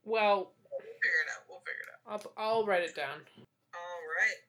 Well, 0.05 0.53
We'll 0.71 0.93
figure 1.01 1.21
it 1.25 1.29
out. 1.33 1.43
We'll 1.49 1.63
figure 1.65 1.83
it 1.83 1.91
out. 1.93 1.96
I'll, 2.07 2.23
I'll 2.37 2.65
write 2.65 2.83
it 2.83 2.95
down. 2.95 3.19
All 3.75 4.01
right. 4.15 4.39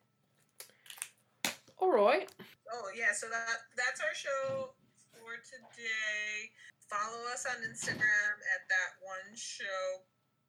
All 1.78 1.92
right. 1.92 2.28
Oh 2.72 2.86
yeah, 2.96 3.12
so 3.14 3.26
that 3.30 3.64
that's 3.76 4.00
our 4.02 4.14
show 4.14 4.74
for 5.14 5.38
today. 5.46 6.52
Follow 6.90 7.20
us 7.32 7.44
on 7.48 7.60
Instagram 7.64 8.34
at 8.56 8.62
that 8.68 8.90
one 9.04 9.28
show 9.36 10.04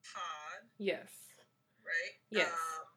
pod, 0.08 0.64
Yes. 0.80 1.08
right? 1.84 2.16
Yes. 2.32 2.48
Um, 2.48 2.88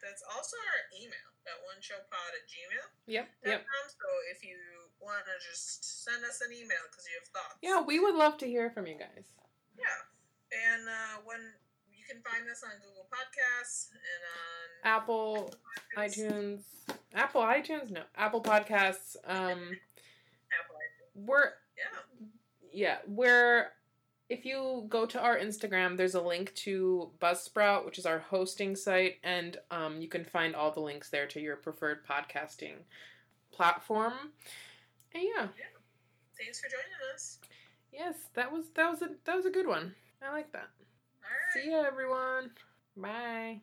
that's 0.00 0.24
also 0.32 0.56
our 0.56 0.80
email, 0.96 1.28
that 1.44 1.60
one 1.68 1.76
show 1.80 2.00
pod 2.08 2.30
at 2.36 2.44
gmail. 2.48 2.86
Yep. 3.06 3.28
Yep. 3.44 3.60
So 3.64 4.08
if 4.32 4.44
you 4.44 4.56
want 5.00 5.24
to 5.28 5.36
just 5.44 6.04
send 6.04 6.24
us 6.24 6.40
an 6.40 6.52
email 6.56 6.80
because 6.88 7.04
you 7.08 7.16
have 7.20 7.28
thoughts. 7.32 7.60
Yeah, 7.60 7.80
we 7.84 8.00
would 8.00 8.16
love 8.16 8.36
to 8.44 8.46
hear 8.48 8.68
from 8.72 8.86
you 8.88 8.96
guys. 8.96 9.28
Yeah. 9.76 10.00
And 10.52 10.88
uh, 10.88 11.16
when 11.24 11.40
you 12.06 12.14
can 12.14 12.22
find 12.22 12.48
us 12.50 12.62
on 12.62 12.70
Google 12.80 13.06
Podcasts 13.10 13.88
and 13.92 14.92
on 14.92 14.96
Apple, 15.02 15.54
iTunes, 15.96 16.62
Apple 17.14 17.42
iTunes, 17.42 17.90
no, 17.90 18.02
Apple 18.16 18.42
Podcasts. 18.42 19.16
Um, 19.26 19.36
Apple 20.52 20.76
iTunes. 20.76 21.26
we're 21.26 21.52
Yeah. 21.76 22.26
yeah, 22.72 22.96
we're 23.06 23.68
if 24.28 24.44
you 24.44 24.86
go 24.88 25.04
to 25.06 25.20
our 25.20 25.38
Instagram, 25.38 25.96
there's 25.96 26.14
a 26.14 26.20
link 26.20 26.54
to 26.54 27.10
Buzzsprout, 27.20 27.84
which 27.84 27.98
is 27.98 28.06
our 28.06 28.18
hosting 28.18 28.74
site, 28.74 29.16
and 29.22 29.58
um, 29.70 30.00
you 30.00 30.08
can 30.08 30.24
find 30.24 30.56
all 30.56 30.70
the 30.70 30.80
links 30.80 31.10
there 31.10 31.26
to 31.26 31.40
your 31.40 31.56
preferred 31.56 32.06
podcasting 32.06 32.76
platform. 33.52 34.14
And 35.14 35.22
yeah, 35.22 35.46
Thanks 36.38 36.58
for 36.60 36.68
joining 36.68 37.14
us. 37.14 37.38
yes, 37.92 38.16
that 38.34 38.50
was 38.50 38.66
that 38.74 38.90
was 38.90 39.02
a 39.02 39.10
that 39.24 39.36
was 39.36 39.46
a 39.46 39.50
good 39.50 39.66
one. 39.66 39.94
I 40.22 40.32
like 40.32 40.52
that. 40.52 40.68
All 41.24 41.30
right. 41.30 41.64
See 41.64 41.70
ya, 41.70 41.82
everyone. 41.86 42.50
Bye. 42.96 43.60